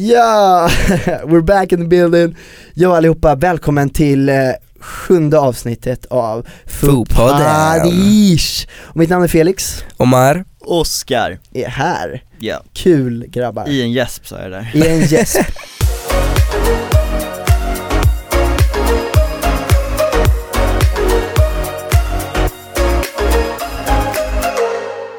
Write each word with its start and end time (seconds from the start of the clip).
Ja, 0.00 0.70
we're 1.24 1.42
back 1.42 1.72
in 1.72 1.78
the 1.78 1.84
building. 1.88 2.36
Ja 2.74 2.96
allihopa, 2.96 3.34
välkommen 3.34 3.90
till 3.90 4.28
eh, 4.28 4.34
sjunde 4.80 5.38
avsnittet 5.38 6.06
av. 6.06 6.46
Fopadish. 6.66 8.66
Och 8.78 8.96
mitt 8.96 9.10
namn 9.10 9.24
är 9.24 9.28
Felix, 9.28 9.84
Omar, 9.96 10.44
Oscar, 10.60 11.38
är 11.52 11.68
här. 11.68 12.22
ja, 12.38 12.62
Kul 12.72 13.26
grabbar. 13.28 13.68
i 13.68 13.82
en 13.82 13.92
gäsp 13.92 14.26
sa 14.26 14.38
jag 14.42 14.50
där 14.50 14.70
I 14.74 14.88
en 14.88 15.00
gäsp. 15.06 15.40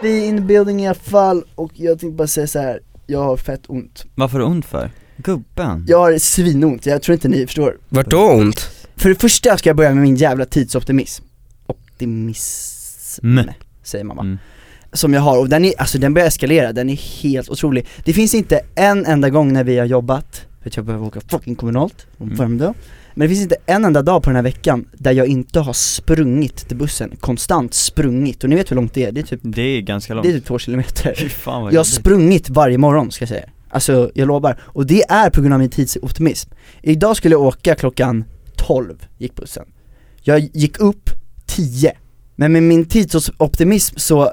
Vi 0.02 0.24
är 0.24 0.28
in 0.28 0.38
the 0.38 0.44
building 0.44 0.82
i 0.84 0.88
alla 0.88 0.96
fall 0.96 1.44
och 1.56 1.72
jag 1.76 2.00
tänkte 2.00 2.16
bara 2.16 2.28
säga 2.28 2.48
så 2.48 2.60
här. 2.60 2.80
Jag 3.10 3.24
har 3.24 3.38
fett 3.38 3.62
ont. 3.68 4.06
Varför 4.16 4.34
har 4.40 4.40
du 4.40 4.52
ont 4.52 4.66
för? 4.66 4.92
Gubben? 5.18 5.86
Jag 5.88 5.98
har 5.98 6.18
svinont, 6.18 6.86
jag 6.86 7.02
tror 7.02 7.14
inte 7.14 7.28
ni 7.28 7.46
förstår. 7.46 7.78
vart 7.90 8.10
då 8.10 8.30
ont? 8.32 8.70
För 8.96 9.10
det 9.10 9.16
första 9.16 9.58
ska 9.58 9.70
jag 9.70 9.78
börja 9.78 9.94
med 9.94 10.04
min 10.04 10.16
jävla 10.16 10.46
tidsoptimism. 10.46 11.24
Optimism, 11.68 13.26
Mm. 13.28 13.50
säger 13.84 14.04
mamma. 14.06 14.22
Mm. 14.22 14.38
Som 14.94 15.14
jag 15.14 15.22
har, 15.22 15.40
och 15.40 15.50
den 15.50 15.66
är, 15.66 15.74
alltså 15.78 15.98
den 15.98 16.14
börjar 16.14 16.28
eskalera, 16.28 16.74
den 16.74 16.90
är 16.90 16.96
helt 17.24 17.50
otrolig. 17.50 17.88
Det 18.06 18.14
finns 18.14 18.34
inte 18.34 18.62
en 18.76 19.06
enda 19.06 19.30
gång 19.30 19.54
när 19.54 19.64
vi 19.64 19.78
har 19.80 19.86
jobbat, 19.86 20.46
för 20.62 20.70
att 20.70 20.76
jag 20.76 20.86
behöver 20.86 21.06
åka 21.08 21.22
fucking 21.22 21.56
kommunalt 21.56 22.08
från 22.18 22.28
Mm. 22.28 22.38
Värmdö. 22.38 22.74
Men 23.14 23.28
det 23.28 23.30
finns 23.36 23.42
inte 23.44 23.56
en 23.66 23.86
enda 23.86 24.02
dag 24.02 24.24
på 24.24 24.30
den 24.30 24.36
här 24.36 24.44
veckan 24.44 24.86
där 24.94 25.12
jag 25.12 25.28
inte 25.28 25.60
har 25.60 25.74
sprungit 25.74 26.68
till 26.68 26.78
bussen, 26.78 27.12
konstant 27.20 27.74
sprungit. 27.74 28.44
Och 28.44 28.50
ni 28.50 28.56
vet 28.56 28.72
hur 28.72 28.76
långt 28.76 28.94
det 28.94 29.04
är, 29.06 29.12
det 29.12 29.20
är 29.20 29.24
typ, 29.24 29.40
Det 29.44 29.62
är 29.62 29.82
ganska 29.82 30.14
långt 30.14 30.24
det 30.24 30.30
är 30.30 30.34
typ 30.34 30.46
två 30.46 30.60
kilometer. 30.60 31.14
Fy 31.18 31.30
fan 31.30 31.62
vad 31.64 31.74
Jag 31.74 31.80
har 31.80 31.86
jobbigt. 31.86 31.94
sprungit 31.94 32.50
varje 32.50 32.78
morgon 32.78 33.12
ska 33.12 33.24
jag 33.24 33.30
säga. 33.30 33.50
Alltså 33.70 34.12
jag 34.14 34.28
lovar. 34.28 34.60
Och 34.62 34.86
det 34.86 35.04
är 35.10 35.30
på 35.30 35.42
grund 35.42 35.54
av 35.54 35.60
min 35.60 35.70
tidsoptimism. 35.70 36.50
Idag 36.82 37.18
skulle 37.18 37.36
jag 37.36 37.42
åka 37.42 37.76
klockan 37.76 38.24
12, 38.56 38.96
gick 39.18 39.36
bussen. 39.36 39.66
Jag 40.22 40.40
gick 40.40 40.80
upp 40.80 41.10
10. 41.46 41.92
Men 42.36 42.52
med 42.52 42.64
min 42.64 42.86
tidsoptimism 42.86 43.96
så, 43.98 44.32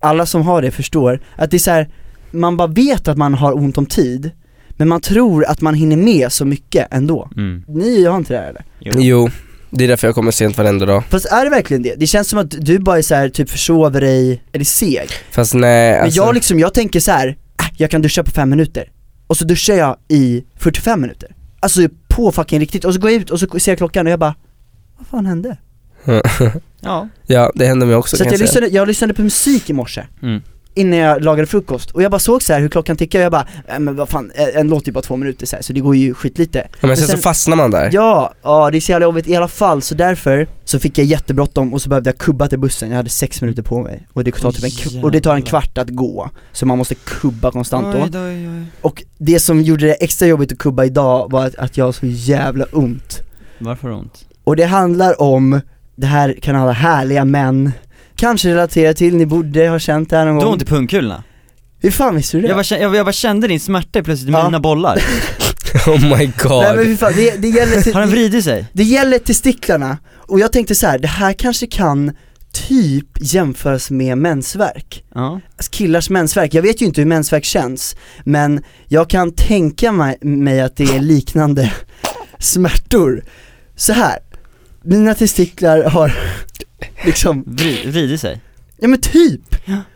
alla 0.00 0.26
som 0.26 0.42
har 0.42 0.62
det 0.62 0.70
förstår, 0.70 1.20
att 1.36 1.50
det 1.50 1.56
är 1.56 1.58
så 1.58 1.70
här, 1.70 1.88
man 2.30 2.56
bara 2.56 2.68
vet 2.68 3.08
att 3.08 3.16
man 3.18 3.34
har 3.34 3.56
ont 3.56 3.78
om 3.78 3.86
tid, 3.86 4.30
men 4.76 4.88
man 4.88 5.00
tror 5.00 5.44
att 5.44 5.60
man 5.60 5.74
hinner 5.74 5.96
med 5.96 6.32
så 6.32 6.44
mycket 6.44 6.88
ändå. 6.90 7.30
mm. 7.36 7.64
Ni 7.68 8.04
har 8.04 8.16
inte 8.16 8.32
det 8.32 8.38
här 8.38 8.48
eller? 8.48 8.64
jo. 8.80 8.92
Jo, 8.96 9.30
det 9.70 9.84
är 9.84 9.88
därför 9.88 10.08
jag 10.08 10.14
kommer 10.14 10.30
sent 10.30 10.58
varenda 10.58 10.86
dag 10.86 11.04
Fast 11.10 11.26
är 11.26 11.44
det 11.44 11.50
verkligen 11.50 11.82
det? 11.82 11.94
Det 11.94 12.06
känns 12.06 12.28
som 12.28 12.38
att 12.38 12.50
du 12.50 12.78
bara 12.78 12.98
är 12.98 13.02
så 13.02 13.14
här, 13.14 13.28
typ 13.28 13.50
försover 13.50 14.00
dig, 14.00 14.42
eller 14.52 14.64
seg. 14.64 15.08
Fast 15.30 15.54
nej 15.54 15.92
Men 15.92 16.02
alltså, 16.02 16.20
jag 16.20 16.34
liksom, 16.34 16.58
jag 16.58 16.74
tänker 16.74 17.00
så 17.00 17.10
här, 17.10 17.28
äh, 17.28 17.66
jag 17.76 17.90
kan 17.90 18.02
duscha 18.02 18.24
på 18.24 18.30
fem 18.30 18.50
minuter 18.50 18.90
Och 19.26 19.36
så 19.36 19.44
duschar 19.44 19.74
jag 19.74 19.96
i 20.08 20.44
45 20.56 21.00
minuter 21.00 21.34
Alltså 21.60 21.80
på 22.08 22.32
fucking 22.32 22.60
riktigt, 22.60 22.84
och 22.84 22.94
så 22.94 23.00
går 23.00 23.10
jag 23.10 23.20
ut 23.20 23.30
och 23.30 23.40
så 23.40 23.58
ser 23.58 23.70
jag 23.70 23.78
klockan 23.78 24.06
och 24.06 24.12
jag 24.12 24.18
bara 24.18 24.34
Vad 24.98 25.06
fan 25.06 25.26
hände? 25.26 25.56
Ja, 26.80 27.08
Ja 27.26 27.52
det 27.54 27.66
händer 27.66 27.86
mig 27.86 27.96
också 27.96 28.16
Så 28.16 28.24
kan 28.24 28.32
jag, 28.32 28.32
jag 28.32 28.38
säga. 28.38 28.46
lyssnade, 28.46 28.68
jag 28.68 28.88
lyssnade 28.88 29.14
på 29.14 29.22
musik 29.22 29.70
i 29.70 29.72
morse 29.72 30.04
mm. 30.22 30.42
Innan 30.78 30.98
jag 30.98 31.24
lagade 31.24 31.46
frukost, 31.46 31.90
och 31.90 32.02
jag 32.02 32.10
bara 32.10 32.18
såg 32.18 32.42
så 32.42 32.52
här 32.52 32.60
hur 32.60 32.68
klockan 32.68 32.96
tickade 32.96 33.22
och 33.22 33.24
jag 33.24 33.32
bara, 33.32 33.46
äh, 33.74 33.78
men 33.78 33.96
vad 33.96 34.08
fan, 34.08 34.32
en 34.54 34.68
låt 34.68 34.82
är 34.82 34.86
ju 34.86 34.92
bara 34.92 35.02
två 35.02 35.16
minuter 35.16 35.46
så, 35.46 35.56
här, 35.56 35.62
så 35.62 35.72
det 35.72 35.80
går 35.80 35.96
ju 35.96 36.14
skitlite 36.14 36.58
ja, 36.58 36.76
men 36.80 36.88
men 36.88 36.96
sen, 36.96 37.06
sen- 37.06 37.16
så 37.16 37.22
fastnar 37.22 37.56
man 37.56 37.70
där. 37.70 37.90
Ja, 37.92 38.32
ja 38.42 38.70
det 38.70 38.78
är 38.78 38.80
så 38.80 38.92
jävla 38.92 39.04
jobbigt. 39.06 39.26
I 39.28 39.36
alla 39.36 39.48
fall, 39.48 39.82
så 39.82 39.94
därför 39.94 40.46
så 40.64 40.78
fick 40.78 40.98
jag 40.98 41.06
jättebråttom 41.06 41.74
och 41.74 41.82
så 41.82 41.88
behövde 41.88 42.08
jag 42.10 42.18
kubba 42.18 42.48
till 42.48 42.58
bussen, 42.58 42.88
jag 42.90 42.96
hade 42.96 43.08
sex 43.08 43.40
minuter 43.42 43.62
på 43.62 43.82
mig. 43.82 44.06
Och 44.12 44.24
det, 44.24 44.32
tar 44.32 44.52
typ 44.52 44.64
en, 44.64 44.70
Oj, 44.98 45.02
och 45.04 45.10
det 45.10 45.20
tar 45.20 45.30
en 45.30 45.36
jävlar. 45.36 45.50
kvart 45.50 45.78
att 45.78 45.88
gå, 45.90 46.30
så 46.52 46.66
man 46.66 46.78
måste 46.78 46.94
kubba 46.94 47.50
konstant 47.50 47.92
då. 47.96 48.02
Oj, 48.02 48.10
då, 48.10 48.18
oj, 48.18 48.48
oj. 48.48 48.64
Och 48.80 49.02
det 49.18 49.40
som 49.40 49.62
gjorde 49.62 49.86
det 49.86 49.94
extra 49.94 50.26
jobbigt 50.28 50.52
att 50.52 50.58
kubba 50.58 50.84
idag 50.84 51.30
var 51.30 51.46
att, 51.46 51.54
att 51.56 51.76
jag 51.76 51.84
har 51.84 51.92
så 51.92 52.06
jävla 52.06 52.64
ont. 52.72 53.20
Varför 53.58 53.90
ont? 53.90 54.24
Och 54.44 54.56
det 54.56 54.64
handlar 54.64 55.22
om, 55.22 55.60
det 55.96 56.06
här 56.06 56.36
kan 56.42 56.56
alla 56.56 56.72
härliga 56.72 57.24
män 57.24 57.72
kanske 58.16 58.48
relatera 58.48 58.94
till, 58.94 59.16
ni 59.16 59.26
borde 59.26 59.68
ha 59.68 59.78
känt 59.78 60.10
det 60.10 60.16
här 60.16 60.24
någon 60.24 60.34
Du 60.34 60.40
har 60.40 60.44
gång 60.44 60.52
ont 60.52 60.62
i 60.62 60.66
pungkulorna? 60.66 61.22
Hur 61.80 61.90
fan 61.90 62.16
visste 62.16 62.36
du 62.36 62.40
det? 62.40 62.48
Jag 62.48 62.56
bara, 62.56 62.64
kände, 62.64 62.84
jag, 62.84 62.96
jag 62.96 63.06
bara 63.06 63.12
kände 63.12 63.48
din 63.48 63.60
smärta 63.60 64.02
plötsligt 64.02 64.28
i 64.30 64.32
Ja. 64.32 64.44
mina 64.44 64.60
bollar 64.60 64.98
Oh 65.86 66.18
my 66.18 66.26
god 66.42 66.62
Nej 66.62 66.76
men 66.86 66.96
fan, 66.96 67.12
det, 67.16 67.36
det 67.42 67.48
gäller 67.48 67.80
till, 67.82 67.94
Har 67.94 68.00
den 68.00 68.10
vridit 68.10 68.44
sig? 68.44 68.66
det 68.72 68.82
gäller 68.84 69.18
testiklarna, 69.18 69.98
och 70.16 70.40
jag 70.40 70.52
tänkte 70.52 70.74
så 70.74 70.86
här, 70.86 70.98
det 70.98 71.08
här 71.08 71.32
kanske 71.32 71.66
kan 71.66 72.12
typ 72.68 73.06
jämföras 73.20 73.90
med 73.90 74.18
mensvärk 74.18 75.04
Ja 75.14 75.40
Alltså, 75.56 75.70
Killars 75.70 76.10
mensvärk, 76.10 76.54
jag 76.54 76.62
vet 76.62 76.82
ju 76.82 76.86
inte 76.86 77.00
hur 77.00 77.08
mensvärk 77.08 77.44
känns, 77.44 77.96
men 78.24 78.62
jag 78.88 79.10
kan 79.10 79.32
tänka 79.34 79.92
mig, 79.92 80.18
mig 80.20 80.60
att 80.60 80.76
det 80.76 80.84
är 80.84 81.00
liknande 81.00 81.72
smärtor 82.38 83.24
Så 83.76 83.92
här. 83.92 84.18
mina 84.84 85.14
testiklar 85.14 85.82
har 85.82 86.12
liksom, 87.04 87.44
Vrid, 87.46 87.86
vridit 87.92 88.20
sig. 88.20 88.40
Ja 88.80 88.88
men 88.88 89.00
typ, 89.00 89.40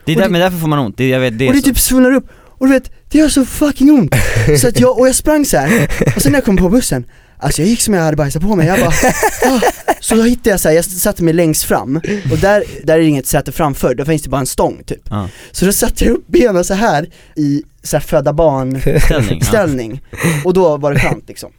Det 0.05 0.13
är 0.13 0.17
där, 0.17 0.23
det- 0.25 0.29
men 0.31 0.41
därför 0.41 0.59
får 0.59 0.69
man 0.69 0.79
ont, 0.79 0.97
det, 0.97 1.09
jag 1.09 1.21
vet, 1.21 1.39
det 1.39 1.45
är 1.45 1.49
och 1.49 1.55
det 1.55 1.61
så. 1.61 1.65
typ 1.67 1.79
svullnar 1.79 2.13
upp, 2.15 2.27
och 2.37 2.67
du 2.67 2.73
vet, 2.73 2.91
det 3.11 3.19
gör 3.19 3.29
så 3.29 3.45
fucking 3.45 3.91
ont. 3.91 4.15
Så 4.61 4.69
att 4.69 4.81
jag, 4.81 4.99
och 4.99 5.09
jag 5.09 5.15
sprang 5.15 5.45
så 5.45 5.57
här. 5.57 5.89
och 6.17 6.23
sen 6.23 6.33
när 6.33 6.37
jag 6.39 6.45
kom 6.45 6.57
på 6.57 6.69
bussen, 6.69 7.05
alltså 7.39 7.63
jag 7.63 7.69
gick 7.69 7.81
som 7.81 7.95
jag 7.95 8.03
hade 8.03 8.17
bajsat 8.17 8.43
på 8.43 8.57
mig, 8.57 8.67
jag 8.67 8.79
bara 8.81 8.89
ah. 9.47 9.61
Så 10.01 10.15
då 10.15 10.23
hittade 10.23 10.51
jag 10.51 10.61
så 10.61 10.69
här, 10.69 10.77
jag 10.77 10.85
satte 10.85 11.25
mig 11.25 11.35
längst 11.35 11.63
fram, 11.65 11.97
och 12.31 12.39
där, 12.39 12.65
där 12.85 12.95
är 12.95 12.99
det 12.99 13.05
inget 13.05 13.27
säte 13.27 13.53
framför, 13.53 13.95
då 13.95 14.05
finns 14.05 14.23
det 14.23 14.29
bara 14.29 14.41
en 14.41 14.47
stång 14.47 14.83
typ. 14.87 15.01
Ja. 15.11 15.29
Så 15.51 15.65
då 15.67 15.73
satte 15.73 16.05
jag 16.05 16.15
upp 16.15 16.27
benen 16.27 16.65
så 16.65 16.75
här 16.75 17.09
i 17.37 17.63
så 17.83 17.97
här 17.97 18.01
föda 18.05 18.33
barn 18.33 18.81
Ställning, 19.05 19.39
ja. 19.41 19.47
ställning, 19.47 20.01
och 20.45 20.55
då 20.55 20.77
var 20.77 20.95
det 20.95 21.01
skönt 21.01 21.29
liksom 21.29 21.51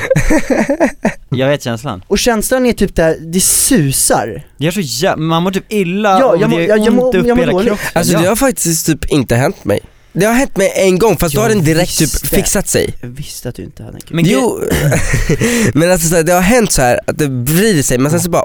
Jag 1.28 1.48
vet 1.48 1.62
känslan. 1.62 2.04
Och 2.08 2.18
känslan 2.18 2.66
är 2.66 2.72
typ 2.72 2.94
där, 2.96 3.16
det 3.20 3.40
susar. 3.40 4.46
Det 4.58 4.64
gör 4.64 4.72
så 4.72 4.80
jä- 4.80 5.16
man 5.16 5.42
mår 5.42 5.50
typ 5.50 5.64
illa 5.72 6.18
Ja, 6.20 6.24
och 6.26 6.34
jag 6.34 6.40
det 6.40 6.48
mår- 6.48 6.60
gör 6.60 6.68
jag- 6.68 6.78
jag 6.78 6.86
ont 6.88 6.96
mår- 6.96 7.16
upp 7.16 7.26
jag 7.26 7.38
i 7.38 7.40
hela 7.40 7.52
kroppen. 7.52 7.78
Alltså 7.92 8.12
ja. 8.12 8.20
det 8.20 8.28
har 8.28 8.36
faktiskt 8.36 8.86
typ 8.86 9.04
inte 9.12 9.36
hänt 9.36 9.64
mig. 9.64 9.80
Det 10.12 10.26
har 10.26 10.32
hänt 10.34 10.56
mig 10.56 10.72
en 10.76 10.98
gång 10.98 11.16
fast 11.16 11.34
då 11.34 11.40
har 11.40 11.48
Jag 11.48 11.56
den 11.58 11.64
direkt 11.64 11.98
typ 11.98 12.14
visste. 12.14 12.28
fixat 12.28 12.68
sig. 12.68 12.94
Jag 13.00 13.08
visste 13.08 13.48
att 13.48 13.54
du 13.54 13.62
inte 13.62 13.82
hade 13.82 13.94
en 13.96 14.00
kul 14.00 14.16
Men 14.16 14.24
Jo, 14.24 14.60
men 15.74 15.90
alltså 15.92 16.08
så 16.08 16.16
här, 16.16 16.22
det 16.22 16.32
har 16.32 16.40
hänt 16.40 16.72
så 16.72 16.82
här 16.82 17.00
att 17.06 17.18
det 17.18 17.26
vrider 17.26 17.82
sig 17.82 17.98
men 17.98 18.10
sen 18.10 18.20
så 18.20 18.30
bara 18.30 18.44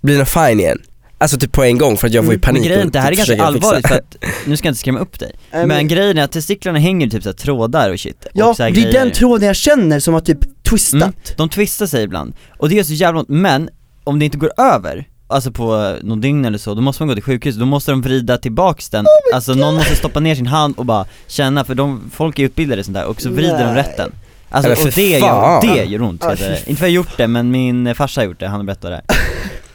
blir 0.00 0.16
den 0.16 0.26
fine 0.26 0.60
igen. 0.60 0.78
Alltså 1.20 1.38
typ 1.38 1.52
på 1.52 1.64
en 1.64 1.78
gång 1.78 1.96
för 1.96 2.06
att 2.06 2.12
jag 2.12 2.24
får 2.24 2.32
ju 2.34 2.36
Mm, 2.36 2.40
panik 2.40 2.60
Men 2.60 2.68
grejen, 2.68 2.86
och 2.86 2.92
det 2.92 3.00
här 3.00 3.12
är 3.12 3.16
typ 3.16 3.26
ganska 3.26 3.44
allvarligt 3.44 3.88
för 3.88 3.94
att, 3.94 4.16
nu 4.46 4.56
ska 4.56 4.66
jag 4.68 4.70
inte 4.72 4.80
skrämma 4.80 4.98
upp 4.98 5.18
dig. 5.18 5.32
Men 5.66 5.88
grejen 5.88 6.18
är 6.18 6.22
att 6.22 6.32
testiklarna 6.32 6.78
hänger 6.78 7.08
typ 7.08 7.22
såhär 7.22 7.36
trådar 7.36 7.90
och 7.90 8.00
shit 8.00 8.26
Ja, 8.34 8.46
och 8.50 8.56
så 8.56 8.62
här 8.62 8.70
det 8.70 8.80
är 8.80 8.82
grejer. 8.82 8.98
den 9.04 9.12
tråden 9.12 9.46
jag 9.46 9.56
känner 9.56 10.00
som 10.00 10.14
har 10.14 10.20
typ 10.20 10.38
twistat. 10.70 11.02
Mm, 11.02 11.12
De 11.36 11.48
twistar 11.48 11.86
sig 11.86 12.02
ibland, 12.04 12.34
och 12.58 12.68
det 12.68 12.74
gör 12.74 12.82
så 12.84 12.92
jävla 12.92 13.20
ont, 13.20 13.28
men 13.28 13.68
om 14.04 14.18
det 14.18 14.24
inte 14.24 14.38
går 14.38 14.52
över 14.60 15.06
Alltså 15.30 15.50
på 15.50 15.96
någon 16.02 16.20
dygn 16.20 16.44
eller 16.44 16.58
så, 16.58 16.74
då 16.74 16.80
måste 16.80 17.02
man 17.02 17.08
gå 17.08 17.14
till 17.14 17.22
sjukhus, 17.22 17.56
då 17.56 17.66
måste 17.66 17.90
de 17.90 18.02
vrida 18.02 18.38
tillbaks 18.38 18.88
den 18.90 19.06
Alltså 19.34 19.54
någon 19.54 19.74
måste 19.74 19.96
stoppa 19.96 20.20
ner 20.20 20.34
sin 20.34 20.46
hand 20.46 20.74
och 20.78 20.84
bara 20.86 21.04
känna, 21.26 21.64
för 21.64 21.74
de, 21.74 22.10
folk 22.14 22.38
är 22.38 22.42
utbildade 22.42 22.80
i 22.80 22.84
sånt 22.84 22.94
där 22.94 23.04
och 23.04 23.20
så 23.20 23.30
vrider 23.30 23.58
de 23.58 23.64
Nej. 23.64 23.74
rätt 23.74 23.96
den 23.96 24.12
Alltså 24.50 24.72
och 24.72 24.78
för 24.78 24.90
det 24.90 25.08
gör, 25.08 25.60
det 25.60 25.84
gör 25.84 26.02
ont 26.02 26.24
jag 26.24 26.38
fy 26.38 26.44
Inte 26.44 26.74
för 26.74 26.86
jag 26.86 26.90
har 26.90 26.94
gjort 26.94 27.16
det, 27.16 27.26
men 27.28 27.50
min 27.50 27.94
farsa 27.94 28.20
har 28.20 28.26
gjort 28.26 28.40
det, 28.40 28.48
han 28.48 28.66
berättade 28.66 28.94
det. 28.94 29.02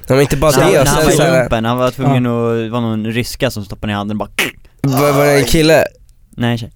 Ja 0.07 0.13
men 0.15 0.21
inte 0.21 0.37
bara 0.37 0.51
det, 0.51 0.79
och 0.81 0.87
han 0.87 1.05
var 1.05 1.23
här, 1.25 1.41
lumpen, 1.41 1.65
han 1.65 1.77
var 1.77 1.91
tvungen 1.91 2.25
att, 2.25 2.57
det 2.57 2.69
var 2.69 2.81
någon 2.81 3.05
ryska 3.05 3.51
som 3.51 3.65
stoppade 3.65 3.87
ner 3.87 3.97
handen 3.97 4.21
och 4.21 4.27
bara 4.27 5.01
var, 5.01 5.11
var 5.13 5.25
det 5.25 5.39
en 5.39 5.45
kille? 5.45 5.83
Nej 6.29 6.57
tjej 6.57 6.71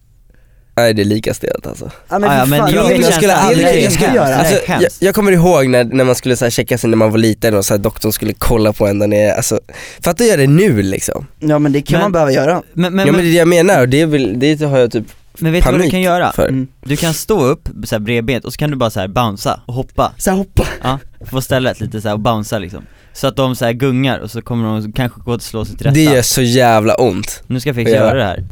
Nej 0.78 0.94
det 0.94 1.02
är 1.02 1.06
lika 1.06 1.34
stelt 1.34 1.68
alltså. 1.68 1.92
Ja 2.10 2.16
Ah, 2.16 2.38
ja, 2.38 2.46
men 2.46 2.60
jag 2.74 2.90
det 2.90 2.96
inte, 2.96 3.12
skulle 3.12 3.34
aldrig- 3.36 3.84
jag 3.84 3.92
jag 4.02 4.16
göra 4.16 4.36
Alltså, 4.36 4.56
jag, 4.68 4.82
jag 5.00 5.16
kommer 5.16 5.32
ihåg 5.32 5.68
när, 5.68 5.84
när 5.84 6.04
man 6.04 6.16
skulle 6.16 6.36
så 6.36 6.46
här, 6.46 6.50
checka 6.50 6.78
sig 6.78 6.90
när 6.90 6.98
man 6.98 7.12
var 7.12 7.18
liten 7.18 7.56
och 7.56 7.66
så 7.66 7.74
här, 7.74 7.80
doktorn 7.80 8.12
skulle 8.14 8.34
kolla 8.34 8.74
på 8.74 8.88
en 8.88 9.00
där 9.00 9.08
nere, 9.08 9.34
alltså 9.34 9.60
fatta 10.02 10.24
göra 10.24 10.38
det 10.38 10.48
nu 10.48 10.82
liksom? 10.82 11.28
Ja 11.40 11.60
men 11.60 11.72
det 11.72 11.82
kan 11.82 11.94
Men- 11.94 12.02
man 12.02 12.12
behöva 12.12 12.32
göra. 12.32 12.62
Men, 12.74 12.96
men, 12.96 13.06
Ja 13.08 13.12
men 13.12 13.22
det 13.22 13.28
är 13.28 13.32
det 13.32 13.38
jag 13.38 13.48
menar 13.48 13.82
och 13.82 13.90
det, 13.90 14.06
väl, 14.06 14.40
det 14.40 14.62
har 14.62 14.78
jag 14.80 14.92
typ 14.92 15.06
men 15.40 15.52
vet 15.52 15.66
du 15.66 15.72
vad 15.72 15.82
du 15.82 15.90
kan 15.90 16.02
göra? 16.02 16.32
mm. 16.38 16.68
Du 16.86 16.98
kan 16.98 17.14
stå 17.14 17.42
upp 17.46 17.70
så 17.84 17.96
här 17.96 18.00
bredbent 18.00 18.46
och 18.46 18.54
så 18.54 18.58
kan 18.58 18.70
du 18.72 18.76
bara 18.78 18.90
så 18.90 19.00
här 19.00 19.08
bouncea 19.08 19.60
och 19.66 19.74
hoppa. 19.74 20.12
Så 20.18 20.30
här, 20.30 20.38
hoppa, 20.38 20.68
Ja, 20.84 21.00
på 21.30 21.42
stället 21.42 21.80
lite 21.80 22.02
så 22.02 22.08
här 22.08 22.16
och 22.16 22.20
bouncea 22.20 22.60
liksom. 22.60 22.84
Så 23.14 23.28
att 23.28 23.36
de 23.36 23.56
så 23.56 23.66
här 23.66 23.74
gungar 23.74 24.20
och 24.20 24.32
så 24.32 24.42
kommer 24.42 24.82
de 24.82 24.92
kanske 24.94 25.22
gå 25.22 25.34
och 25.34 25.42
slå 25.42 25.66
sig 25.66 25.78
till 25.78 25.86
rätta. 25.86 25.94
Det 25.96 26.04
gör 26.04 26.22
så 26.22 26.42
jävla 26.42 26.96
ont. 26.96 27.44
Nu 27.48 27.60
ska 27.60 27.70
jag 27.70 27.76
fixa 27.76 27.94
göra 27.96 28.14
det 28.18 28.24
här 28.24 28.44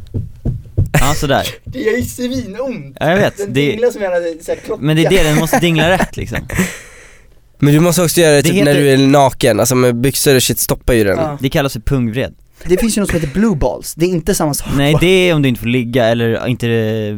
Ja 1.00 1.14
sådär, 1.14 1.46
det 1.64 1.78
gör 1.80 1.96
ju 1.96 2.02
svinont. 2.02 2.96
Ja 3.00 3.10
jag 3.10 3.16
vet, 3.16 3.36
Den 3.36 3.52
det, 3.52 3.70
dinglar 3.70 3.90
som 3.90 4.02
en 4.02 4.10
så 4.44 4.50
här 4.52 4.58
klocka 4.64 4.82
men 4.82 4.96
det 4.96 5.04
är 5.06 5.10
det, 5.10 5.22
den 5.22 5.36
måste 5.36 5.58
dingla 5.58 5.90
rätt 5.90 6.16
liksom. 6.16 6.38
Men 7.58 7.74
du 7.74 7.80
måste 7.80 8.02
också 8.02 8.20
göra 8.20 8.30
det 8.36 8.42
Det 8.42 8.48
typ 8.48 8.64
när 8.64 8.74
heter- 8.74 8.80
du 8.80 8.90
är 8.90 8.98
naken, 9.06 9.60
alltså 9.60 9.74
med 9.74 9.96
byxor 9.96 10.34
och 10.36 10.42
shit 10.42 10.58
stoppar 10.58 10.94
ju 10.94 11.04
den. 11.04 11.18
Ja. 11.18 11.38
Det 11.40 11.48
kallas 11.50 11.72
för 11.72 11.80
pungvred. 11.80 12.34
Det 12.64 12.76
finns 12.80 12.96
ju 12.96 13.00
något 13.00 13.10
som 13.10 13.20
heter 13.20 13.32
blue 13.34 13.56
balls, 13.56 13.94
det 13.94 14.06
är 14.06 14.08
inte 14.10 14.34
samma 14.34 14.54
sak. 14.54 14.68
Nej 14.76 14.96
det 15.00 15.06
är 15.28 15.34
om 15.34 15.42
du 15.42 15.48
inte 15.48 15.60
får 15.60 15.66
ligga 15.68 16.04
eller 16.04 16.46
inte 16.46 16.66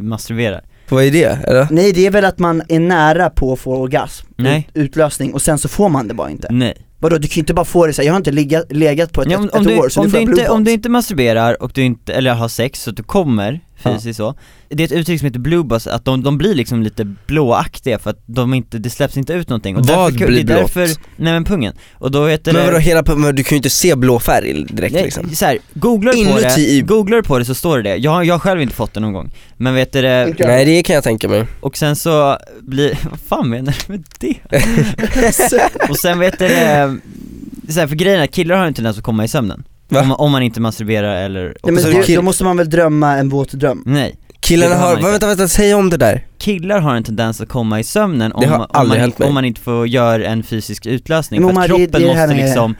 masturberar. 0.03 0.61
Vad 0.89 1.03
är 1.03 1.11
det? 1.11 1.39
Eller? 1.47 1.67
Nej 1.71 1.91
det 1.91 2.05
är 2.05 2.11
väl 2.11 2.25
att 2.25 2.39
man 2.39 2.61
är 2.69 2.79
nära 2.79 3.29
på 3.29 3.53
att 3.53 3.59
få 3.59 3.75
orgasm, 3.75 4.27
Nej. 4.35 4.69
Ut, 4.73 4.83
utlösning, 4.85 5.33
och 5.33 5.41
sen 5.41 5.57
så 5.57 5.67
får 5.69 5.89
man 5.89 6.07
det 6.07 6.13
bara 6.13 6.29
inte. 6.29 6.47
Nej 6.51 6.73
Vadå, 6.99 7.17
du 7.17 7.27
kan 7.27 7.35
ju 7.35 7.39
inte 7.39 7.53
bara 7.53 7.65
få 7.65 7.87
det 7.87 7.93
så 7.93 8.01
här, 8.01 8.07
jag 8.07 8.13
har 8.13 8.17
inte 8.17 8.31
legat, 8.31 8.71
legat 8.71 9.13
på 9.13 9.21
ett, 9.21 9.31
ja, 9.31 9.37
om, 9.37 9.45
ett, 9.45 9.55
om, 9.55 9.61
ett 9.61 9.67
du, 9.67 9.79
år 9.79 9.89
så 9.89 9.99
om, 9.99 10.05
nu 10.05 10.11
får 10.11 10.17
du 10.17 10.23
jag 10.23 10.31
inte, 10.31 10.49
om 10.49 10.57
balls. 10.57 10.65
du 10.65 10.71
inte 10.71 10.89
masturberar 10.89 11.63
och 11.63 11.71
du 11.73 11.83
inte, 11.83 12.13
eller 12.13 12.33
har 12.33 12.47
sex 12.47 12.83
så 12.83 12.89
att 12.89 12.97
du 12.97 13.03
kommer 13.03 13.59
fysiskt 13.83 14.17
så 14.17 14.35
Det 14.69 14.83
är 14.83 14.85
ett 14.85 14.91
uttryck 14.91 15.19
som 15.19 15.25
heter 15.25 15.39
blue 15.39 15.63
buzz, 15.63 15.87
att 15.87 16.05
de, 16.05 16.23
de 16.23 16.37
blir 16.37 16.55
liksom 16.55 16.83
lite 16.83 17.05
blåaktiga 17.27 17.99
för 17.99 18.09
att 18.09 18.23
de 18.25 18.53
inte, 18.53 18.77
det 18.77 18.89
släpps 18.89 19.17
inte 19.17 19.33
ut 19.33 19.49
någonting 19.49 19.77
och 19.77 19.85
Vad 19.85 20.13
därför, 20.13 20.27
blir 20.27 20.43
det 20.43 20.53
är 20.53 20.57
därför, 20.57 20.85
blått? 20.85 20.99
nej 21.15 21.33
men 21.33 21.45
pungen, 21.45 21.73
och 21.93 22.11
då 22.11 22.27
heter 22.27 22.53
Men 22.53 22.61
det 22.61 22.65
vadå 22.67 22.77
hela, 22.79 23.03
men 23.15 23.35
du 23.35 23.43
kan 23.43 23.55
ju 23.55 23.57
inte 23.57 23.69
se 23.69 23.95
blå 23.95 24.19
färg 24.19 24.65
direkt 24.69 24.93
Nej, 24.93 25.03
liksom 25.03 25.29
så 25.35 25.45
här, 25.45 25.57
googlar 25.73 26.13
du 26.13 26.25
på 26.25 26.39
det, 26.39 26.81
googlar 26.81 27.17
du 27.17 27.23
på 27.23 27.39
det 27.39 27.45
så 27.45 27.55
står 27.55 27.77
det 27.77 27.83
det. 27.89 27.95
Jag, 27.95 28.11
har- 28.11 28.23
jag 28.23 28.33
har 28.33 28.39
själv 28.39 28.61
inte 28.61 28.75
fått 28.75 28.93
det 28.93 28.99
någon 28.99 29.13
gång. 29.13 29.31
Men 29.57 29.75
vet 29.75 29.93
du 29.93 30.01
det. 30.01 30.35
Nej 30.39 30.65
det 30.65 30.83
kan 30.83 30.93
jag 30.95 31.03
tänka 31.03 31.27
mig 31.29 31.45
och 31.59 31.77
sen 31.77 31.95
så 31.95 32.37
blir, 32.61 32.97
vad 33.09 33.19
fan 33.19 33.49
menar 33.49 33.75
du 33.87 33.93
med 33.93 34.03
det? 34.19 34.35
och 35.89 35.97
sen 35.97 36.19
vet 36.19 36.39
du 36.39 36.47
det, 36.47 36.97
så 37.69 37.79
här, 37.79 37.87
för 37.87 37.95
grejen 37.95 38.19
är 38.19 38.23
att 38.23 38.31
killar 38.31 38.55
har 38.55 38.65
en 38.65 38.73
tendens 38.73 38.97
att 38.97 39.03
komma 39.03 39.23
i 39.23 39.27
sömnen. 39.27 39.63
Va? 39.89 40.01
Om, 40.01 40.07
man- 40.07 40.17
om 40.19 40.31
man 40.31 40.43
inte 40.43 40.61
masturberar 40.61 41.15
eller, 41.23 41.43
Nej, 41.63 41.73
men 41.73 41.83
det, 41.83 42.15
då 42.15 42.21
måste 42.21 42.43
man 42.43 42.57
väl 42.57 42.69
drömma 42.69 43.17
en 43.17 43.29
våt 43.29 43.51
dröm? 43.51 43.83
nej. 43.85 44.15
Killarna 44.41 44.75
har 44.75 44.95
har, 44.97 45.11
vänta 45.11 45.27
vänta, 45.27 45.47
säg 45.47 45.73
om 45.73 45.89
det 45.89 45.97
där 45.97 46.25
Killar 46.37 46.79
har 46.79 46.95
en 46.95 47.03
tendens 47.03 47.41
att 47.41 47.49
komma 47.49 47.79
i 47.79 47.83
sömnen 47.83 48.31
om, 48.31 48.43
om, 48.43 48.49
man, 48.87 49.11
om 49.27 49.33
man 49.33 49.45
inte 49.45 49.61
får 49.61 49.87
göra 49.87 50.25
en 50.25 50.43
fysisk 50.43 50.85
utlösning, 50.85 51.41
Men 51.41 51.55
för 51.55 51.61
att 51.61 51.67
kroppen 51.67 51.87
det 51.91 51.97
är 51.97 52.01
det 52.01 52.07
måste 52.07 52.27
med- 52.27 52.45
liksom 52.45 52.75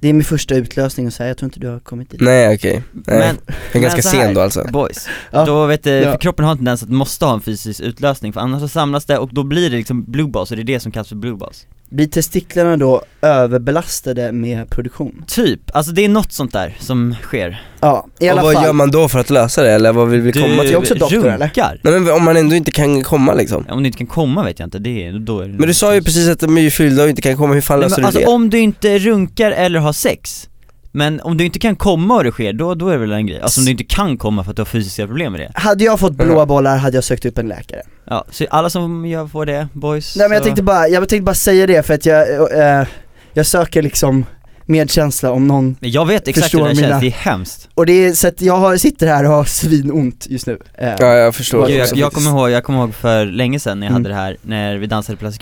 Det 0.00 0.08
är 0.08 0.12
min 0.12 0.24
första 0.24 0.54
utlösning 0.54 1.06
och 1.06 1.12
så 1.12 1.22
här, 1.22 1.28
jag 1.30 1.36
tror 1.38 1.46
inte 1.46 1.60
du 1.60 1.68
har 1.68 1.80
kommit 1.80 2.10
dit 2.10 2.20
Nej 2.20 2.54
okej, 2.54 2.82
Nej. 2.92 3.18
Men, 3.18 3.36
men 3.72 3.82
ganska 3.82 4.08
här, 4.08 4.24
sen 4.24 4.34
då 4.34 4.40
alltså 4.40 4.64
Boys, 4.72 5.08
Ja. 5.30 5.44
då 5.44 5.66
vet 5.66 5.84
du, 5.84 5.90
Ja. 5.90 6.12
för 6.12 6.18
kroppen 6.18 6.44
har 6.44 6.52
en 6.52 6.58
tendens 6.58 6.82
att 6.82 6.88
måste 6.88 7.24
ha 7.24 7.34
en 7.34 7.40
fysisk 7.40 7.80
utlösning 7.80 8.32
för 8.32 8.40
annars 8.40 8.60
så 8.60 8.68
samlas 8.68 9.04
det 9.04 9.18
och 9.18 9.30
då 9.34 9.42
blir 9.42 9.70
det 9.70 9.76
liksom 9.76 10.04
blue 10.04 10.28
balls 10.28 10.50
och 10.50 10.56
det 10.56 10.62
är 10.62 10.64
det 10.64 10.80
som 10.80 10.92
kallas 10.92 11.08
för 11.08 11.16
blue 11.16 11.36
balls 11.36 11.66
Blir 11.92 12.06
testiklarna 12.06 12.76
då 12.76 13.02
överbelastade 13.22 14.32
med 14.32 14.70
produktion? 14.70 15.24
Typ, 15.26 15.60
alltså 15.72 15.92
det 15.92 16.04
är 16.04 16.08
något 16.08 16.32
sånt 16.32 16.52
där 16.52 16.76
som 16.80 17.14
sker 17.22 17.62
Ja, 17.80 18.06
i 18.20 18.28
alla 18.28 18.40
Och 18.40 18.46
vad 18.46 18.54
fall 18.54 18.64
gör 18.64 18.72
man 18.72 18.90
då 18.90 19.08
för 19.08 19.18
att 19.18 19.30
lösa 19.30 19.62
det 19.62 19.70
eller 19.72 19.92
vad 19.92 20.08
vill 20.08 20.20
vi 20.20 20.32
komma 20.32 20.62
till? 20.62 20.72
är 20.72 20.76
också 20.76 20.94
doktor, 20.94 21.28
eller? 21.28 21.38
runkar. 21.38 21.80
Nej 21.82 22.00
men 22.00 22.12
om 22.14 22.24
man 22.24 22.36
ändå 22.36 22.56
inte 22.56 22.70
kan 22.70 23.02
komma 23.02 23.34
liksom 23.34 23.64
Om 23.68 23.82
du 23.82 23.86
inte 23.86 23.98
kan 23.98 24.06
komma 24.06 24.44
vet 24.44 24.58
jag 24.58 24.66
inte, 24.66 24.78
det 24.78 25.06
är, 25.06 25.18
då 25.18 25.40
är 25.40 25.48
det 25.48 25.58
Men 25.58 25.66
du 25.68 25.74
sa 25.74 25.94
ju 25.94 26.02
precis 26.02 26.28
att 26.28 26.40
de 26.40 26.58
är 26.58 26.62
ju 26.62 26.70
fyllda 26.70 27.02
och 27.02 27.08
inte 27.08 27.22
kan 27.22 27.36
komma, 27.36 27.54
hur 27.54 27.60
fan 27.60 27.80
Nej, 27.80 27.88
löser 27.88 27.96
men 27.96 28.02
du 28.02 28.06
alltså 28.06 28.20
det? 28.20 28.26
om 28.34 28.50
du 28.50 28.58
inte 28.58 28.98
runkar 28.98 29.50
eller 29.50 29.80
har 29.80 29.92
sex 29.92 30.48
Men 30.92 31.20
om 31.20 31.36
du 31.36 31.44
inte 31.44 31.58
kan 31.58 31.76
komma 31.76 32.16
och 32.16 32.24
det 32.24 32.30
sker, 32.30 32.52
då, 32.52 32.74
då 32.74 32.88
är 32.88 32.92
det 32.92 32.98
väl 32.98 33.12
en 33.12 33.26
grej? 33.26 33.40
Alltså 33.40 33.60
om 33.60 33.64
du 33.64 33.70
inte 33.70 33.84
kan 33.84 34.18
komma 34.18 34.44
för 34.44 34.50
att 34.50 34.56
du 34.56 34.60
har 34.60 34.66
fysiska 34.66 35.06
problem 35.06 35.32
med 35.32 35.40
det 35.40 35.50
Hade 35.54 35.84
jag 35.84 36.00
fått 36.00 36.12
blåa 36.16 36.46
bollar 36.46 36.76
hade 36.76 36.96
jag 36.96 37.04
sökt 37.04 37.24
upp 37.24 37.38
en 37.38 37.48
läkare 37.48 37.82
Ja, 38.04 38.24
så 38.30 38.46
alla 38.50 38.70
som 38.70 39.06
gör 39.06 39.26
får 39.26 39.46
det, 39.46 39.68
boys 39.72 40.16
Nej 40.16 40.28
men 40.28 40.34
jag 40.36 40.44
tänkte 40.44 40.62
bara, 40.62 40.88
jag 40.88 41.08
tänkte 41.08 41.22
bara 41.24 41.34
säga 41.34 41.66
det 41.66 41.82
för 41.86 41.94
att 41.94 42.06
jag, 42.06 42.52
eh, 42.58 42.86
jag 43.32 43.46
söker 43.46 43.82
liksom 43.82 44.24
medkänsla 44.66 45.30
om 45.30 45.46
någon 45.48 45.76
Jag 45.80 46.06
vet 46.06 46.28
exakt 46.28 46.54
hur 46.54 46.58
Förstår 46.58 46.68
det 46.68 46.74
mina- 46.74 46.88
känns, 46.88 47.00
det 47.00 47.06
är 47.06 47.10
hemskt. 47.10 47.68
Och 47.74 47.86
det 47.86 47.92
är 47.92 48.12
så 48.12 48.28
att 48.28 48.40
jag 48.42 48.56
har, 48.56 48.76
sitter 48.76 49.06
här 49.06 49.24
och 49.24 49.30
har 49.30 49.44
svinont 49.44 50.26
just 50.30 50.46
nu. 50.46 50.58
Eh, 50.78 50.94
Ja 50.98 51.14
jag 51.14 51.34
förstår. 51.34 51.60
Jag, 51.70 51.78
jag, 51.78 51.88
faktiskt. 51.88 52.14
kommer 52.14 52.30
ihåg, 52.30 52.50
jag 52.50 52.64
kommer 52.64 52.78
ihåg 52.78 52.94
för 52.94 53.24
länge 53.26 53.60
sedan 53.60 53.80
när 53.80 53.86
jag 53.86 53.90
Mm. 53.90 54.02
hade 54.02 54.14
det 54.14 54.20
här, 54.20 54.36
när 54.42 54.76
vi 54.76 54.86
dansade 54.86 55.18
Plaza 55.18 55.38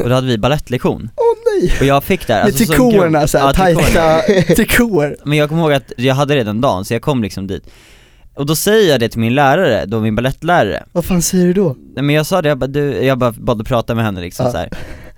och 0.00 0.08
då 0.08 0.14
hade 0.14 0.26
vi 0.26 0.38
ballettlektion 0.38 1.10
Åh 1.16 1.24
nej! 1.62 1.72
Och 1.80 1.86
jag 1.86 2.04
fick 2.04 2.26
där, 2.26 2.34
Med 2.34 2.44
alltså, 2.44 2.64
så 2.64 2.72
trikåerna 2.72 3.18
grov- 3.20 3.26
såhär, 3.26 3.46
Ja, 3.46 3.52
tajta 3.52 4.20
trikåer. 4.54 5.16
Men 5.24 5.38
jag 5.38 5.48
kommer 5.48 5.62
ihåg 5.62 5.72
att 5.72 5.92
jag 5.96 6.14
hade 6.14 6.36
redan 6.36 6.60
dagen, 6.60 6.84
så 6.84 6.94
jag 6.94 7.02
kom 7.02 7.22
liksom 7.22 7.46
dit 7.46 7.64
Och 8.36 8.46
då 8.46 8.56
säger 8.56 8.90
jag 8.90 9.00
det 9.00 9.08
till 9.08 9.20
min 9.20 9.34
lärare, 9.34 9.84
då 9.86 10.00
min 10.00 10.14
ballettlärare 10.16 10.84
Vad 10.92 11.04
fan 11.04 11.22
säger 11.22 11.46
du 11.46 11.52
då? 11.52 11.76
Nej 11.94 12.04
men 12.04 12.14
jag 12.16 12.26
sa 12.26 12.42
det, 12.42 12.48
jag 12.48 12.58
bara, 12.58 12.66
du, 12.66 12.80
jag 13.04 13.18
bara 13.18 13.32
bad 13.32 13.60
att 13.60 13.66
prata 13.68 13.94
med 13.94 14.04
henne 14.04 14.20
liksom 14.20 14.46
Ja. 14.46 14.52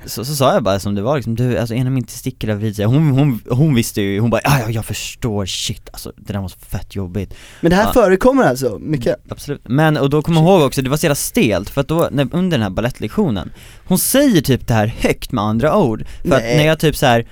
så, 0.05 0.09
så 0.09 0.25
Så 0.25 0.37
sa 0.37 0.55
jag 0.55 0.63
bara 0.63 0.81
som 0.81 0.95
det 0.95 1.03
var 1.03 1.17
liksom, 1.17 1.35
du 1.37 1.59
alltså 1.59 1.75
en 1.75 1.87
av 1.87 1.93
mina 1.93 2.07
testiklar 2.07 2.55
vid 2.55 2.77
sig, 2.77 2.85
hon, 2.85 3.11
hon, 3.11 3.41
hon 3.51 3.75
visste 3.75 4.01
ju, 4.03 4.21
hon 4.21 4.31
bara 4.31 4.41
ja, 4.45 4.61
ja 4.61 4.71
jag 4.71 4.85
förstår, 4.85 5.47
shit 5.47 5.89
alltså 5.93 6.13
det 6.17 6.33
där 6.33 6.41
måste 6.41 6.59
vara 6.71 6.81
fett 6.81 6.97
jobbigt 6.97 7.35
Men 7.61 7.71
det 7.71 7.77
här 7.77 7.85
Ja. 7.85 7.93
förekommer 7.93 8.45
alltså, 8.45 8.79
mycket? 8.81 9.17
Absolut, 9.31 9.61
men 9.65 9.97
och 9.97 10.11
då 10.11 10.23
kommer 10.23 10.41
jag 10.41 10.49
ihåg 10.51 10.63
också, 10.63 10.83
det 10.83 10.91
var 10.91 10.97
så 10.97 11.07
jävla 11.07 11.15
stelt 11.15 11.71
för 11.71 11.81
att 11.81 11.89
då, 11.89 12.09
när, 12.13 12.29
under 12.33 12.59
den 12.59 12.63
här 12.63 12.71
ballettlektionen 12.71 13.51
Hon 13.85 13.99
säger 13.99 14.41
typ 14.41 14.67
det 14.67 14.75
här 14.75 14.87
högt 14.99 15.33
med 15.33 15.45
andra 15.45 15.77
ord, 15.77 16.05
för 16.23 16.35
att 16.37 16.43
Nej. 16.43 16.57
när 16.57 16.67
jag 16.67 16.79
typ 16.79 16.97
så 16.97 17.07
här 17.07 17.27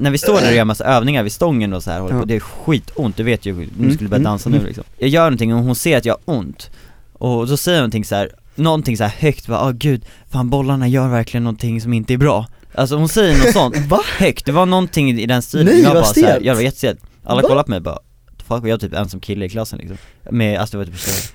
när 0.00 0.10
vi 0.10 0.18
står 0.18 0.40
där 0.40 0.48
och 0.50 0.56
gör 0.56 0.64
massa 0.64 0.84
övningar 0.84 1.22
vid 1.22 1.32
stången 1.32 1.72
och 1.72 1.82
så 1.82 1.90
här, 1.90 2.00
håller 2.00 2.18
på, 2.18 2.24
det 2.24 2.36
är 2.36 2.40
skitont, 2.40 3.16
du 3.16 3.22
vet 3.22 3.46
ju, 3.46 3.54
nu 3.54 3.68
Mm, 3.78 3.94
skulle 3.94 4.08
börja 4.08 4.20
mm, 4.20 4.30
dansa 4.30 4.48
mm. 4.48 4.60
nu 4.60 4.66
liksom. 4.66 4.84
Jag 4.98 5.08
gör 5.08 5.22
någonting 5.22 5.54
och 5.54 5.60
hon 5.64 5.74
ser 5.74 5.96
att 5.96 6.04
jag 6.04 6.16
har 6.26 6.34
ont. 6.34 6.70
Och 7.12 7.46
då 7.46 7.56
säger 7.56 7.78
hon 7.78 7.82
någonting 7.82 8.04
så 8.04 8.14
här, 8.14 8.30
någonting 8.54 8.96
så 8.96 9.04
här 9.04 9.10
högt, 9.18 9.46
bara 9.46 9.64
åh 9.64 9.72
gud, 9.72 10.04
fan 10.30 10.50
bollarna 10.50 10.88
gör 10.88 11.08
verkligen 11.08 11.44
någonting 11.44 11.80
som 11.80 11.92
inte 11.92 12.12
är 12.12 12.18
bra. 12.18 12.46
Alltså 12.74 12.96
hon 12.96 13.08
säger 13.08 13.38
något 13.38 13.52
sånt. 13.52 13.76
Va? 13.88 14.00
högt, 14.18 14.44
det 14.46 14.52
var 14.52 14.66
någonting 14.66 15.10
i 15.10 15.26
den 15.26 15.42
stilen, 15.42 15.66
Nej, 15.66 15.82
jag 15.82 15.92
bara 15.94 16.04
så 16.04 16.20
här, 16.20 16.28
stelt. 16.30 16.44
jag 16.44 16.54
var 16.54 16.62
jättestelt. 16.62 17.00
Alla 17.24 17.42
Va? 17.42 17.48
kollade 17.48 17.64
på 17.64 17.70
mig 17.70 17.80
bara, 17.80 17.98
fuck, 18.46 18.64
jag 18.64 18.70
var 18.70 18.78
typ 18.78 18.94
ensam 18.94 19.20
kille 19.20 19.44
i 19.44 19.48
klassen 19.48 19.78
liksom. 19.78 19.96
Med, 20.30 20.58
alltså 20.60 20.78
det 20.78 20.84
var 20.84 20.92
typ 20.92 21.00
så. 21.00 21.32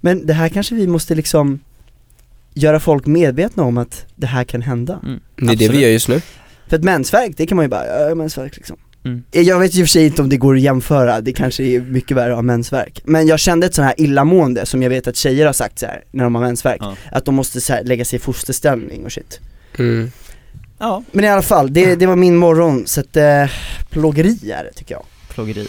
Men 0.00 0.26
det 0.26 0.32
här 0.32 0.48
kanske 0.48 0.74
vi 0.74 0.86
måste 0.86 1.14
liksom 1.14 1.60
göra 2.54 2.80
folk 2.80 3.06
medvetna 3.06 3.62
om 3.62 3.78
att 3.78 4.06
det 4.16 4.26
här 4.26 4.44
kan 4.44 4.62
hända. 4.62 5.00
Mm, 5.02 5.20
Det 5.36 5.42
är 5.42 5.46
det 5.46 5.52
absolut. 5.52 5.72
vi 5.72 5.82
gör 5.82 5.90
just 5.90 6.08
nu 6.08 6.20
För 6.68 6.76
ett 6.76 6.84
mensvärk, 6.84 7.34
det 7.36 7.46
kan 7.46 7.56
man 7.56 7.64
ju 7.64 7.68
bara, 7.68 8.08
ja 8.08 8.14
mensvärk 8.14 8.56
liksom. 8.56 8.76
Mm. 9.04 9.22
Jag 9.30 9.58
vet 9.58 9.70
och 9.70 9.76
för 9.76 9.86
sig 9.86 10.06
inte 10.06 10.22
om 10.22 10.28
det 10.28 10.36
går 10.36 10.54
att 10.54 10.60
jämföra, 10.60 11.20
det 11.20 11.32
kanske 11.32 11.62
är 11.62 11.80
mycket 11.80 12.16
värre 12.16 12.30
att 12.30 12.36
ha 12.36 12.42
mensvärk. 12.42 13.00
Men 13.04 13.26
jag 13.26 13.38
kände 13.40 13.66
ett 13.66 13.74
sånt 13.74 13.86
här 13.86 13.94
illamående 14.00 14.66
som 14.66 14.82
jag 14.82 14.90
vet 14.90 15.06
att 15.06 15.16
tjejer 15.16 15.46
har 15.46 15.52
sagt 15.52 15.78
så 15.78 15.86
här 15.86 16.04
när 16.10 16.24
de 16.24 16.34
har 16.34 16.42
mensvärk 16.42 16.78
Ja. 16.80 16.96
Att 17.12 17.24
de 17.24 17.34
måste 17.34 17.60
så 17.60 17.72
här, 17.72 17.84
lägga 17.84 18.04
sig 18.04 18.16
i 18.16 18.20
fosterställning 18.20 19.04
och 19.04 19.12
shit. 19.12 19.40
Mm. 19.78 20.10
Ja, 20.78 21.02
Men 21.12 21.24
i 21.24 21.28
alla 21.28 21.42
fall, 21.42 21.72
det, 21.72 21.94
det 21.94 22.06
var 22.06 22.16
min 22.16 22.36
morgon, 22.36 22.86
så 22.86 23.00
att 23.00 23.16
eh, 23.16 23.50
plågeri 23.90 24.52
är 24.52 24.64
det 24.64 24.72
tycker 24.72 24.94
jag. 24.94 25.04
Plågeri. 25.28 25.68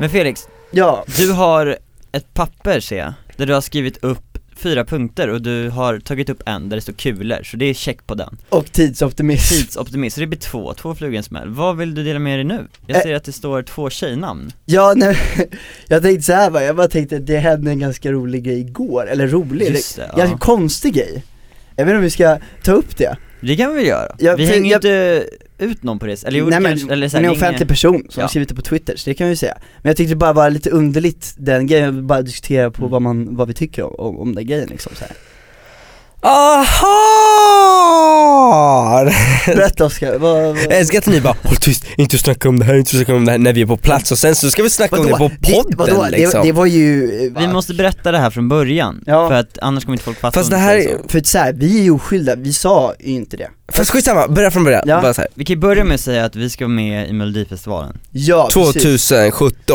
Men 0.00 0.10
Felix, 0.10 0.48
Ja, 0.70 1.04
du 1.16 1.32
har 1.32 1.78
ett 2.12 2.34
papper 2.34 2.80
ser 2.80 2.98
jag, 2.98 3.12
där 3.36 3.46
du 3.46 3.54
har 3.54 3.60
skrivit 3.60 4.04
upp 4.04 4.38
fyra 4.56 4.84
punkter 4.84 5.28
och 5.28 5.42
du 5.42 5.70
har 5.70 5.98
tagit 6.00 6.30
upp 6.30 6.42
en 6.46 6.68
där 6.68 6.76
det 6.76 6.80
står 6.80 6.92
kulor, 6.92 7.42
så 7.44 7.56
det 7.56 7.64
är 7.64 7.74
check 7.74 8.06
på 8.06 8.14
den 8.14 8.38
och 8.48 8.72
tidsoptimism 8.72 9.54
Tidsoptimist, 9.54 10.14
så 10.14 10.20
det 10.20 10.26
blir 10.26 10.38
två, 10.38 10.74
två 10.74 10.94
flugor 10.94 11.22
smäll. 11.22 11.48
Vad 11.48 11.76
vill 11.76 11.94
du 11.94 12.04
dela 12.04 12.18
med 12.18 12.38
dig 12.38 12.44
nu? 12.44 12.66
Jag 12.86 13.02
ser 13.02 13.14
att 13.14 13.24
det 13.24 13.32
står 13.32 13.62
två 13.62 13.90
tjejnamn 13.90 14.52
Ja, 14.64 14.92
nej, 14.96 15.16
jag 15.88 16.02
tänkte 16.02 16.22
så 16.22 16.32
här 16.32 16.50
bara, 16.50 16.62
jag 16.64 16.76
bara 16.76 16.88
tänkte 16.88 17.16
att 17.16 17.26
det 17.26 17.38
hände 17.38 17.70
en 17.70 17.78
ganska 17.78 18.12
rolig 18.12 18.44
grej 18.44 18.60
igår, 18.60 19.08
eller 19.08 19.28
rolig, 19.28 19.70
Just 19.70 19.96
det, 19.96 20.02
ganska 20.02 20.26
ja. 20.34 20.38
konstig 20.38 20.94
grej 20.94 21.22
Jag 21.76 21.84
vet 21.84 21.90
inte 21.92 21.96
om 21.96 22.02
vi 22.02 22.10
ska 22.10 22.38
ta 22.64 22.72
upp 22.72 22.96
det? 22.96 23.16
Det 23.40 23.56
kan 23.56 23.70
vi 23.70 23.76
väl 23.76 23.86
göra? 23.86 24.16
Ja, 24.18 24.36
vi 24.36 24.46
hänger 24.46 24.70
jag- 24.70 24.78
inte 24.78 25.24
ut 25.58 25.82
någon 25.82 25.98
på 25.98 26.06
det, 26.06 26.24
eller 26.24 26.38
jo 26.38 26.46
Nej 26.46 26.60
men, 26.60 26.72
kanske, 26.72 26.92
eller 26.92 27.08
så 27.08 27.16
här, 27.16 27.24
är 27.24 27.26
en 27.28 27.32
det 27.32 27.38
offentlig 27.38 27.56
ingen- 27.58 27.68
person 27.68 28.02
som 28.10 28.20
Ja. 28.20 28.22
har 28.22 28.28
skrivit 28.28 28.48
det 28.48 28.54
på 28.54 28.62
twitter, 28.62 28.96
så 28.96 29.10
det 29.10 29.14
kan 29.14 29.28
vi 29.28 29.36
säga 29.36 29.54
Men 29.82 29.90
jag 29.90 29.96
tyckte 29.96 30.12
det 30.12 30.16
bara 30.16 30.32
var 30.32 30.50
lite 30.50 30.70
underligt 30.70 31.34
den 31.36 31.66
grejen, 31.66 32.06
bara 32.06 32.22
diskutera 32.22 32.70
på 32.70 32.82
Mm. 32.82 32.90
vad 32.90 33.02
man, 33.02 33.36
vad 33.36 33.48
vi 33.48 33.54
tycker 33.54 34.00
om, 34.00 34.06
om, 34.06 34.18
om 34.20 34.34
den 34.34 34.46
grejen 34.46 34.68
liksom 34.68 34.92
så 34.98 35.04
här. 35.04 35.12
Aha! 37.38 39.10
Berätta 39.46 39.84
Oskar, 39.84 40.18
vad, 40.18 40.42
vad... 40.42 40.56
Jag 40.58 40.72
älskar 40.78 40.98
att 40.98 41.06
ni 41.06 41.20
bara 41.20 41.36
'Håll 41.42 41.56
tyst, 41.56 41.84
inte 41.96 42.18
snacka 42.18 42.48
om 42.48 42.58
det 42.58 42.64
här, 42.64 42.74
inte 42.74 42.90
snacka 42.90 43.14
om 43.14 43.24
det 43.24 43.30
här' 43.32 43.38
när 43.38 43.52
vi 43.52 43.60
är 43.62 43.66
på 43.66 43.76
plats 43.76 44.12
och 44.12 44.18
sen 44.18 44.34
så 44.34 44.50
ska 44.50 44.62
vi 44.62 44.70
snacka 44.70 44.96
om 45.00 45.06
det 45.06 45.12
på 45.12 45.28
podden 45.28 45.76
vadå? 45.78 46.06
liksom 46.10 46.40
det, 46.42 46.48
det 46.48 46.52
var 46.52 46.66
ju, 46.66 47.06
Vi 47.38 47.48
måste 47.48 47.74
berätta 47.74 48.12
det 48.12 48.18
här 48.18 48.30
från 48.30 48.48
början, 48.48 49.02
Ja. 49.06 49.28
för 49.28 49.34
att 49.34 49.58
annars 49.62 49.84
kommer 49.84 49.94
inte 49.94 50.04
folk 50.04 50.18
fatta 50.18 50.38
Fast 50.40 50.50
det 50.50 50.56
vi 50.56 50.62
här 50.62 50.98
för 51.08 51.18
att 51.18 51.26
så 51.26 51.38
här, 51.38 51.52
vi 51.52 51.78
är 51.78 51.82
ju 51.82 51.90
oskyldiga, 51.90 52.36
vi 52.36 52.52
sa 52.52 52.94
ju 53.00 53.12
inte 53.12 53.36
det 53.36 53.48
Fast 53.72 53.90
skitsamma, 53.90 54.28
börja 54.28 54.50
från 54.50 54.64
början, 54.64 54.82
Ja. 54.86 55.00
bara 55.02 55.14
så 55.14 55.20
här. 55.20 55.28
Vi 55.34 55.44
kan 55.44 55.54
ju 55.54 55.60
börja 55.60 55.84
med 55.84 55.94
att 55.94 56.00
säga 56.00 56.24
att 56.24 56.36
vi 56.36 56.50
ska 56.50 56.64
vara 56.64 56.74
med 56.74 57.08
i 57.08 57.12
Melodifestivalen 57.12 57.98
Ja, 58.10 58.50
precis. 58.54 58.82
2017 59.08 59.74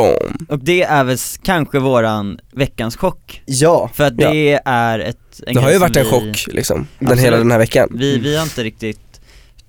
Och 0.49 0.59
det 0.59 0.83
är 0.83 1.03
väl 1.03 1.15
s- 1.15 1.39
kanske 1.43 1.79
våran 1.79 2.39
veckans 2.51 2.97
chock 2.97 3.41
Ja, 3.45 3.89
För 3.93 4.03
att 4.03 4.17
det 4.17 4.59
är 4.65 4.99
ett 4.99 5.17
en 5.47 5.53
Det 5.53 5.59
har 5.59 5.65
grej 5.67 5.73
ju 5.73 5.79
varit 5.79 5.97
en 5.97 6.03
vi, 6.03 6.09
chock 6.09 6.47
liksom, 6.53 6.87
den 6.99 7.07
Absolut. 7.07 7.25
hela 7.25 7.37
den 7.37 7.51
här 7.51 7.57
veckan 7.59 7.89
Vi, 7.95 8.17
vi 8.19 8.35
har 8.35 8.43
inte 8.43 8.63
riktigt 8.63 8.99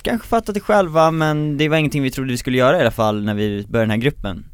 kanske 0.01 0.27
fattat 0.27 0.53
det 0.55 0.59
själva 0.61 1.11
men 1.11 1.57
det 1.57 1.69
var 1.69 1.77
ingenting 1.77 2.03
vi 2.03 2.11
trodde 2.11 2.31
vi 2.31 2.37
skulle 2.37 2.57
göra 2.57 2.77
i 2.77 2.81
alla 2.81 2.91
fall 2.91 3.23
när 3.23 3.33
vi 3.33 3.65
började 3.69 3.83
den 3.83 3.91
här 3.91 3.97
gruppen 3.97 4.45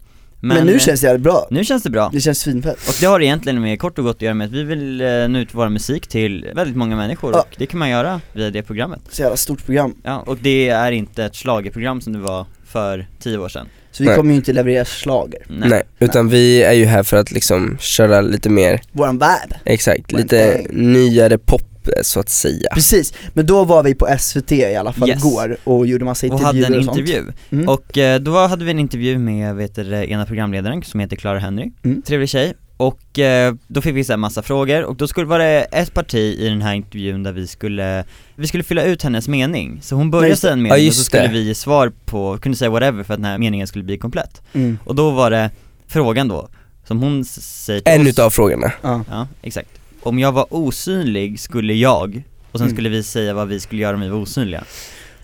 men, 0.41 0.65
nu 0.65 0.73
eh, 0.73 0.79
känns 0.79 1.01
det 1.01 1.07
jävligt 1.07 1.23
bra, 1.23 1.47
nu 1.51 1.63
känns 1.65 1.83
det 1.83 1.89
bra. 1.89 2.09
Det 2.13 2.21
känns 2.21 2.39
svinfett. 2.39 2.87
Och 2.87 2.95
det 2.99 3.05
har 3.05 3.19
egentligen 3.21 3.61
med 3.61 3.79
kort 3.79 3.97
och 3.97 4.03
gott 4.05 4.15
att 4.15 4.21
göra 4.21 4.33
med 4.33 4.45
att 4.47 4.53
vi 4.53 4.63
vill 4.63 5.01
eh, 5.01 5.07
nå 5.07 5.39
ut 5.39 5.49
vår 5.51 5.69
musik 5.69 6.07
till 6.07 6.47
väldigt 6.55 6.75
många 6.75 6.95
människor 6.95 7.31
Ja. 7.33 7.39
och 7.39 7.55
det 7.57 7.65
kan 7.65 7.79
man 7.79 7.89
göra 7.89 8.21
via 8.33 8.49
det 8.49 8.63
programmet. 8.63 8.99
Så 9.09 9.21
jävla 9.21 9.37
stort 9.37 9.65
program, 9.65 9.95
Ja, 10.03 10.23
och 10.27 10.37
det 10.37 10.69
är 10.69 10.91
inte 10.91 11.23
ett 11.25 11.35
schlagerprogram 11.35 12.01
som 12.01 12.13
det 12.13 12.19
var 12.19 12.45
för 12.65 13.07
tio 13.19 13.37
år 13.37 13.49
sedan. 13.49 13.67
Så 13.91 14.03
vi 14.03 14.07
Nej. 14.07 14.15
kommer 14.17 14.31
ju 14.31 14.35
inte 14.35 14.53
leverera 14.53 14.85
slager. 14.85 15.39
Nej. 15.47 15.83
utan 15.99 16.29
vi 16.29 16.63
är 16.63 16.73
ju 16.73 16.85
här 16.85 17.03
för 17.03 17.17
att 17.17 17.31
liksom 17.31 17.77
köra 17.79 18.21
lite 18.21 18.49
mer, 18.49 18.81
Våran 18.91 19.13
vibe. 19.15 19.59
Exakt, 19.65 20.11
lite 20.11 20.65
nyare 20.69 21.37
pop 21.37 21.61
så 22.03 22.19
att 22.19 22.29
säga 22.29 22.69
Precis, 22.73 23.13
men 23.33 23.45
då 23.45 23.63
var 23.63 23.83
vi 23.83 23.95
på 23.95 24.07
SVT 24.19 24.51
i 24.51 24.75
alla 24.75 24.93
fall 24.93 25.09
Yes. 25.09 25.19
igår 25.25 25.57
och 25.63 25.87
gjorde 25.87 26.05
massa 26.05 26.27
och 26.27 26.33
intervjuer 26.33 26.63
hade 26.65 26.73
en 26.75 26.79
och 26.79 26.85
sånt 26.85 26.97
intervju 26.97 27.31
Mm. 27.49 27.69
Och 27.69 27.97
eh, 27.97 28.19
då 28.19 28.47
hade 28.47 28.65
vi 28.65 28.71
en 28.71 28.79
intervju 28.79 29.17
med, 29.17 29.55
vet 29.55 29.75
du, 29.75 29.93
ena 30.11 30.25
programledaren 30.25 30.83
som 30.83 30.99
heter 30.99 31.15
Clara 31.15 31.39
Henry, 31.39 31.71
Mm. 31.83 32.01
trevlig 32.01 32.29
tjej 32.29 32.53
Och 32.77 33.19
eh, 33.19 33.53
då 33.67 33.81
fick 33.81 33.95
vi 33.95 34.03
så 34.03 34.11
här 34.11 34.17
massa 34.17 34.41
frågor 34.41 34.83
och 34.83 34.95
då 34.95 35.07
skulle 35.07 35.27
vara 35.27 35.43
det 35.43 35.61
ett 35.61 35.93
parti 35.93 36.35
i 36.39 36.49
den 36.49 36.61
här 36.61 36.73
intervjun 36.73 37.23
där 37.23 37.31
vi 37.31 37.47
skulle, 37.47 38.03
vi 38.35 38.47
skulle 38.47 38.63
fylla 38.63 38.83
ut 38.83 39.03
hennes 39.03 39.27
mening. 39.27 39.79
Så 39.81 39.95
hon 39.95 40.11
började 40.11 40.35
säga 40.35 40.53
en 40.53 40.59
Ja, 40.59 40.63
mening 40.63 40.71
och 40.73 40.79
just 40.79 40.97
så 40.97 41.03
skulle 41.03 41.23
det. 41.27 41.33
vi 41.33 41.41
ge 41.41 41.55
svar 41.55 41.91
på, 42.05 42.37
kunde 42.37 42.57
säga 42.57 42.69
whatever 42.69 43.03
för 43.03 43.13
att 43.13 43.19
den 43.19 43.25
här 43.25 43.37
meningen 43.37 43.67
skulle 43.67 43.83
bli 43.83 43.97
komplett. 43.97 44.41
Mm. 44.53 44.77
Och 44.83 44.95
då 44.95 45.11
var 45.11 45.31
det 45.31 45.49
frågan 45.87 46.27
då, 46.27 46.49
som 46.87 46.99
hon 46.99 47.25
säger 47.25 47.79
till 47.81 47.93
En 47.93 48.01
oss, 48.01 48.07
utav 48.07 48.29
frågorna. 48.29 48.71
Ja. 48.81 49.03
Ja, 49.09 49.27
exakt. 49.41 49.69
Om 50.03 50.19
jag 50.19 50.31
var 50.31 50.45
osynlig 50.49 51.39
skulle 51.39 51.73
jag, 51.73 52.23
och 52.51 52.59
sen 52.59 52.67
Mm. 52.67 52.75
skulle 52.75 52.89
vi 52.89 53.03
säga 53.03 53.33
vad 53.33 53.47
vi 53.47 53.59
skulle 53.59 53.81
göra 53.81 53.95
om 53.95 54.01
vi 54.01 54.09
var 54.09 54.17
osynliga. 54.19 54.63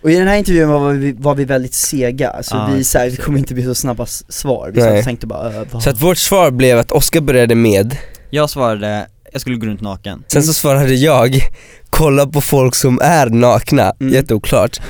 Och 0.02 0.10
i 0.10 0.14
den 0.16 0.28
här 0.28 0.36
intervjun 0.36 0.68
var 0.68 0.92
vi, 0.92 1.12
var 1.12 1.34
vi 1.34 1.44
väldigt 1.44 1.74
sega, 1.74 2.30
alltså 2.30 2.54
Ja, 2.56 2.70
vi, 2.74 2.84
så 2.84 2.98
här, 2.98 3.04
vi 3.04 3.10
sega. 3.10 3.22
kommer 3.24 3.38
inte 3.38 3.54
bli 3.54 3.62
så 3.64 3.74
snabba 3.74 4.06
svar, 4.06 4.70
vi 4.74 4.80
Nej. 4.80 5.04
tänkte 5.04 5.26
bara 5.26 5.54
äh, 5.54 5.62
vad? 5.70 5.82
Så 5.82 5.90
att 5.90 6.02
vårt 6.02 6.18
svar 6.18 6.50
blev 6.50 6.78
att 6.78 6.92
Oskar 6.92 7.20
började 7.20 7.54
med, 7.54 7.96
Jag 8.30 8.50
svarade, 8.50 9.06
jag 9.32 9.40
skulle 9.40 9.56
gå 9.56 9.66
runt 9.66 9.80
naken. 9.80 10.24
sen 10.28 10.42
så 10.42 10.52
svarade 10.54 10.94
jag, 10.94 11.40
kolla 11.90 12.26
på 12.26 12.40
folk 12.40 12.74
som 12.74 12.98
är 13.02 13.26
nakna, 13.30 13.92
Mm. 14.00 14.14
jätteoklart. 14.14 14.80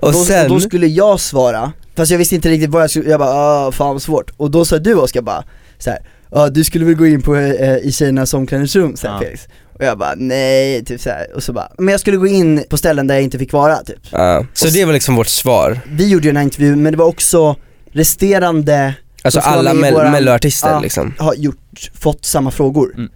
Och 0.00 0.12
då, 0.12 0.24
sen, 0.24 0.42
och 0.44 0.48
då 0.48 0.60
skulle 0.60 0.86
jag 0.86 1.20
svara, 1.20 1.72
fast 1.96 2.10
jag 2.10 2.18
visste 2.18 2.34
inte 2.34 2.48
riktigt 2.48 2.70
vad 2.70 2.82
jag 2.82 2.90
skulle, 2.90 3.10
jag 3.10 3.20
bara 3.20 3.30
ah, 3.34 3.72
fan 3.72 3.92
vad 3.92 4.02
svårt. 4.02 4.30
Och 4.36 4.50
då 4.50 4.64
sa 4.64 4.78
du 4.78 4.94
Oskar 4.94 5.22
bara 5.22 5.44
så 5.78 5.90
här, 5.90 5.98
ja 6.30 6.48
du 6.48 6.64
skulle 6.64 6.84
väl 6.84 6.94
gå 6.94 7.06
in 7.06 7.22
på, 7.22 7.36
eh, 7.36 7.76
i 7.76 7.92
tjejernas 7.92 8.34
omklädningsrum 8.34 8.94
här, 9.02 9.10
Ja. 9.12 9.20
Felix. 9.20 9.48
Och 9.78 9.84
jag 9.84 9.98
bara 9.98 10.14
nej, 10.16 10.84
typ 10.84 11.00
så 11.00 11.10
här. 11.10 11.26
och 11.34 11.42
så 11.42 11.52
bara, 11.52 11.68
men 11.78 11.88
jag 11.88 12.00
skulle 12.00 12.16
gå 12.16 12.26
in 12.26 12.64
på 12.70 12.76
ställen 12.76 13.06
där 13.06 13.14
jag 13.14 13.24
inte 13.24 13.38
fick 13.38 13.52
vara 13.52 13.76
typ. 13.76 13.98
ja, 14.12 14.46
så 14.52 14.66
det 14.68 14.84
var 14.84 14.92
liksom 14.92 15.14
vårt 15.16 15.28
svar. 15.28 15.80
Vi 15.90 16.08
gjorde 16.08 16.24
ju 16.24 16.28
den 16.30 16.36
här 16.36 16.44
intervjun 16.44 16.82
men 16.82 16.92
det 16.92 16.98
var 16.98 17.06
också 17.06 17.56
resterande 17.92 18.94
Alltså 19.22 19.40
alla 19.40 19.74
mell- 19.74 19.92
våran- 19.94 20.12
melloartister 20.12 20.70
Ja. 20.70 20.80
liksom. 20.80 21.14
har 21.18 21.34
gjort, 21.34 21.90
fått 21.94 22.24
samma 22.24 22.50
frågor. 22.50 22.92
Mm. 22.96 23.10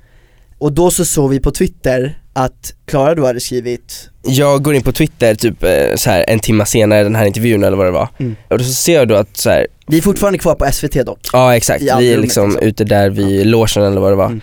Och 0.59 0.73
då 0.73 0.91
så 0.91 1.05
såg 1.05 1.31
vi 1.31 1.41
på 1.41 1.51
Twitter 1.51 2.19
att 2.33 2.75
Klara 2.85 3.15
då 3.15 3.27
hade 3.27 3.41
skrivit, 3.41 4.11
Jag 4.23 4.63
går 4.63 4.75
in 4.75 4.83
på 4.83 4.93
Twitter 4.93 5.35
typ 5.35 5.63
eh, 5.63 5.95
så 5.97 6.11
här 6.11 6.25
en 6.29 6.39
timme 6.39 6.67
senare 6.67 7.03
den 7.03 7.15
här 7.15 7.27
intervjun 7.27 7.65
eller 7.65 7.77
vad 7.77 7.87
det 7.87 7.91
var. 7.91 8.09
Mm. 8.19 8.37
Och 8.49 8.59
då 8.59 8.65
så 8.65 8.73
ser 8.73 8.95
jag 8.95 9.09
då 9.09 9.15
att 9.15 9.37
så 9.37 9.51
här, 9.51 9.67
vi 9.87 9.99
är 9.99 10.03
fortfarande 10.03 10.39
kvar 10.39 10.55
på 10.55 10.73
SVT 10.73 11.07
dock. 11.07 11.21
ja 11.33 11.57
exakt, 11.57 11.83
vi 11.83 12.13
är 12.13 12.19
liksom 12.19 12.51
liksom. 12.51 12.69
ute 12.69 12.85
där 12.85 13.11
vid 13.11 13.47
logen 13.47 13.83
eller 13.83 14.01
vad 14.01 14.13
det 14.13 14.17
var. 14.17 14.27
Mm. 14.27 14.41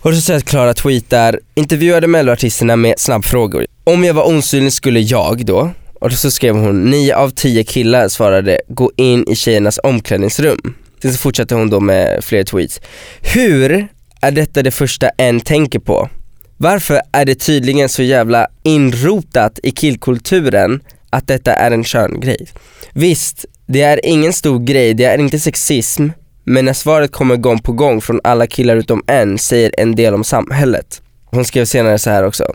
Och 0.00 0.12
då 0.12 0.16
ser 0.16 0.32
jag 0.32 0.38
att 0.38 0.44
Klara 0.44 0.74
tweetar, 0.74 1.40
intervjuade 1.54 2.06
melloartisterna 2.06 2.76
med 2.76 2.94
snabbfrågor. 2.98 3.66
Om 3.84 4.04
jag 4.04 4.14
var 4.14 4.36
osynlig 4.36 4.72
skulle 4.72 5.00
jag 5.00 5.46
då, 5.46 5.70
och 6.00 6.10
då 6.10 6.16
så 6.16 6.30
skrev 6.30 6.56
hon, 6.56 6.90
9 6.90 7.16
av 7.16 7.30
10 7.30 7.64
killar 7.64 8.08
svarade, 8.08 8.60
gå 8.68 8.90
in 8.96 9.28
i 9.28 9.36
tjejernas 9.36 9.80
omklädningsrum. 9.82 10.74
Sen 11.02 11.12
så 11.12 11.18
fortsatte 11.18 11.54
hon 11.54 11.70
då 11.70 11.80
med 11.80 12.24
fler 12.24 12.44
tweets. 12.44 12.80
Hur 13.20 13.88
är 14.20 14.30
detta 14.30 14.62
det 14.62 14.70
första 14.70 15.08
en 15.08 15.40
tänker 15.40 15.78
på? 15.78 16.08
Varför 16.64 17.00
är 17.12 17.24
det 17.24 17.34
tydligen 17.34 17.88
så 17.88 18.02
jävla 18.02 18.46
inrotat 18.62 19.58
i 19.62 19.70
killkulturen 19.70 20.80
att 21.10 21.26
detta 21.26 21.52
är 21.52 21.70
en 21.70 21.84
köngrej? 21.84 22.48
Visst, 22.92 23.44
det 23.66 23.82
är 23.82 24.00
ingen 24.06 24.32
stor 24.32 24.58
grej, 24.58 24.94
det 24.94 25.04
är 25.04 25.18
inte 25.18 25.38
sexism, 25.38 26.08
men 26.44 26.64
när 26.64 26.72
svaret 26.72 27.12
kommer 27.12 27.36
gång 27.36 27.58
på 27.58 27.72
gång 27.72 28.00
från 28.00 28.20
alla 28.24 28.46
killar 28.46 28.76
utom 28.76 29.02
en 29.06 29.38
säger 29.38 29.74
en 29.78 29.94
del 29.94 30.14
om 30.14 30.24
samhället. 30.24 31.02
Hon 31.24 31.44
skrev 31.44 31.64
senare 31.64 31.98
så 31.98 32.10
här 32.10 32.24
också. 32.24 32.54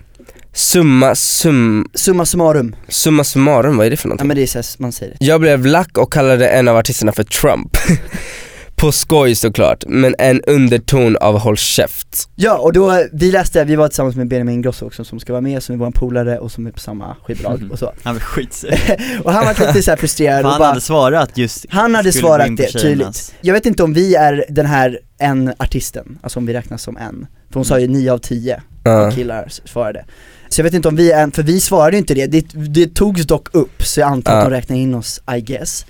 Summa 0.53 1.15
sum, 1.15 1.89
Summa 1.93 2.25
summarum, 2.25 2.75
summa 2.87 3.23
summarum, 3.23 3.77
vad 3.77 3.85
är 3.85 3.91
det 3.91 3.97
för 3.97 4.07
ja 4.07 4.09
någonting? 4.09 4.27
men 4.27 4.37
det 4.37 4.43
är 4.43 4.61
så 4.63 4.81
man 4.83 4.91
säger 4.91 5.15
det. 5.19 5.25
Jag 5.25 5.41
blev 5.41 5.65
lack 5.65 5.97
och 5.97 6.13
kallade 6.13 6.49
en 6.49 6.67
av 6.67 6.77
artisterna 6.77 7.11
för 7.11 7.23
Trump. 7.23 7.77
På 8.79 8.91
skoj 8.91 9.35
såklart, 9.35 9.83
men 9.87 10.15
en 10.19 10.41
underton 10.41 11.17
av 11.17 11.39
håll 11.39 11.57
käft. 11.57 12.29
Ja 12.35 12.57
och 12.57 12.73
då, 12.73 13.03
vi 13.13 13.31
läste, 13.31 13.63
vi 13.63 13.75
var 13.75 13.87
tillsammans 13.87 14.15
med 14.15 14.27
Benjamin 14.27 14.55
Ingrosso 14.55 14.85
också 14.85 15.03
som 15.03 15.19
ska 15.19 15.33
vara 15.33 15.41
med, 15.41 15.63
som 15.63 15.75
är 15.75 15.79
vår 15.79 15.91
polare 15.91 16.39
och 16.39 16.51
som 16.51 16.67
är 16.67 16.71
på 16.71 16.79
samma 16.79 17.15
skivbolag 17.23 17.69
och 17.71 17.79
så. 17.79 17.93
Han 18.03 18.15
var 18.15 18.19
skitsur. 18.21 18.73
Och 19.23 19.33
han 19.33 19.45
var 19.45 19.67
lite 19.67 19.81
såhär 19.81 19.97
frustrerad 19.97 20.45
och 20.45 20.51
Han 20.51 20.59
bara, 20.59 20.67
hade 20.67 20.81
svarat 20.81 21.37
just 21.37 21.65
han 21.69 21.95
hade 21.95 22.11
svarat 22.11 22.57
det 22.57 22.71
tydligt. 22.71 23.35
Jag 23.41 23.53
vet 23.53 23.65
inte 23.65 23.83
om 23.83 23.93
vi 23.93 24.15
är 24.15 24.45
den 24.49 24.65
här 24.65 24.99
en 25.17 25.53
artisten, 25.57 26.19
alltså 26.21 26.39
om 26.39 26.45
vi 26.45 26.53
räknas 26.53 26.81
som 26.81 26.97
en. 26.97 27.27
För 27.49 27.53
hon 27.53 27.65
sa 27.65 27.79
ju 27.79 27.87
9 27.87 28.13
av 28.13 28.17
10 28.17 28.61
Ja. 28.83 29.11
killar 29.11 29.47
svarade. 29.65 30.05
Så 30.49 30.59
jag 30.59 30.63
vet 30.63 30.73
inte 30.73 30.87
om 30.87 30.95
vi 30.95 31.11
är 31.11 31.23
en, 31.23 31.31
för 31.31 31.43
vi 31.43 31.59
svarade 31.59 31.91
ju 31.91 31.97
inte 31.97 32.13
det, 32.13 32.27
det, 32.27 32.45
det 32.53 32.95
togs 32.95 33.25
dock 33.25 33.55
upp 33.55 33.83
så 33.83 33.99
jag 33.99 34.07
antar 34.11 34.37
att 34.37 34.45
de 34.45 34.49
räknar 34.51 34.75
in 34.75 34.93
oss 34.95 35.21
I 35.37 35.41
guess. 35.41 35.85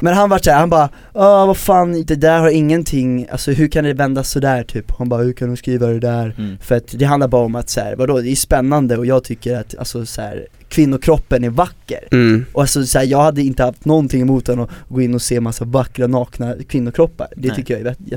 Men 0.00 0.14
han 0.14 0.30
var 0.30 0.38
såhär, 0.38 0.58
han 0.58 0.70
bara 0.70 0.88
ah 1.12 1.46
vad 1.46 1.56
fan, 1.56 2.02
det 2.02 2.14
där 2.14 2.38
har 2.38 2.48
ingenting, 2.50 3.26
alltså 3.30 3.50
hur 3.50 3.68
kan 3.68 3.84
det 3.84 3.92
vändas 3.92 4.30
sådär 4.30 4.62
typ? 4.64 4.92
Han 4.98 5.08
bara 5.08 5.22
hur 5.22 5.32
kan 5.32 5.50
du 5.50 5.56
skriva 5.56 5.86
det 5.86 6.00
där? 6.00 6.34
Mm. 6.38 6.58
För 6.58 6.76
att 6.76 6.84
det 6.92 7.04
handlar 7.04 7.28
bara 7.28 7.44
om 7.44 7.54
att 7.54 7.70
så 7.70 7.80
här, 7.80 7.96
vadå, 7.96 8.20
det 8.20 8.30
är 8.30 8.36
spännande 8.36 8.96
och 8.96 9.06
jag 9.06 9.24
tycker 9.24 9.56
att 9.56 9.78
alltså 9.78 10.06
så 10.06 10.20
här, 10.20 10.46
kvinnokroppen 10.68 11.44
är 11.44 11.50
vacker. 11.50 12.08
Mm. 12.12 12.46
Och 12.52 12.60
alltså 12.60 12.86
så 12.86 12.98
här, 12.98 13.06
jag 13.06 13.22
hade 13.22 13.42
inte 13.42 13.62
haft 13.62 13.84
någonting 13.84 14.20
emot 14.22 14.48
än 14.48 14.60
att 14.60 14.70
gå 14.88 15.00
in 15.02 15.14
och 15.14 15.22
se 15.22 15.40
massa 15.40 15.64
vackra 15.64 16.06
nakna 16.06 16.54
kvinnokroppar. 16.68 17.28
Det 17.36 17.48
Nej. 17.48 17.56
tycker 17.56 17.74
jag 17.78 17.86
är 17.86 17.90
jät- 17.90 18.10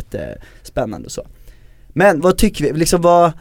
jättespännande 0.61 1.05
och 1.05 1.11
så. 1.11 1.27
Men 1.93 2.21
vad 2.21 2.37
tycker 2.37 2.63
vi, 2.65 2.79
liksom 2.79 3.01
vad 3.01 3.31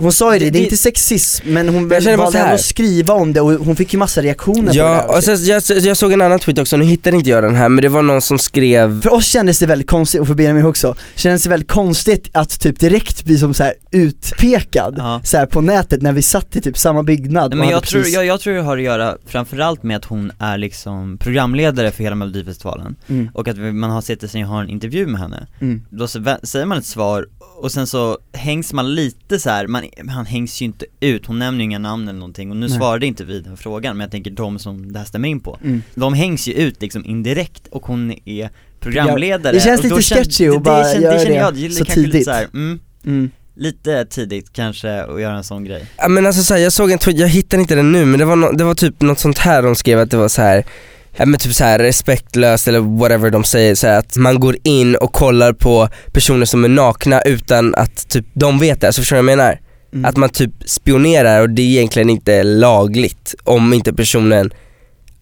hon 0.00 0.12
sa 0.12 0.32
ju 0.34 0.38
det, 0.38 0.44
Det- 0.44 0.50
det 0.50 0.58
är 0.58 0.60
det- 0.60 0.64
inte 0.64 0.76
sexism 0.76 1.46
men 1.52 1.68
hon 1.68 1.90
Jag 1.90 2.16
valde 2.16 2.38
här. 2.38 2.44
ändå 2.44 2.54
att 2.54 2.60
skriva 2.64 3.14
om 3.14 3.32
det 3.32 3.40
och 3.40 3.52
hon 3.66 3.76
fick 3.76 3.92
ju 3.92 3.98
massa 3.98 4.22
reaktioner 4.22 4.66
på 4.66 4.72
det 4.72 4.78
Ja, 4.78 4.88
där 5.08 5.16
och 5.16 5.24
sen, 5.24 5.44
jag, 5.44 5.62
jag 5.82 5.96
såg 5.96 6.12
en 6.12 6.22
annan 6.22 6.38
tweet 6.38 6.58
också, 6.58 6.76
nu 6.76 6.84
hittar 6.84 7.14
inte 7.14 7.30
jag 7.30 7.42
den 7.42 7.54
här 7.54 7.68
men 7.68 7.82
det 7.82 7.88
var 7.88 8.02
någon 8.02 8.22
som 8.22 8.38
skrev 8.38 9.02
För 9.02 9.12
oss 9.12 9.26
kändes 9.26 9.58
det 9.58 9.66
väldigt 9.66 9.90
konstigt, 9.90 10.20
och 10.20 10.26
för 10.26 10.34
Benjamin 10.34 10.64
också, 10.66 10.94
kändes 11.14 11.42
det 11.42 11.48
väldigt 11.50 11.70
konstigt 11.70 12.28
att 12.32 12.60
typ 12.60 12.78
direkt 12.80 13.24
bli 13.24 13.38
som 13.38 13.54
så 13.54 13.62
här 13.64 13.74
utpekad 13.90 14.94
Ja. 14.98 15.20
så 15.24 15.36
här 15.36 15.46
på 15.46 15.60
nätet 15.60 16.02
när 16.02 16.12
vi 16.12 16.22
satt 16.22 16.56
i 16.56 16.60
typ 16.60 16.78
samma 16.78 17.02
byggnad 17.02 17.54
men 17.54 17.68
jag 17.68 17.74
hade 17.74 17.86
tror, 17.86 18.00
precis- 18.00 18.14
jag, 18.14 18.24
jag 18.26 18.40
tror 18.40 18.54
det 18.54 18.62
har 18.62 18.76
att 18.76 18.82
göra 18.82 19.16
framförallt 19.26 19.82
med 19.82 19.96
att 19.96 20.04
hon 20.04 20.32
är 20.38 20.58
liksom 20.58 21.18
programledare 21.18 21.90
för 21.90 22.04
hela 22.04 22.16
melodifestivalen 22.16 22.96
mm, 23.08 23.28
och 23.34 23.48
att 23.48 23.56
man 23.58 23.90
har 23.90 24.00
sett 24.00 24.30
sig 24.30 24.42
har 24.42 24.62
en 24.62 24.68
intervju 24.70 25.06
med 25.06 25.20
henne 25.20 25.46
mm. 25.60 25.82
Då 25.90 26.08
säger 26.08 26.64
man 26.64 26.78
ett 26.78 26.86
svar 26.86 27.26
och 27.62 27.72
sen 27.72 27.86
så 27.86 28.18
hängs 28.32 28.72
man 28.72 28.94
lite 28.94 29.38
så 29.38 29.50
här, 29.50 29.66
man, 29.66 29.82
han 30.08 30.26
hängs 30.26 30.62
ju 30.62 30.64
inte 30.66 30.86
ut, 31.00 31.26
hon 31.26 31.38
nämner 31.38 31.58
ju 31.58 31.64
inga 31.64 31.78
namn 31.78 32.08
eller 32.08 32.18
någonting 32.18 32.50
och 32.50 32.56
nu 32.56 32.68
Nej. 32.68 32.78
svarade 32.78 33.06
inte 33.06 33.24
vi 33.24 33.40
den 33.40 33.56
frågan 33.56 33.96
men 33.96 34.04
jag 34.04 34.10
tänker 34.10 34.30
de 34.30 34.58
som 34.58 34.92
det 34.92 34.98
här 34.98 35.06
stämmer 35.06 35.28
in 35.28 35.40
på 35.40 35.58
Mm. 35.64 35.82
De 35.94 36.14
hängs 36.14 36.48
ju 36.48 36.52
ut 36.52 36.82
liksom 36.82 37.04
indirekt 37.04 37.66
och 37.70 37.86
hon 37.86 38.14
är 38.24 38.50
programledare 38.80 39.52
Det 39.52 39.60
känns 39.60 39.82
lite 39.82 40.02
sketchy 40.02 40.46
det, 40.46 40.56
att 40.56 40.62
bara 40.62 40.78
det, 40.82 40.92
känner- 40.92 41.02
göra 41.04 41.14
det 41.14 41.20
känner 41.20 41.34
det 41.34 41.60
jag, 41.60 41.70
det 41.70 41.70
så 41.74 41.84
tidigt. 41.84 42.12
lite 42.14 42.24
så 42.24 42.30
här, 42.30 42.46
mm, 42.54 42.78
Mm. 43.06 43.30
lite 43.56 44.04
tidigt 44.04 44.52
kanske 44.52 45.02
att 45.02 45.20
göra 45.20 45.36
en 45.36 45.44
sån 45.44 45.64
grej 45.64 45.86
Ja 45.96 46.08
men 46.08 46.26
alltså 46.26 46.42
så 46.42 46.54
här, 46.54 46.60
jag 46.60 46.72
såg 46.72 46.90
en 46.90 46.98
tweet, 46.98 47.18
jag 47.18 47.28
hittar 47.28 47.58
inte 47.58 47.74
den 47.74 47.92
nu 47.92 48.04
men 48.04 48.18
det 48.18 48.24
var, 48.24 48.36
no, 48.36 48.52
det 48.52 48.64
var 48.64 48.74
typ 48.74 49.00
något 49.02 49.18
sånt 49.18 49.38
här 49.38 49.62
de 49.62 49.74
skrev 49.76 49.98
att 49.98 50.10
det 50.10 50.16
var 50.16 50.28
så 50.28 50.42
här 50.42 50.64
Ja 51.16 51.26
men 51.26 51.40
typ 51.40 51.54
så 51.54 51.64
här 51.64 51.78
respektlöst 51.78 52.68
eller 52.68 52.80
whatever 52.80 53.30
de 53.30 53.44
säger, 53.44 53.74
så 53.74 53.86
att 53.86 54.16
man 54.16 54.40
går 54.40 54.56
in 54.64 54.96
och 54.96 55.12
kollar 55.12 55.52
på 55.52 55.88
personer 56.12 56.44
som 56.46 56.64
är 56.64 56.68
nakna 56.68 57.22
utan 57.22 57.74
att 57.74 58.08
typ 58.08 58.26
de 58.32 58.58
vet 58.58 58.80
det, 58.80 58.86
alltså 58.86 59.00
förstår 59.02 59.16
du 59.16 59.22
vad 59.22 59.30
jag 59.32 59.36
menar? 59.38 59.60
Mm. 59.92 60.04
Att 60.04 60.16
man 60.16 60.28
typ 60.28 60.50
spionerar 60.64 61.40
och 61.40 61.50
det 61.50 61.62
är 61.62 61.66
egentligen 61.66 62.10
inte 62.10 62.42
lagligt 62.42 63.34
om 63.44 63.72
inte 63.72 63.92
personen 63.92 64.50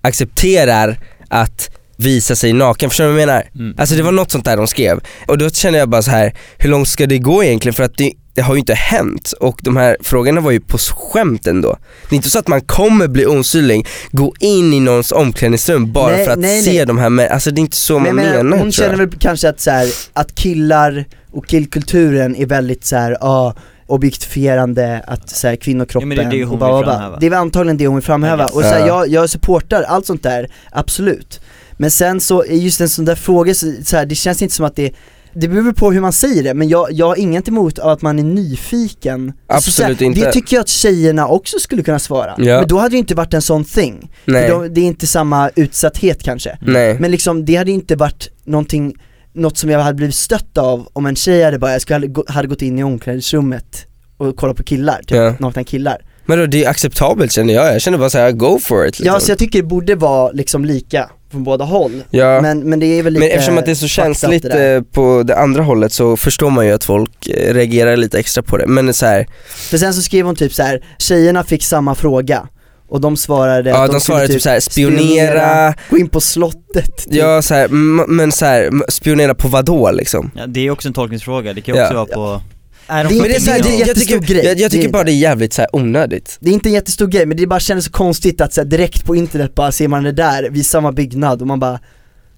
accepterar 0.00 0.98
att 1.28 1.70
visa 1.96 2.36
sig 2.36 2.52
naken, 2.52 2.90
förstår 2.90 3.04
du 3.04 3.10
vad 3.10 3.20
jag 3.20 3.26
menar? 3.26 3.48
mm. 3.54 3.74
Alltså 3.78 3.94
det 3.94 4.02
var 4.02 4.12
något 4.12 4.30
sånt 4.30 4.44
där 4.44 4.56
de 4.56 4.66
skrev, 4.66 5.00
och 5.26 5.38
då 5.38 5.50
kände 5.50 5.78
jag 5.78 5.88
bara 5.88 6.02
så 6.02 6.10
här: 6.10 6.34
hur 6.58 6.70
långt 6.70 6.88
ska 6.88 7.06
det 7.06 7.18
gå 7.18 7.44
egentligen? 7.44 7.74
För 7.74 7.82
att 7.82 7.96
det, 7.96 8.12
det 8.34 8.42
har 8.42 8.54
ju 8.54 8.58
inte 8.58 8.74
hänt, 8.74 9.32
och 9.40 9.60
de 9.62 9.76
här 9.76 9.96
frågorna 10.00 10.40
var 10.40 10.50
ju 10.50 10.60
på 10.60 10.78
skämt 10.78 11.46
ändå. 11.46 11.78
Det 12.08 12.14
är 12.14 12.16
inte 12.16 12.30
så 12.30 12.38
att 12.38 12.48
man 12.48 12.60
kommer 12.60 13.08
bli 13.08 13.26
osynlig, 13.26 13.86
gå 14.10 14.34
in 14.40 14.72
i 14.74 14.80
någons 14.80 15.12
omklädningsrum 15.12 15.92
bara 15.92 16.16
Nej, 16.16 16.24
för 16.24 16.32
att 16.32 16.38
nej, 16.38 16.62
se 16.62 16.72
nej. 16.72 16.86
de 16.86 16.98
här 16.98 17.10
med, 17.10 17.28
alltså 17.30 17.50
det 17.50 17.58
är 17.58 17.62
inte 17.62 17.76
så 17.76 17.98
Men 17.98 18.16
man 18.16 18.24
jag 18.24 18.44
menar, 18.44 18.58
hon 18.58 18.72
känner 18.72 18.96
väl 18.96 19.10
kanske 19.18 19.48
att 19.48 19.60
så 19.60 19.70
här, 19.70 19.88
att 20.12 20.34
killar 20.34 21.04
och 21.30 21.46
killkulturen 21.46 22.36
är 22.36 22.46
väldigt 22.46 22.84
så 22.84 22.96
här, 22.96 23.16
ja 23.20 23.54
objektifierande, 23.88 25.02
att 25.06 25.28
så 25.30 25.48
här, 25.48 25.56
kvinnokroppen 25.56 26.10
Ja, 26.10 26.16
det 26.16 26.22
är 26.22 26.30
det 26.30 26.44
hon 26.44 26.62
och 26.62 26.84
framhäva. 26.84 27.16
Det 27.20 27.26
är 27.26 27.30
väl 27.30 27.38
antagligen 27.38 27.76
det 27.76 27.86
hon 27.86 27.96
vill 27.96 28.04
framhäva, 28.04 28.44
och 28.44 28.50
så 28.52 28.68
här, 28.68 28.78
Ja. 28.80 28.86
jag, 28.86 29.08
jag 29.08 29.30
supportar 29.30 29.82
allt 29.82 30.06
sånt 30.06 30.22
där, 30.22 30.48
absolut 30.72 31.40
Men 31.76 31.90
sen 31.90 32.20
så, 32.20 32.42
är 32.44 32.54
just 32.54 32.80
en 32.80 32.88
sån 32.88 33.04
där 33.04 33.14
fråga, 33.14 33.54
så, 33.54 33.72
så 33.84 33.96
här, 33.96 34.06
det 34.06 34.14
känns 34.14 34.42
inte 34.42 34.54
som 34.54 34.64
att 34.64 34.76
det 34.76 34.92
det 35.32 35.48
beror 35.48 35.72
på 35.72 35.92
hur 35.92 36.00
man 36.00 36.12
säger 36.12 36.42
det, 36.42 36.54
men 36.54 36.68
jag, 36.68 36.92
jag 36.92 37.06
har 37.06 37.16
inget 37.16 37.48
emot 37.48 37.78
att 37.78 38.02
man 38.02 38.18
är 38.18 38.22
nyfiken 38.22 39.32
Alltså, 39.46 39.70
så 39.70 39.82
här, 39.82 39.90
Absolut 39.90 40.00
inte. 40.16 40.26
Det 40.26 40.32
tycker 40.32 40.56
jag 40.56 40.60
att 40.60 40.68
tjejerna 40.68 41.28
också 41.28 41.58
skulle 41.58 41.82
kunna 41.82 41.98
svara, 41.98 42.34
Ja. 42.38 42.58
men 42.58 42.68
då 42.68 42.78
hade 42.78 42.90
det 42.94 42.98
inte 42.98 43.14
varit 43.14 43.34
en 43.34 43.42
sån 43.42 43.64
thing, 43.64 44.10
Nej, 44.24 44.48
för 44.48 44.54
då, 44.54 44.68
det 44.68 44.80
är 44.80 44.84
inte 44.84 45.06
samma 45.06 45.50
utsatthet 45.56 46.22
kanske 46.22 46.58
nej. 46.60 46.96
men 47.00 47.10
liksom 47.10 47.44
det 47.44 47.56
hade 47.56 47.70
inte 47.70 47.96
varit 47.96 48.28
någonting, 48.44 48.94
något 49.38 49.56
som 49.58 49.70
jag 49.70 49.80
hade 49.80 49.94
blivit 49.96 50.14
stött 50.14 50.58
av 50.58 50.88
om 50.92 51.06
en 51.06 51.16
tjej 51.16 51.42
hade 51.44 51.58
bara, 51.58 51.72
jag 51.72 51.82
skulle, 51.82 51.94
hade, 51.94 52.06
gå- 52.06 52.24
hade 52.28 52.48
gått 52.48 52.62
in 52.62 52.78
i 52.78 52.82
omklädningsrummet 52.84 53.86
och 54.16 54.36
kollat 54.36 54.56
på 54.56 54.62
killar, 54.62 54.98
typ 54.98 55.10
Ja. 55.16 55.34
nakna 55.38 55.64
killar 55.64 55.96
Men 56.26 56.38
då, 56.38 56.46
det 56.46 56.64
är 56.64 56.68
acceptabelt 56.70 57.32
känner 57.32 57.54
jag, 57.54 57.74
jag 57.74 57.82
känner 57.82 57.98
bara 57.98 58.10
såhär, 58.10 58.32
go 58.32 58.58
for 58.62 58.86
it 58.86 58.98
liksom. 58.98 59.06
Ja 59.14 59.20
så 59.20 59.30
jag 59.30 59.38
tycker 59.38 59.62
det 59.62 59.68
borde 59.68 59.94
vara 59.94 60.30
liksom 60.32 60.64
lika 60.64 61.10
från 61.30 61.44
båda 61.44 61.64
håll 61.64 62.02
Ja. 62.10 62.40
men, 62.40 62.60
men 62.68 62.80
det 62.80 62.86
är 62.86 63.02
väl 63.02 63.12
lite 63.12 63.26
Men 63.26 63.34
eftersom 63.34 63.58
att 63.58 63.64
det 63.64 63.70
är 63.70 63.74
så 63.74 63.88
känsligt 63.88 64.42
det 64.42 64.74
eh, 64.74 64.82
på 64.82 65.22
det 65.26 65.36
andra 65.36 65.62
hållet 65.62 65.92
så 65.92 66.16
förstår 66.16 66.50
man 66.50 66.66
ju 66.66 66.72
att 66.72 66.84
folk 66.84 67.26
eh, 67.28 67.54
reagerar 67.54 67.96
lite 67.96 68.18
extra 68.18 68.42
på 68.42 68.56
det. 68.56 68.66
Men 68.66 68.94
så 68.94 69.06
här, 69.06 69.26
För 69.70 69.78
sen 69.78 69.94
så 69.94 70.02
skrev 70.02 70.26
hon 70.26 70.36
typ 70.36 70.54
så 70.54 70.62
här: 70.62 70.84
tjejerna 70.98 71.44
fick 71.44 71.62
samma 71.62 71.94
fråga 71.94 72.48
och 72.88 73.00
de 73.00 73.16
svarade 73.16 73.70
ja 73.70 73.84
att 73.84 73.90
de 73.92 74.00
skulle 74.00 74.16
svarade 74.16 74.32
typ 74.32 74.42
såhär, 74.42 74.60
spionera, 74.60 75.74
gå 75.90 75.98
in 75.98 76.08
på 76.08 76.20
slottet 76.20 76.96
typ. 76.96 77.14
ja 77.14 77.42
så 77.42 77.54
här, 77.54 77.64
m- 77.64 78.04
men 78.08 78.32
så 78.32 78.44
här, 78.44 78.62
m- 78.66 78.82
spionera 78.88 79.34
på 79.34 79.48
vad 79.48 79.64
då 79.64 79.90
liksom? 79.90 80.30
Ja, 80.36 80.46
det 80.46 80.60
är 80.66 80.70
också 80.70 80.88
en 80.88 80.94
tolkningsfråga, 80.94 81.52
det 81.52 81.60
kan 81.60 81.74
ju 81.74 81.80
Ja. 81.80 81.86
också 81.86 81.94
vara 81.96 82.06
på 82.36 82.42
är 82.90 83.04
de 83.04 83.08
Det 83.08 83.14
är- 83.18 83.20
Men 83.22 83.30
det 83.30 83.36
är 83.36 83.40
så 83.40 83.50
här, 83.50 83.58
det 83.58 83.64
är 83.64 83.68
det, 83.68 83.72
en 83.74 83.78
jag 83.78 83.88
jättestor 83.88 84.18
tycker, 84.18 84.34
grej. 84.34 84.44
jag, 84.44 84.58
jag 84.60 84.70
Det 84.70 84.76
tycker 84.76 84.88
bara 84.92 85.04
det. 85.04 85.10
det 85.10 85.14
är 85.16 85.20
jävligt 85.20 85.52
så 85.52 85.62
här 85.62 85.76
onödigt. 85.76 86.36
Det 86.40 86.50
är 86.50 86.54
inte 86.54 86.68
en 86.68 86.72
jättestor 86.72 87.06
grej 87.06 87.26
men 87.26 87.36
det 87.36 87.46
bara 87.46 87.60
kändes 87.60 87.84
så 87.84 87.90
konstigt 87.90 88.40
att 88.40 88.52
så 88.54 88.60
här, 88.60 88.68
direkt 88.68 89.04
på 89.04 89.16
internet 89.16 89.54
bara 89.54 89.72
ser 89.72 89.88
man 89.88 90.04
det 90.04 90.12
där 90.12 90.50
vid 90.50 90.66
samma 90.66 90.92
byggnad 90.92 91.40
och 91.40 91.46
man 91.46 91.60
bara 91.60 91.78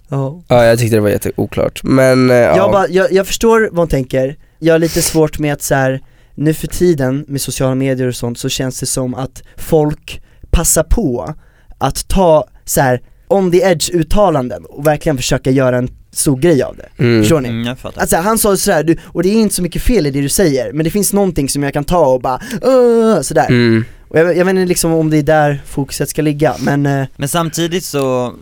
Ja 0.09 0.43
Ja 0.49 0.65
jag 0.65 0.79
tyckte 0.79 0.97
det 0.97 1.01
var 1.01 1.09
jätteoklart, 1.09 1.83
men 1.83 2.31
eh, 2.31 2.37
ja. 2.37 2.57
jag, 2.57 2.73
bara, 2.73 2.89
jag, 2.89 3.13
jag 3.13 3.27
förstår 3.27 3.69
vad 3.73 3.79
hon 3.79 3.89
tänker, 3.89 4.37
jag 4.59 4.75
har 4.75 4.79
lite 4.79 5.03
svårt 5.03 5.39
med 5.39 5.53
att 5.53 5.63
så 5.63 5.75
här, 5.75 6.01
nu 6.35 6.55
för 6.55 6.67
tiden 6.67 7.25
med 7.29 7.41
sociala 7.41 7.75
medier 7.75 8.09
och 8.09 8.15
sånt 8.17 8.39
så 8.39 8.49
känns 8.49 8.81
det 8.81 8.87
som 8.87 9.15
att 9.15 9.43
folk 9.57 10.23
passar 10.51 10.83
på 10.83 11.35
att 11.79 12.09
ta 12.09 12.45
så 12.65 12.81
här 12.81 13.01
on 13.29 13.51
the 13.51 13.59
edge 13.59 13.91
uttalanden 13.95 14.65
och 14.65 14.87
verkligen 14.87 15.17
försöka 15.17 15.51
göra 15.51 15.79
en 15.79 15.89
stor 16.13 16.37
grej 16.37 16.63
av 16.63 16.77
det. 16.77 17.03
mm. 17.03 17.23
Förstår 17.23 17.41
ni? 17.41 17.49
Mm, 17.49 17.67
jag 17.67 17.79
fattar. 17.79 18.01
Alltså 18.01 18.17
han 18.17 18.39
sa 18.39 18.57
sådär, 18.57 18.83
du, 18.83 18.97
och 19.05 19.23
det 19.23 19.29
är 19.29 19.35
inte 19.35 19.55
så 19.55 19.63
mycket 19.63 19.83
fel 19.83 20.07
i 20.07 20.11
det 20.11 20.21
du 20.21 20.29
säger, 20.29 20.73
men 20.73 20.85
det 20.85 20.91
finns 20.91 21.13
någonting 21.13 21.49
som 21.49 21.63
jag 21.63 21.73
kan 21.73 21.85
ta 21.85 22.07
och 22.07 22.21
bara 22.21 22.41
uh, 22.67 23.21
sådär. 23.21 23.47
Mm. 23.49 23.85
Och 24.09 24.19
jag, 24.19 24.37
jag 24.37 24.45
vet 24.45 24.55
inte 24.55 24.65
liksom 24.65 24.93
om 24.93 25.11
det 25.11 25.17
är 25.17 25.23
där 25.23 25.63
fokuset 25.67 26.09
ska 26.09 26.23
ligga, 26.23 26.55
men 26.61 26.87
eh, 26.87 27.07
Men 27.17 27.29
samtidigt 27.29 27.85
så, 27.85 28.35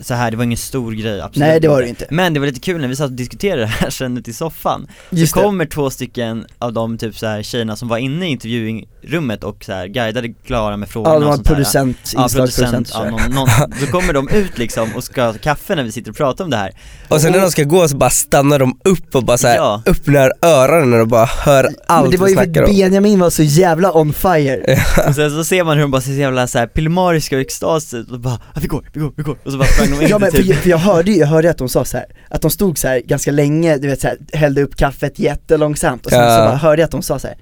så 0.00 0.14
här, 0.14 0.30
det 0.30 0.36
var 0.36 0.44
ingen 0.44 0.58
stor 0.58 0.92
grej 0.92 1.20
absolut 1.20 1.48
nej 1.48 1.60
det 1.60 1.68
var 1.68 1.82
det 1.82 1.88
inte. 1.88 2.06
Men 2.10 2.34
det 2.34 2.40
var 2.40 2.46
lite 2.46 2.60
kul 2.60 2.80
när 2.80 2.88
vi 2.88 2.96
satt 2.96 3.06
och 3.10 3.16
diskuterade 3.16 3.60
det 3.60 3.66
här 3.66 3.90
sen 3.90 4.22
i 4.26 4.32
soffan 4.32 4.86
Just 5.10 5.32
Så 5.34 5.40
det. 5.40 5.44
kommer 5.44 5.64
två 5.66 5.90
stycken 5.90 6.46
av 6.58 6.72
de 6.72 6.98
typ 6.98 7.18
så 7.18 7.26
här 7.26 7.42
tjejerna 7.42 7.76
som 7.76 7.88
var 7.88 7.98
inne 7.98 8.26
i 8.26 8.30
intervjurummet 8.30 9.44
och 9.44 9.64
så 9.64 9.72
här 9.72 9.86
guidade 9.86 10.28
Klara 10.46 10.76
med 10.76 10.88
frågorna 10.88 11.14
Ja, 11.14 11.20
de 11.20 11.26
och 11.26 11.36
var 11.36 11.44
producent, 11.44 12.12
Ja, 12.14 12.28
producent, 12.34 12.88
så 12.88 12.98
ja, 13.04 13.10
någon, 13.10 13.30
någon, 13.34 13.48
då 13.80 13.86
kommer 13.86 14.12
de 14.12 14.28
ut 14.28 14.58
liksom 14.58 14.94
och 14.96 15.04
ska 15.04 15.24
ha 15.24 15.32
kaffe 15.32 15.74
när 15.74 15.82
vi 15.82 15.92
sitter 15.92 16.10
och 16.10 16.16
pratar 16.16 16.44
om 16.44 16.50
det 16.50 16.56
här 16.56 16.72
Och 17.08 17.20
sen 17.20 17.32
när 17.32 17.40
de 17.40 17.50
ska 17.50 17.62
gå 17.64 17.88
så 17.88 17.96
bara 17.96 18.10
stannar 18.10 18.58
de 18.58 18.80
upp 18.84 19.14
och 19.14 19.24
bara 19.24 19.38
så 19.38 19.46
här, 19.48 19.56
Ja. 19.56 19.82
öppnar 19.86 20.32
öronen 20.42 21.00
och 21.00 21.08
bara 21.08 21.24
hör 21.26 21.68
allt 21.86 22.02
Men 22.02 22.10
det 22.10 22.16
var 22.16 22.28
ju 22.28 22.34
för 22.34 22.42
att. 22.42 22.52
Benjamin 22.52 23.20
var 23.20 23.30
så 23.30 23.42
jävla 23.42 23.92
on 23.96 24.12
fire. 24.12 24.78
Och 25.08 25.14
sen 25.14 25.30
så 25.30 25.44
ser 25.44 25.64
man 25.64 25.76
hur 25.76 25.82
de 25.82 25.90
bara 25.90 26.00
ser 26.00 26.10
så 26.12 26.18
jävla 26.20 26.46
så 26.46 26.58
här 26.58 26.66
pillemariska 26.66 27.36
och 27.36 27.42
extasiga 27.42 28.00
ut 28.00 28.10
och 28.10 28.20
bara 28.20 28.34
ah, 28.34 28.60
vi 28.60 28.66
går, 28.66 28.84
vi 28.92 29.00
går, 29.00 29.12
vi 29.16 29.22
går 29.22 29.36
och 29.44 29.52
så 29.52 29.58
bara 29.58 29.68
sprang 29.76 29.90
de 29.98 30.04
in 30.04 30.10
Ja 30.10 30.18
men 30.18 30.30
för, 30.30 30.38
typ 30.38 30.46
jag- 30.46 30.58
för 30.58 30.70
jag 30.70 30.78
hörde 30.78 31.10
ju, 31.10 31.18
jag 31.18 31.26
hörde 31.26 31.50
att 31.50 31.58
de 31.58 31.68
sa 31.68 31.84
så 31.84 31.96
här, 31.96 32.06
att 32.28 32.42
de 32.42 32.50
stod 32.50 32.78
så 32.78 32.88
här 32.88 33.00
ganska 33.00 33.30
länge, 33.30 33.78
du 33.78 33.88
vet 33.88 34.00
så 34.00 34.08
här, 34.08 34.16
hällde 34.32 34.62
upp 34.62 34.76
kaffet 34.76 35.18
jättelångsamt 35.18 36.06
och 36.06 36.12
sen 36.12 36.20
Ja. 36.20 36.36
så 36.36 36.42
bara 36.44 36.56
hörde 36.56 36.82
jag 36.82 36.84
att 36.86 36.90
de 36.92 37.02
sa 37.02 37.18
så 37.18 37.26
här, 37.28 37.36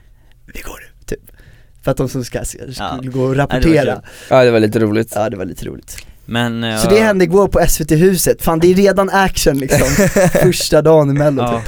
vi 0.46 0.60
går 0.60 0.80
nu, 0.80 1.04
typ. 1.06 1.20
För 1.84 1.90
att 1.90 1.96
de 1.96 2.08
som 2.08 2.24
ska, 2.24 2.44
skulle 2.44 2.72
Ja. 2.78 2.98
gå 3.02 3.04
och 3.04 3.12
det 3.12 3.18
var 3.20 3.34
rapportera. 3.34 3.94
kul. 3.94 4.02
Ja 4.30 4.44
det 4.44 4.50
var 4.50 4.60
lite 4.60 4.78
roligt. 4.78 5.12
Ja 5.14 5.30
det 5.30 5.36
var 5.36 5.44
lite 5.44 5.66
roligt. 5.66 5.96
Men 6.26 6.64
eh, 6.64 6.82
Så 6.82 6.88
det 6.88 7.00
hände 7.00 7.24
igår 7.24 7.48
på 7.48 7.66
SVT-huset, 7.68 8.42
fan 8.42 8.58
det 8.58 8.70
är 8.70 8.74
redan 8.74 9.10
action 9.10 9.58
liksom, 9.58 9.86
första 10.42 10.82
dagen 10.82 11.10
i 11.10 11.14
mello 11.14 11.42
Ja, 11.42 11.62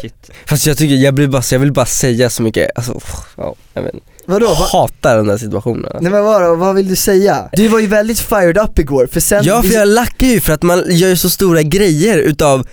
typ. 0.00 0.14
Fast 0.46 0.66
jag 0.66 0.76
tycker, 0.76 0.94
jag 0.94 1.14
blir 1.14 1.26
bara, 1.26 1.42
jag 1.52 1.58
vill 1.58 1.72
bara 1.72 1.86
säga 1.86 2.30
så 2.30 2.42
mycket, 2.42 2.70
alltså, 2.74 3.00
ja, 3.36 3.54
jag 3.74 3.82
vet. 3.82 3.94
Vadå? 4.26 4.46
Va? 4.46 4.66
hatar 4.72 5.16
den 5.16 5.26
där 5.26 5.38
situationen 5.38 5.84
alltså. 5.84 6.00
Nej 6.00 6.12
men 6.12 6.24
vadå, 6.24 6.54
vad 6.54 6.74
vill 6.74 6.88
du 6.88 6.96
säga? 6.96 7.48
Du 7.52 7.68
var 7.68 7.78
ju 7.78 7.86
väldigt 7.86 8.18
fired 8.20 8.58
up 8.58 8.78
igår, 8.78 9.08
för 9.12 9.20
sen 9.20 9.44
Ja 9.44 9.62
för 9.62 9.74
jag 9.74 9.88
lackar 9.88 10.26
ju 10.26 10.40
för 10.40 10.52
att 10.52 10.62
man 10.62 10.84
gör 10.88 11.14
så 11.14 11.30
stora 11.30 11.62
grejer 11.62 12.18
utav 12.18 12.66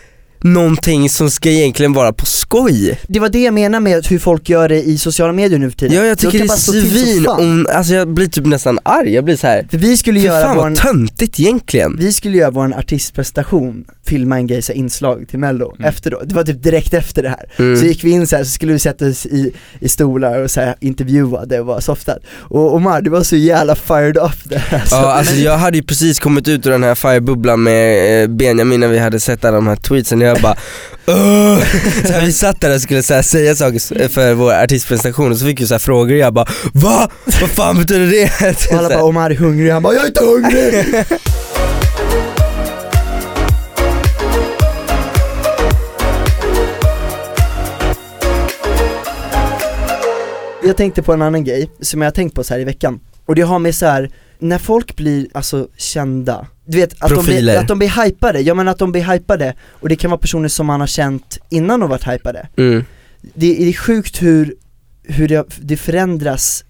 någonting 0.46 1.10
som 1.10 1.30
ska 1.30 1.50
egentligen 1.50 1.94
vara 1.94 2.14
på 2.14 2.26
skoj. 2.26 3.00
Det 3.08 3.20
var 3.20 3.30
det 3.30 3.44
jag 3.44 3.54
menar 3.54 3.80
med 3.80 4.06
hur 4.08 4.20
folk 4.20 4.50
gör 4.50 4.70
det 4.70 4.82
i 4.84 4.98
sociala 4.98 5.34
medier 5.34 5.60
nu 5.60 5.70
för 5.70 5.78
tiden 5.78 5.98
Ja 5.98 6.06
jag 6.06 6.18
tycker 6.18 6.40
det 6.40 6.46
är 6.46 6.48
svin, 6.58 7.28
om, 7.28 7.68
alltså 7.74 7.94
jag 7.94 8.08
blir 8.08 8.28
typ 8.28 8.46
nästan 8.46 8.80
arg, 8.84 9.14
jag 9.14 9.24
blir 9.24 9.36
så 9.36 9.48
här. 9.48 9.68
För 9.72 9.78
vi 9.78 9.98
skulle 9.98 10.20
Fy 10.20 10.26
göra 10.26 10.44
fan 10.44 10.56
vår, 10.58 10.64
vad 10.64 10.76
töntigt 10.78 11.40
egentligen. 11.40 11.96
vi 12.00 12.14
skulle 12.14 12.38
göra 12.38 12.52
vår 12.52 12.74
artistprestation, 12.78 13.86
filma 14.08 14.36
en 14.38 14.48
grej, 14.48 14.62
inslag 14.74 15.26
till 15.30 15.40
mello, 15.40 15.76
Mm. 15.80 15.90
efteråt, 15.90 16.22
det 16.26 16.36
var 16.36 16.44
typ 16.44 16.64
direkt 16.64 16.94
efter 16.94 17.24
det 17.24 17.30
här 17.30 17.46
Mm. 17.58 17.78
Så 17.80 17.86
gick 17.86 18.04
vi 18.04 18.10
in 18.12 18.28
så 18.28 18.36
här, 18.36 18.44
så 18.44 18.50
skulle 18.52 18.74
vi 18.74 18.80
sätta 18.80 19.08
oss 19.08 19.26
i, 19.26 19.52
i 19.80 19.90
stolar 19.90 20.42
och 20.44 20.52
så 20.52 20.62
här, 20.62 20.76
intervjuade 20.80 21.60
och 21.60 21.66
vara 21.66 21.82
softad 21.82 22.20
Och 22.40 22.76
Omar, 22.76 23.02
du 23.02 23.10
var 23.10 23.24
så 23.24 23.36
jävla 23.36 23.76
fired 23.76 24.18
up 24.18 24.44
där 24.50 24.64
alltså. 24.74 24.96
Ja 24.96 25.12
alltså 25.14 25.36
jag 25.36 25.58
hade 25.58 25.78
ju 25.78 25.84
precis 25.84 26.20
kommit 26.20 26.48
ut 26.48 26.66
ur 26.68 26.72
den 26.72 26.84
här 26.84 26.96
firebubblan 26.96 27.64
med 27.64 28.24
eh, 28.24 28.28
Benjamin 28.30 28.80
när 28.80 28.88
vi 28.88 29.00
hade 29.00 29.20
sett 29.20 29.46
alla 29.46 29.56
de 29.56 29.68
här 29.68 29.76
tweetsen 29.76 30.22
och 30.22 30.35
jag 30.36 30.42
bara 30.42 30.58
"Ugh." 31.08 31.66
så 32.06 32.12
här, 32.14 32.26
Vi 32.26 32.34
satt 32.34 32.62
där 32.62 32.76
och 32.76 32.82
skulle 32.82 33.04
så 33.04 33.14
här, 33.14 33.22
säga 33.22 33.56
saker 33.56 34.08
för 34.08 34.34
vår 34.34 34.54
artistpresentation 34.54 35.32
och 35.32 35.38
så 35.38 35.46
fick 35.46 35.62
vi 35.62 35.68
så 35.68 35.74
här 35.74 35.80
frågor 35.80 36.14
och 36.14 36.20
jag 36.20 36.34
bara 36.34 36.46
VA? 36.74 37.10
Vad 37.42 37.50
fan 37.50 37.78
betyder 37.78 38.08
det? 38.08 38.32
Och 38.72 38.78
alla 38.78 38.90
bara 38.90 39.04
Omar 39.04 39.30
är 39.32 39.36
hungrig, 39.36 39.72
han 39.72 39.84
bara 39.84 39.94
'Jag 39.94 40.04
är 40.04 40.08
inte 40.08 40.24
hungrig' 40.24 41.06
Jag 50.64 50.78
tänkte 50.78 51.02
på 51.04 51.14
en 51.14 51.22
annan 51.22 51.44
grej 51.44 51.70
som 51.82 52.02
jag 52.02 52.08
har 52.08 52.12
tänkt 52.12 52.36
på 52.36 52.44
så 52.44 52.54
här 52.54 52.62
i 52.62 52.64
veckan 52.64 53.00
Och 53.26 53.36
det 53.36 53.42
har 53.42 53.60
med 53.60 53.76
så 53.76 53.86
här 53.86 54.10
när 54.40 54.58
folk 54.58 54.96
blir 54.96 55.28
alltså 55.34 55.68
kända 55.78 56.48
Du 56.66 56.78
vet 56.78 57.04
att 57.04 57.10
de, 57.16 57.26
blir, 57.26 57.58
att 57.58 57.68
de 57.68 57.80
blir 57.80 58.04
hypade, 58.06 58.42
ja 58.42 58.54
men 58.54 58.68
att 58.68 58.78
de 58.80 58.92
blir 58.92 59.14
hypade 59.14 59.54
Och 59.70 59.90
det 59.90 59.96
kan 59.96 60.12
vara 60.12 60.22
personer 60.22 60.48
som 60.48 60.66
man 60.66 60.80
har 60.80 60.88
känt 60.88 61.38
innan 61.50 61.80
de 61.80 61.90
varit 61.90 62.08
hypade 62.08 62.48
mm. 62.58 62.84
det, 63.22 63.54
det 63.54 63.70
är 63.70 63.74
sjukt 63.74 64.22
hur, 64.22 64.56
hur 65.04 65.28
det, 65.28 65.46
det 65.62 65.78
förändras 65.78 66.64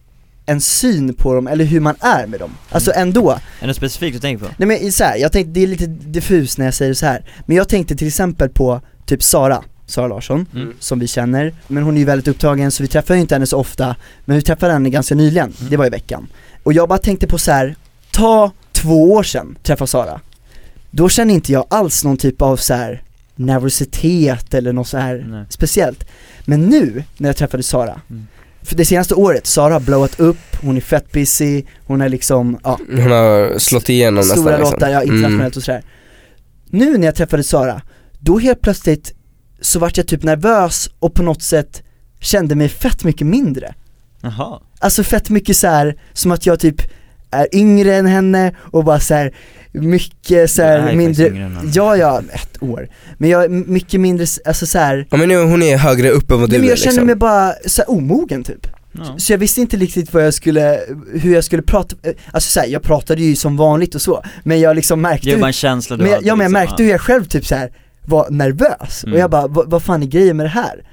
en 0.45 0.62
syn 0.62 1.13
på 1.13 1.34
dem, 1.34 1.47
eller 1.47 1.65
hur 1.65 1.80
man 1.80 1.95
är 1.99 2.28
med 2.28 2.39
dem 2.39 2.51
Alltså 2.69 2.91
ändå, 2.95 3.32
Är 3.32 3.39
det 3.60 3.67
något 3.67 3.75
specifikt 3.75 4.13
du 4.13 4.19
tänker 4.19 4.45
på? 4.45 4.51
nej 4.58 4.67
men 4.67 4.91
så 4.91 5.04
här, 5.04 5.17
jag 5.17 5.32
tänkte, 5.32 5.51
det 5.51 5.63
är 5.63 5.67
lite 5.67 5.86
diffus 5.88 6.58
när 6.58 6.65
jag 6.65 6.73
säger 6.73 6.93
så 6.93 7.06
här 7.06 7.25
Men 7.45 7.58
jag 7.58 7.69
tänkte 7.69 7.95
till 7.95 8.08
exempel 8.08 8.49
på 8.49 8.82
typ 9.06 9.23
Sara, 9.23 9.63
Sara 9.86 10.08
Larsson, 10.08 10.45
Mm. 10.56 10.73
som 10.80 10.99
vi 10.99 11.08
känner 11.08 11.54
Men 11.67 11.84
hon 11.84 11.95
är 11.95 11.99
ju 11.99 12.06
väldigt 12.06 12.28
upptagen 12.28 12.71
så 12.71 12.84
vi 12.84 12.88
träffar 12.88 13.15
ju 13.15 13.21
inte 13.21 13.36
henne 13.36 13.45
så 13.47 13.58
ofta 13.58 13.95
Men 14.25 14.36
vi 14.36 14.41
träffade 14.41 14.73
henne 14.73 14.89
ganska 14.89 15.15
nyligen, 15.15 15.54
Mm. 15.60 15.69
det 15.69 15.78
var 15.78 15.86
i 15.86 15.89
veckan 15.89 16.28
Och 16.65 16.73
jag 16.73 16.89
bara 16.89 16.99
tänkte 16.99 17.28
på 17.28 17.38
så 17.38 17.51
här, 17.51 17.75
ta 18.12 18.51
två 18.71 19.13
år 19.13 19.23
sedan, 19.23 19.58
träffa 19.63 19.88
Sara 19.88 20.21
Då 20.91 21.10
känner 21.10 21.34
inte 21.34 21.51
jag 21.51 21.65
alls 21.69 22.04
någon 22.04 22.17
typ 22.17 22.41
av 22.41 22.58
så 22.58 22.73
här 22.73 23.04
nervositet 23.36 24.54
eller 24.54 24.73
något 24.73 24.88
så 24.88 24.97
här 24.97 25.25
Nej. 25.30 25.45
speciellt 25.49 26.06
Men 26.45 26.62
nu, 26.62 27.04
när 27.17 27.30
jag 27.30 27.38
träffade 27.38 27.63
Sara 27.63 28.01
Mm. 28.10 28.28
För 28.62 28.75
det 28.75 28.86
senaste 28.86 29.15
året, 29.15 29.47
Sara 29.47 29.73
har 29.73 29.80
blowat 29.80 30.19
upp, 30.19 30.58
hon 30.62 30.78
är 30.78 30.82
fett 30.82 31.12
busy, 31.12 31.63
hon 31.86 32.01
är 32.01 32.10
liksom, 32.10 32.60
ja, 32.63 32.80
Hon 32.89 33.12
har 33.12 33.60
slått 33.60 33.89
igenom 33.89 34.15
nästan 34.15 34.38
stora 34.38 34.58
liksom. 34.58 34.73
låtar, 34.73 34.89
ja 34.89 35.04
internationellt 35.04 35.56
och 35.56 35.63
sådär 35.63 35.84
Nu 36.65 36.97
när 36.97 37.06
jag 37.06 37.15
träffade 37.15 37.43
Sara, 37.43 37.82
då 38.19 38.39
helt 38.39 38.62
plötsligt 38.62 39.13
så 39.62 39.80
vart 39.80 39.97
jag 39.97 40.08
typ 40.08 40.23
nervös 40.23 40.89
och 40.99 41.13
på 41.13 41.23
något 41.23 41.41
sätt 41.41 41.84
kände 42.19 42.56
mig 42.56 42.69
fett 42.69 43.04
mycket 43.04 43.28
mindre 43.28 43.75
Jaha, 44.25 44.59
Alltså 44.79 45.03
fett 45.03 45.29
mycket 45.29 45.57
så 45.57 45.67
här 45.67 45.95
som 46.13 46.31
att 46.31 46.45
jag 46.45 46.59
typ 46.59 46.81
är 47.31 47.55
yngre 47.55 47.95
än 47.95 48.05
henne 48.05 48.55
och 48.59 48.83
bara 48.83 48.99
så 48.99 49.13
här 49.13 49.33
mycket 49.71 50.51
så 50.51 50.61
här 50.61 50.79
faktiskt 50.81 50.97
mindre, 50.97 51.51
ja 51.73 51.97
ja, 51.97 52.21
ett 52.33 52.63
år 52.63 52.89
Men 53.17 53.29
jag 53.29 53.43
är 53.43 53.49
mycket 53.49 54.01
mindre, 54.01 54.25
alltså 54.45 54.65
så 54.65 54.79
här. 54.79 55.07
Ja 55.11 55.17
men 55.17 55.27
nu, 55.29 55.38
hon 55.38 55.63
är 55.63 55.77
högre 55.77 56.09
upp 56.09 56.31
än 56.31 56.39
vad 56.39 56.49
Nej 56.49 56.57
du 56.57 56.61
men 56.61 56.65
är 56.65 56.69
jag 56.69 56.77
känner 56.77 56.91
liksom. 56.91 57.05
mig 57.05 57.15
bara 57.15 57.53
så 57.65 57.81
här 57.81 57.89
omogen 57.91 58.43
typ 58.43 58.67
ja. 58.91 59.15
Så 59.17 59.33
jag 59.33 59.38
visste 59.38 59.61
inte 59.61 59.77
riktigt 59.77 60.13
vad 60.13 60.25
jag 60.25 60.33
skulle, 60.33 60.79
hur 61.13 61.33
jag 61.33 61.43
skulle 61.43 61.61
prata, 61.61 61.95
alltså 62.31 62.49
så 62.49 62.59
här, 62.59 62.67
jag 62.67 62.83
pratade 62.83 63.21
ju 63.21 63.35
som 63.35 63.57
vanligt 63.57 63.95
och 63.95 64.01
så 64.01 64.23
Men 64.43 64.59
jag 64.59 64.75
liksom 64.75 65.01
märkte 65.01 65.29
Det 65.29 65.33
är 65.35 65.39
bara 65.39 65.47
en 65.47 65.53
känsla 65.53 65.97
du 65.97 66.01
men 66.03 66.11
jag, 66.11 66.17
hade, 66.17 66.27
ja 66.27 66.35
men 66.35 66.43
jag 66.43 66.49
liksom. 66.51 66.67
märkte 66.69 66.83
hur 66.83 66.91
jag 66.91 67.01
själv 67.01 67.25
typ 67.25 67.45
så 67.45 67.55
här 67.55 67.71
var 68.07 68.29
nervös, 68.29 69.03
och 69.03 69.07
Mm. 69.07 69.19
jag 69.19 69.29
bara, 69.31 69.47
vad, 69.47 69.69
vad 69.69 69.83
fan 69.83 70.03
är 70.03 70.07
grejen 70.07 70.38
med 70.38 70.45
det 70.45 70.49
här? 70.49 70.83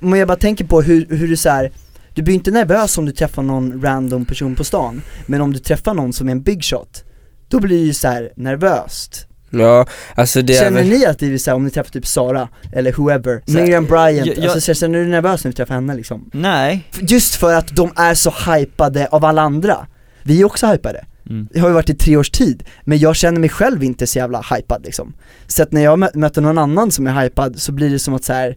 Men 0.00 0.18
jag 0.18 0.28
bara 0.28 0.36
tänker 0.38 0.64
på 0.64 0.82
hur, 0.82 1.06
hur 1.10 1.28
du 1.28 1.36
så 1.36 1.48
här, 1.50 1.70
du 2.16 2.22
blir 2.22 2.34
inte 2.34 2.50
nervös 2.50 2.98
om 2.98 3.04
du 3.06 3.12
träffar 3.12 3.42
någon 3.42 3.82
random 3.82 4.24
person 4.24 4.54
på 4.54 4.64
stan 4.64 5.02
Men 5.26 5.40
om 5.40 5.52
du 5.52 5.58
träffar 5.58 5.94
någon 5.94 6.12
som 6.12 6.28
är 6.28 6.32
en 6.32 6.42
big 6.42 6.64
shot 6.64 7.04
Då 7.48 7.60
blir 7.60 7.78
det 7.78 7.84
ju 7.84 7.94
så 7.94 8.08
här 8.08 8.32
nervöst. 8.36 9.26
Ja, 9.50 9.86
alltså 10.14 10.42
det 10.42 10.54
Känner 10.54 10.70
väl, 10.82 10.88
ni 10.88 11.06
att 11.06 11.18
det 11.18 11.34
är 11.34 11.38
så 11.38 11.50
här, 11.50 11.56
om 11.56 11.64
ni 11.64 11.70
träffar 11.70 11.90
typ 11.90 12.06
Sara, 12.06 12.48
eller 12.72 12.92
whoever, 12.92 13.42
Miriam 13.46 13.84
Bryant, 13.84 14.26
jag- 14.26 14.36
jag- 14.38 14.44
alltså 14.44 14.60
så 14.60 14.74
känner 14.74 14.98
du 14.98 15.06
nervös 15.06 15.44
när 15.44 15.50
du 15.50 15.56
träffar 15.56 15.74
henne 15.74 15.94
liksom? 15.94 16.30
Nej, 16.32 16.88
Just 17.00 17.34
för 17.34 17.54
att 17.54 17.76
de 17.76 17.90
är 17.96 18.14
så 18.14 18.30
hypade 18.52 19.06
av 19.06 19.24
alla 19.24 19.42
andra. 19.42 19.86
Vi 20.22 20.40
är 20.40 20.44
också 20.44 20.66
hypade. 20.66 21.04
Mm. 21.30 21.48
det 21.52 21.60
har 21.60 21.68
ju 21.68 21.74
varit 21.74 21.90
i 21.90 21.94
tre 21.94 22.16
års 22.16 22.30
tid, 22.30 22.64
men 22.84 22.98
jag 22.98 23.16
känner 23.16 23.40
mig 23.40 23.48
själv 23.48 23.84
inte 23.84 24.06
så 24.06 24.18
jävla 24.18 24.40
hypad 24.54 24.82
liksom. 24.84 25.14
Så 25.46 25.62
att 25.62 25.72
när 25.72 25.80
jag 25.84 25.98
mö- 25.98 26.16
möter 26.16 26.40
någon 26.42 26.58
annan 26.58 26.90
som 26.90 27.06
är 27.06 27.22
hypad 27.22 27.60
så 27.60 27.72
blir 27.72 27.90
det 27.90 27.98
som 27.98 28.14
att 28.14 28.24
så 28.24 28.32
här 28.32 28.56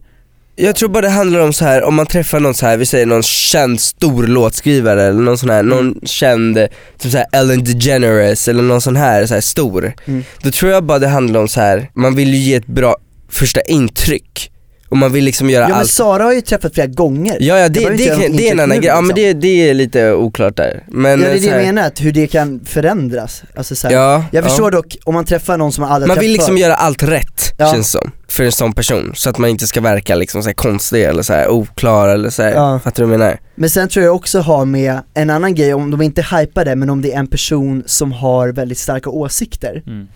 Jag 0.62 0.76
tror 0.76 0.88
bara 0.88 1.00
det 1.00 1.08
handlar 1.08 1.40
om 1.40 1.52
så 1.52 1.64
här 1.64 1.82
om 1.82 1.94
man 1.94 2.06
träffar 2.06 2.40
någon 2.40 2.54
så 2.54 2.66
här, 2.66 2.76
vi 2.76 2.86
säger 2.86 3.06
någon 3.06 3.22
känd 3.22 3.80
stor 3.80 4.26
låtskrivare 4.26 5.02
eller 5.02 5.20
någon 5.20 5.38
sån 5.38 5.50
här, 5.50 5.62
någon 5.62 5.80
Mm. 5.80 6.00
känd, 6.04 6.56
typ 6.98 7.12
så 7.12 7.18
här 7.18 7.26
Ellen 7.32 7.64
DeGeneres 7.64 8.48
eller 8.48 8.62
någon 8.62 8.80
sån 8.80 8.96
här, 8.96 9.26
så 9.26 9.34
här 9.34 9.40
stor. 9.40 9.92
Mm. 10.06 10.24
Då 10.42 10.50
tror 10.50 10.72
jag 10.72 10.84
bara 10.84 10.98
det 10.98 11.08
handlar 11.08 11.40
om 11.40 11.48
så 11.48 11.60
här 11.60 11.90
man 11.94 12.14
vill 12.14 12.34
ju 12.34 12.40
ge 12.40 12.54
ett 12.54 12.66
bra 12.66 12.96
första 13.28 13.60
intryck. 13.60 14.49
Och 14.90 14.96
man 14.96 15.12
vill 15.12 15.24
liksom 15.24 15.50
göra 15.50 15.64
Ja 15.64 15.68
men 15.68 15.78
allt 15.78 15.90
Sara 15.90 16.22
har 16.24 16.32
ju 16.32 16.40
träffat 16.40 16.74
flera 16.74 16.86
gånger 16.86 17.36
Ja 17.40 17.58
ja 17.58 17.68
det, 17.68 17.90
det, 17.90 18.04
kan, 18.06 18.18
något 18.18 18.36
det 18.38 18.48
är 18.48 18.52
en 18.52 18.60
annan 18.60 18.76
grej, 18.76 18.86
ja 18.86 19.00
men 19.00 19.16
liksom. 19.16 19.22
det, 19.22 19.32
det 19.32 19.70
är 19.70 19.74
lite 19.74 20.12
oklart 20.12 20.56
där. 20.56 20.84
Men 20.88 21.10
Ja 21.20 21.28
det 21.28 21.32
är 21.36 21.40
det 21.40 21.46
jag 21.46 21.62
menar, 21.66 21.86
att 21.86 22.00
hur 22.00 22.12
det 22.12 22.26
kan 22.26 22.60
förändras, 22.64 23.42
alltså 23.56 23.76
så 23.76 23.88
här, 23.88 23.94
Ja, 23.94 24.24
Jag 24.32 24.44
ja. 24.44 24.48
förstår 24.48 24.70
dock, 24.70 24.96
om 25.04 25.14
man 25.14 25.24
träffar 25.24 25.56
någon 25.58 25.72
som 25.72 25.82
man 25.82 25.92
aldrig 25.92 26.08
Man 26.08 26.18
vill 26.18 26.32
liksom 26.32 26.58
göra 26.58 26.74
allt 26.74 27.02
rätt, 27.02 27.42
Ja. 27.58 27.72
känns 27.72 27.90
som, 27.90 28.10
för 28.28 28.44
en 28.44 28.52
sån 28.52 28.72
person. 28.72 29.12
Så 29.14 29.30
att 29.30 29.38
man 29.38 29.50
inte 29.50 29.66
ska 29.66 29.80
verka 29.80 30.14
liksom 30.14 30.42
så 30.42 30.48
här 30.48 30.54
konstig 30.54 31.04
eller 31.04 31.22
så 31.22 31.32
här 31.32 31.48
oklar 31.48 32.08
eller 32.08 32.30
så 32.30 32.42
här. 32.42 32.52
Ja. 32.52 32.80
fattar 32.84 33.02
du 33.02 33.06
vad 33.08 33.14
jag 33.14 33.18
menar? 33.20 33.38
Men 33.54 33.70
sen 33.70 33.88
tror 33.88 34.04
jag 34.04 34.14
också 34.14 34.40
har 34.40 34.64
med 34.64 34.98
en 35.14 35.30
annan 35.30 35.54
grej, 35.54 35.74
om 35.74 35.90
de 35.90 36.02
inte 36.02 36.22
hypar 36.36 36.64
det, 36.64 36.76
men 36.76 36.90
om 36.90 37.02
det 37.02 37.12
är 37.12 37.18
en 37.18 37.26
person 37.26 37.82
som 37.86 38.12
har 38.12 38.48
väldigt 38.48 38.78
starka 38.78 39.10
åsikter 39.10 39.82
Mm. 39.86 40.08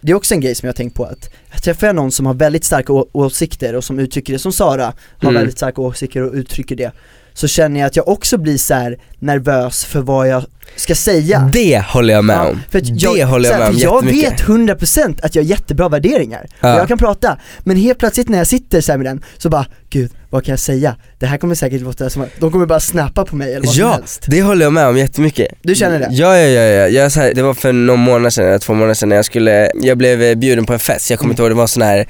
Det 0.00 0.12
är 0.12 0.16
också 0.16 0.34
en 0.34 0.40
grej 0.40 0.54
som 0.54 0.66
jag 0.66 0.72
har 0.72 0.76
tänkt 0.76 0.94
på 0.94 1.04
att 1.04 1.30
Träffar 1.62 1.86
jag 1.86 1.96
någon 1.96 2.12
som 2.12 2.26
har 2.26 2.34
väldigt 2.34 2.64
starka 2.64 2.92
åsikter 2.92 3.74
och 3.76 3.84
som 3.84 3.98
uttrycker 3.98 4.32
det, 4.32 4.38
som 4.38 4.52
Sara 4.52 4.84
har 5.18 5.28
Mm. 5.28 5.34
väldigt 5.34 5.56
starka 5.56 5.80
åsikter 5.82 6.22
och 6.22 6.34
uttrycker 6.34 6.76
det 6.76 6.92
Så 7.40 7.48
känner 7.48 7.80
jag 7.80 7.86
att 7.86 7.96
jag 7.96 8.08
också 8.08 8.38
blir 8.38 8.58
så 8.58 8.74
här 8.74 8.98
nervös 9.18 9.84
för 9.84 10.00
vad 10.00 10.28
jag 10.28 10.44
ska 10.76 10.94
säga 10.94 11.50
Det 11.52 11.84
håller 11.88 12.14
jag 12.14 12.24
med 12.24 12.36
Ja, 12.36 12.48
om. 12.48 12.60
för 12.70 12.78
att 12.78 12.84
det 12.84 12.90
jag, 13.18 13.26
håller 13.26 13.48
jag 13.50 13.56
här, 13.56 13.72
med 13.72 13.88
om 13.88 14.06
Jag 14.06 14.12
vet 14.12 14.40
100% 14.40 15.18
att 15.22 15.34
jag 15.34 15.42
har 15.42 15.48
jättebra 15.48 15.88
värderingar, 15.88 16.46
Ja. 16.60 16.74
och 16.74 16.80
jag 16.80 16.88
kan 16.88 16.98
prata, 16.98 17.38
men 17.60 17.76
helt 17.76 17.98
plötsligt 17.98 18.28
när 18.28 18.38
jag 18.38 18.46
sitter 18.46 18.80
så 18.80 18.96
med 18.96 19.06
den, 19.06 19.22
så 19.38 19.48
bara 19.48 19.66
Gud, 19.90 20.10
vad 20.30 20.44
kan 20.44 20.52
jag 20.52 20.58
säga? 20.58 20.96
Det 21.18 21.26
här 21.26 21.38
kommer 21.38 21.54
säkert 21.54 21.80
låta 21.82 22.10
som 22.10 22.26
de 22.38 22.52
kommer 22.52 22.66
bara 22.66 22.80
snappa 22.80 23.24
på 23.24 23.36
mig 23.36 23.54
eller 23.54 23.66
vad 23.66 23.74
som 23.74 23.80
Ja, 23.84 23.92
helst 23.92 24.24
det 24.28 24.42
håller 24.42 24.66
jag 24.66 24.72
med 24.72 24.86
om 24.86 24.98
jättemycket. 24.98 25.48
Du 25.62 25.74
känner 25.74 25.98
det? 25.98 26.08
Ja, 26.10 26.38
ja, 26.38 26.48
ja, 26.48 26.62
ja. 26.62 26.88
Jag, 26.88 27.12
så 27.12 27.20
här, 27.20 27.34
det 27.34 27.42
var 27.42 27.54
för 27.54 27.72
någon 27.72 27.98
månad 28.00 28.32
sedan, 28.32 28.46
eller 28.46 28.58
två 28.58 28.74
månader 28.74 28.94
sedan 28.94 29.10
jag 29.10 29.24
skulle, 29.24 29.70
jag 29.74 29.98
blev 29.98 30.36
bjuden 30.38 30.66
på 30.66 30.72
en 30.72 30.78
fest, 30.78 31.10
jag 31.10 31.18
kommer 31.18 31.26
Mm. 31.28 31.32
inte 31.32 31.42
ihåg, 31.42 31.50
det 31.50 31.54
var 31.54 31.66
sån 31.66 31.82
här 31.82 32.06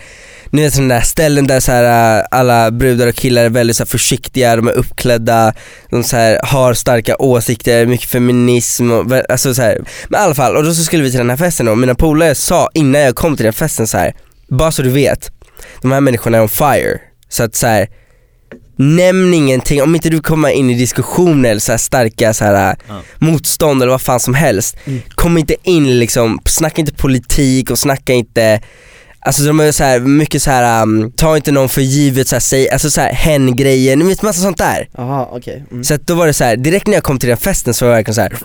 ni 0.53 0.63
vet 0.63 0.75
sådana 0.75 0.95
där 0.95 1.01
ställen 1.01 1.47
där 1.47 1.61
så 1.61 1.73
här, 1.73 2.19
äh, 2.19 2.25
alla 2.31 2.71
brudar 2.71 3.07
och 3.07 3.15
killar 3.15 3.45
är 3.45 3.49
väldigt 3.49 3.77
så 3.77 3.87
försiktiga, 3.87 4.57
de 4.57 4.69
är 4.69 4.73
uppklädda, 4.73 5.55
de 5.91 6.05
så 6.05 6.17
här, 6.17 6.41
har 6.45 6.75
starka 6.75 7.17
åsikter, 7.19 7.87
mycket 7.87 8.11
feminism 8.11 8.91
och, 8.91 9.13
alltså 9.29 9.55
så 9.55 9.63
här. 9.63 9.79
Men 10.09 10.21
i 10.21 10.25
alla 10.25 10.35
fall, 10.35 10.57
och 10.57 10.65
då 10.65 10.75
så 10.75 10.83
skulle 10.85 11.03
vi 11.03 11.11
till 11.11 11.19
den 11.19 11.31
här 11.31 11.37
festen 11.37 11.69
och 11.69 11.79
mina 11.79 11.95
polare 11.95 12.35
sa 12.35 12.69
innan 12.75 13.01
jag 13.01 13.15
kom 13.15 13.37
till 13.37 13.45
den 13.45 13.53
festen 13.53 13.87
så 13.87 13.99
här, 13.99 14.15
bara 14.49 14.73
så 14.73 14.83
du 14.83 14.91
vet, 14.91 15.31
de 15.83 15.93
här 15.93 16.01
människorna 16.01 16.39
är 16.39 16.43
on 16.43 16.49
fire. 16.49 17.01
Så 17.29 17.43
att 17.43 17.55
så 17.55 17.67
här, 17.67 17.89
nämn 18.77 19.35
ingenting, 19.35 19.83
om 19.83 19.95
inte 19.95 20.11
du 20.11 20.21
kommer 20.21 20.49
in 20.49 20.71
i 20.71 20.75
diskussioner 20.75 21.51
eller 21.51 21.61
så 21.61 21.73
här 21.73 21.79
starka 21.79 22.35
så 22.35 22.45
här, 22.45 22.77
Ja. 22.89 23.01
motstånd 23.19 23.83
eller 23.83 23.91
vad 23.93 24.01
fan 24.03 24.21
som 24.21 24.35
helst, 24.35 24.77
Mm. 24.85 25.01
kom 25.15 25.39
inte 25.39 25.55
in 25.63 25.99
liksom, 25.99 26.41
snacka 26.47 26.81
inte 26.81 26.93
politik 26.95 27.71
och 27.71 27.79
snacka 27.79 28.13
inte 28.13 28.61
Alltså 29.23 29.43
de 29.43 29.61
är 29.61 29.73
så 29.73 29.85
här, 29.85 30.01
mycket 30.01 30.43
så 30.43 30.51
här, 30.51 30.83
um, 30.83 31.13
ta 31.13 31.37
inte 31.37 31.53
någon 31.53 31.69
för 31.69 31.81
givet, 31.81 32.29
så 32.29 32.35
här, 32.35 32.41
säg, 32.41 32.71
alltså 32.71 32.91
så 32.91 33.01
här, 33.01 33.13
hen-grejer, 33.13 33.97
ni 33.97 34.05
vet 34.05 34.23
massa 34.23 34.41
sånt 34.43 34.59
där. 34.59 34.89
Jaha 34.97 35.29
okej, 35.33 35.65
mm. 35.71 35.85
Så 35.85 35.95
att 35.95 36.07
då 36.07 36.15
var 36.15 36.27
det 36.27 36.33
så 36.33 36.45
här, 36.45 36.57
direkt 36.57 36.87
när 36.87 36.95
jag 36.95 37.03
kom 37.03 37.19
till 37.19 37.29
den 37.29 37.39
festen 37.39 37.75
så 37.75 37.85
var 37.85 37.91
jag 37.93 37.97
verkligen 37.99 38.15
så 38.15 38.21
här. 38.21 38.37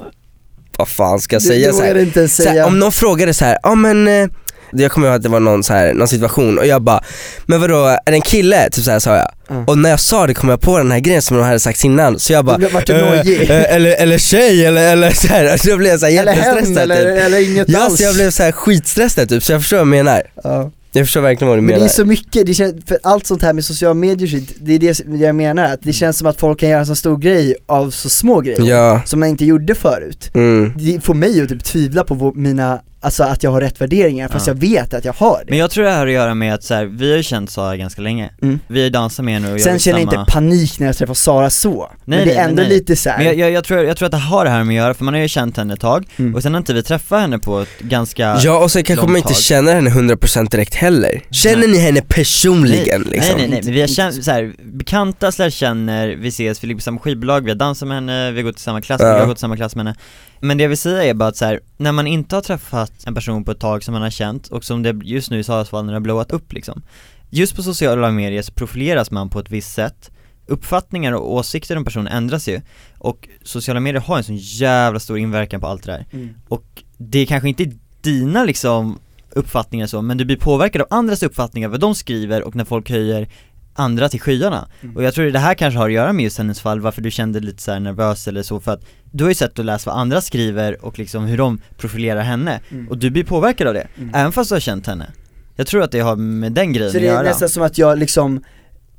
vad 0.77 0.87
fan 0.87 1.19
ska 1.19 1.35
jag 1.35 1.41
Du- 1.43 1.47
säga 1.47 1.71
du 1.71 1.77
så 1.77 1.83
här? 1.83 1.97
inte 1.97 2.19
ens 2.19 2.35
Så 2.35 2.43
här, 2.43 2.49
säga 2.51 2.65
Om 2.65 2.79
någon 2.79 2.91
frågade 2.91 3.33
så 3.33 3.45
här, 3.45 3.57
ja 3.63 3.75
men 3.75 4.07
eh, 4.07 4.29
jag 4.71 4.91
kommer 4.91 5.07
ihåg 5.07 5.15
att 5.15 5.23
det 5.23 5.29
var 5.29 5.39
någon, 5.39 5.63
så 5.63 5.73
här, 5.73 5.93
någon 5.93 6.07
situation 6.07 6.57
och 6.59 6.65
jag 6.67 6.81
bara, 6.81 7.03
men 7.45 7.61
vadå, 7.61 7.85
är 7.85 7.99
det 8.11 8.11
en 8.13 8.21
kille? 8.21 8.69
Typ 8.69 8.83
så 8.85 8.91
här 8.91 8.99
sa 8.99 9.15
jag. 9.15 9.27
Ja. 9.47 9.63
Och 9.67 9.77
när 9.77 9.89
jag 9.89 9.99
sa 9.99 10.27
det 10.27 10.33
kom 10.33 10.49
jag 10.49 10.61
på 10.61 10.77
den 10.77 10.91
här 10.91 10.99
grejen 10.99 11.21
som 11.21 11.37
de 11.37 11.43
hade 11.43 11.59
sagt 11.59 11.83
innan, 11.83 12.19
så 12.19 12.33
jag 12.33 12.45
bara, 12.45 12.57
vart 12.73 12.87
du 12.87 12.93
eh, 12.93 13.09
nojig? 13.09 13.41
eh, 13.49 13.73
eller, 13.75 13.95
eller 14.01 14.17
tjej 14.17 14.65
eller, 14.65 14.91
eller 14.93 15.09
så 15.11 15.27
här, 15.27 15.45
alltså 15.51 15.69
jag 15.69 15.77
blev 15.79 15.97
så 15.97 16.05
här 16.05 16.19
Eller 16.21 16.33
jättestressad 16.35 16.77
eller, 16.77 17.15
typ. 17.15 17.23
eller 17.25 17.51
inget 17.51 17.69
Ja, 17.69 17.79
alls 17.85 17.97
så 17.97 18.03
jag 18.03 18.15
blev 18.15 18.31
så 18.31 18.43
här 18.43 18.51
skitstressad 18.51 19.29
typ, 19.29 19.43
så 19.43 19.51
jag 19.51 19.61
förstår 19.61 19.77
vad 19.77 19.85
du 19.87 19.91
menar. 19.91 20.21
ja. 20.43 20.71
Jag 20.91 21.05
förstår 21.05 21.21
verkligen 21.21 21.49
vad 21.49 21.57
du 21.57 21.61
Men 21.61 21.67
det 21.67 21.73
menar. 21.73 21.85
är 21.85 21.89
så 21.89 22.05
mycket, 22.05 22.45
det 22.45 22.53
känns, 22.53 22.75
för 22.87 22.99
allt 23.03 23.27
sånt 23.27 23.41
här 23.41 23.53
med 23.53 23.65
sociala 23.65 23.93
medier 23.93 24.27
shit, 24.27 24.53
det 24.61 24.73
är 24.73 24.79
det 24.79 25.25
jag 25.25 25.35
menar, 25.35 25.63
att 25.63 25.79
det 25.83 25.93
känns 25.93 26.17
som 26.17 26.27
att 26.27 26.39
folk 26.39 26.59
kan 26.59 26.69
göra 26.69 26.79
en 26.79 26.85
så 26.85 26.95
stor 26.95 27.17
grej 27.17 27.55
av 27.67 27.89
så 27.91 28.09
små 28.09 28.41
grejer 28.41 28.61
Ja, 28.61 29.01
Som 29.05 29.19
man 29.19 29.29
inte 29.29 29.45
gjorde 29.45 29.75
förut 29.75 30.31
mm. 30.33 30.73
Det 30.77 31.01
får 31.03 31.13
mig 31.13 31.41
att 31.41 31.49
typ 31.49 31.63
tvivla 31.63 32.03
på 32.03 32.33
mina, 32.35 32.79
alltså 33.05 33.23
att 33.23 33.43
jag 33.43 33.51
har 33.51 33.61
rätt 33.61 33.81
värderingar 33.81 34.27
fast 34.27 34.47
Ja. 34.47 34.53
jag 34.53 34.59
vet 34.59 34.93
att 34.93 35.05
jag 35.05 35.13
har 35.13 35.37
det 35.39 35.45
Men 35.49 35.59
jag 35.59 35.71
tror 35.71 35.83
det 35.83 35.89
här 35.91 35.97
har 35.99 36.07
att 36.07 36.13
göra 36.13 36.33
med 36.33 36.53
att 36.53 36.63
så 36.63 36.73
här, 36.73 36.85
vi 36.85 37.09
har 37.09 37.17
ju 37.17 37.23
känt 37.23 37.49
Sara 37.51 37.77
ganska 37.77 38.01
länge, 38.01 38.29
Mm. 38.41 38.59
vi 38.67 38.89
dansat 38.89 39.25
med 39.25 39.33
henne 39.33 39.53
och 39.53 39.61
Sen 39.61 39.71
gör 39.73 39.79
känner 39.79 39.99
jag 39.99 40.09
samma... 40.09 40.21
inte 40.21 40.31
panik 40.33 40.79
när 40.79 40.87
jag 40.87 40.97
träffar 40.97 41.13
Sara 41.13 41.49
så, 41.49 41.91
men 42.05 42.19
det 42.19 42.25
nej, 42.25 42.35
är 42.35 42.43
ändå 42.49 42.61
nej. 42.61 42.69
lite 42.69 42.95
så 42.95 43.09
här. 43.09 43.17
Men 43.17 43.25
jag, 43.27 43.35
jag, 43.35 43.51
jag, 43.51 43.63
tror, 43.63 43.83
jag 43.83 43.97
tror 43.97 44.05
att 44.05 44.11
det 44.11 44.17
har 44.17 44.45
det 44.45 44.51
här 44.51 44.63
med 44.63 44.73
att 44.73 44.83
göra, 44.85 44.93
för 44.93 45.03
man 45.03 45.13
har 45.13 45.21
ju 45.21 45.27
känt 45.27 45.57
henne 45.57 45.73
ett 45.73 45.79
tag, 45.79 46.05
Mm. 46.17 46.35
och 46.35 46.43
sen 46.43 46.53
har 46.53 46.57
inte 46.57 46.73
vi 46.73 46.83
träffat 46.83 47.19
henne 47.21 47.39
på 47.39 47.59
ett 47.59 47.79
ganska 47.79 48.37
Ja 48.43 48.57
och 48.63 48.71
så 48.71 48.83
kanske 48.83 49.05
man 49.07 49.15
inte 49.15 49.27
tag. 49.27 49.37
känner 49.37 49.73
henne 49.75 49.89
100% 49.89 50.49
direkt 50.51 50.75
heller. 50.75 51.21
Känner 51.31 51.57
Nej. 51.57 51.67
ni 51.67 51.77
henne 51.77 52.01
personligen 52.01 53.01
nej, 53.01 53.11
liksom? 53.11 53.35
Nej 53.37 53.47
nej 53.47 53.49
nej, 53.49 53.61
men 53.63 53.73
vi 53.73 53.81
har 53.81 53.87
känt, 53.87 54.23
så 54.23 54.31
här, 54.31 54.53
bekanta 54.63 55.31
slash 55.31 55.49
känner, 55.49 56.07
vi 56.07 56.27
ses, 56.27 56.63
vi 56.63 56.67
ligger 56.67 56.79
på 56.79 56.83
samma 56.83 56.99
skivbolag, 56.99 57.41
vi 57.43 57.49
har 57.49 57.55
dansat 57.55 57.87
med 57.87 57.97
henne, 57.97 58.31
vi 58.31 58.37
har 58.37 58.43
gått 58.43 58.57
i 58.57 58.61
samma 58.61 58.81
klass, 58.81 59.01
Ja. 59.01 59.07
jag 59.07 59.19
har 59.19 59.25
gått 59.25 59.37
i 59.37 59.41
samma 59.41 59.55
klass 59.55 59.75
med 59.75 59.85
henne 59.85 59.97
Men 60.39 60.57
det 60.57 60.63
jag 60.63 60.69
vill 60.69 60.77
säga 60.77 61.03
är 61.03 61.13
bara 61.13 61.29
att 61.29 61.37
så 61.37 61.45
här, 61.45 61.59
när 61.77 61.91
man 61.91 62.07
inte 62.07 62.35
har 62.35 62.41
träffat 62.41 62.91
en 63.05 63.13
person 63.15 63.43
på 63.43 63.51
ett 63.51 63.59
tag 63.59 63.83
som 63.83 63.93
man 63.93 64.01
har 64.01 64.09
känt, 64.09 64.47
och 64.47 64.63
som 64.63 64.83
det 64.83 64.99
just 65.03 65.31
nu 65.31 65.39
i 65.39 65.43
Saras 65.43 65.69
fall 65.69 65.85
när 65.85 65.93
det 65.93 65.95
har 65.95 66.01
blowat 66.01 66.31
upp 66.31 66.53
liksom 66.53 66.81
Just 67.29 67.55
på 67.55 67.63
sociala 67.63 68.11
medier 68.11 68.41
så 68.41 68.51
profileras 68.51 69.11
man 69.11 69.29
på 69.29 69.39
ett 69.39 69.51
visst 69.51 69.73
sätt 69.73 70.11
Uppfattningar 70.47 71.11
och 71.13 71.33
åsikter 71.33 71.77
om 71.77 71.85
personen 71.85 72.07
ändras 72.07 72.47
ju 72.47 72.61
Och 72.97 73.29
sociala 73.43 73.79
medier 73.79 74.01
har 74.01 74.17
en 74.17 74.23
sån 74.23 74.37
jävla 74.37 74.99
stor 74.99 75.17
inverkan 75.17 75.61
på 75.61 75.67
allt 75.67 75.83
det 75.83 75.91
där 75.91 76.05
Mm. 76.11 76.29
och 76.47 76.83
det 76.97 77.19
är 77.19 77.25
kanske 77.25 77.49
inte 77.49 77.71
dina 78.01 78.43
liksom 78.43 78.99
uppfattningar 79.29 79.87
så, 79.87 80.01
men 80.01 80.17
du 80.17 80.25
blir 80.25 80.37
påverkad 80.37 80.81
av 80.81 80.87
andras 80.89 81.23
uppfattningar, 81.23 81.69
vad 81.69 81.79
de 81.79 81.95
skriver 81.95 82.43
och 82.43 82.55
när 82.55 82.65
folk 82.65 82.89
höjer 82.89 83.27
andra 83.75 84.09
till 84.09 84.21
skyarna. 84.21 84.67
Mm. 84.81 84.95
Och 84.95 85.03
jag 85.03 85.13
tror 85.13 85.25
det 85.25 85.39
här 85.39 85.53
kanske 85.53 85.77
har 85.77 85.85
att 85.85 85.93
göra 85.93 86.13
med 86.13 86.23
just 86.23 86.37
hennes 86.37 86.61
fall, 86.61 86.79
varför 86.79 87.01
du 87.01 87.11
kände 87.11 87.39
lite 87.39 87.61
så 87.63 87.79
nervös 87.79 88.27
eller 88.27 88.43
så, 88.43 88.59
för 88.59 88.71
att 88.71 88.81
du 89.11 89.23
har 89.23 89.31
ju 89.31 89.35
sett 89.35 89.59
och 89.59 89.65
läst 89.65 89.85
vad 89.85 89.95
andra 89.97 90.21
skriver 90.21 90.85
och 90.85 90.99
liksom 90.99 91.25
hur 91.25 91.37
de 91.37 91.61
profilerar 91.77 92.21
henne, 92.21 92.59
Mm. 92.71 92.87
och 92.89 92.97
du 92.97 93.09
blir 93.09 93.23
påverkad 93.23 93.67
av 93.67 93.73
det, 93.73 93.87
Mm. 93.97 94.15
även 94.15 94.31
fast 94.31 94.49
du 94.49 94.55
har 94.55 94.59
känt 94.59 94.87
henne. 94.87 95.07
Jag 95.55 95.67
tror 95.67 95.83
att 95.83 95.91
det 95.91 95.99
har 95.99 96.15
med 96.15 96.51
den 96.51 96.73
grejen 96.73 96.91
Så 96.91 96.97
att 96.97 97.01
det 97.01 97.07
är 97.07 97.13
göra. 97.13 97.23
nästan 97.23 97.49
som 97.49 97.63
att 97.63 97.77
jag 97.77 97.97
liksom 97.99 98.43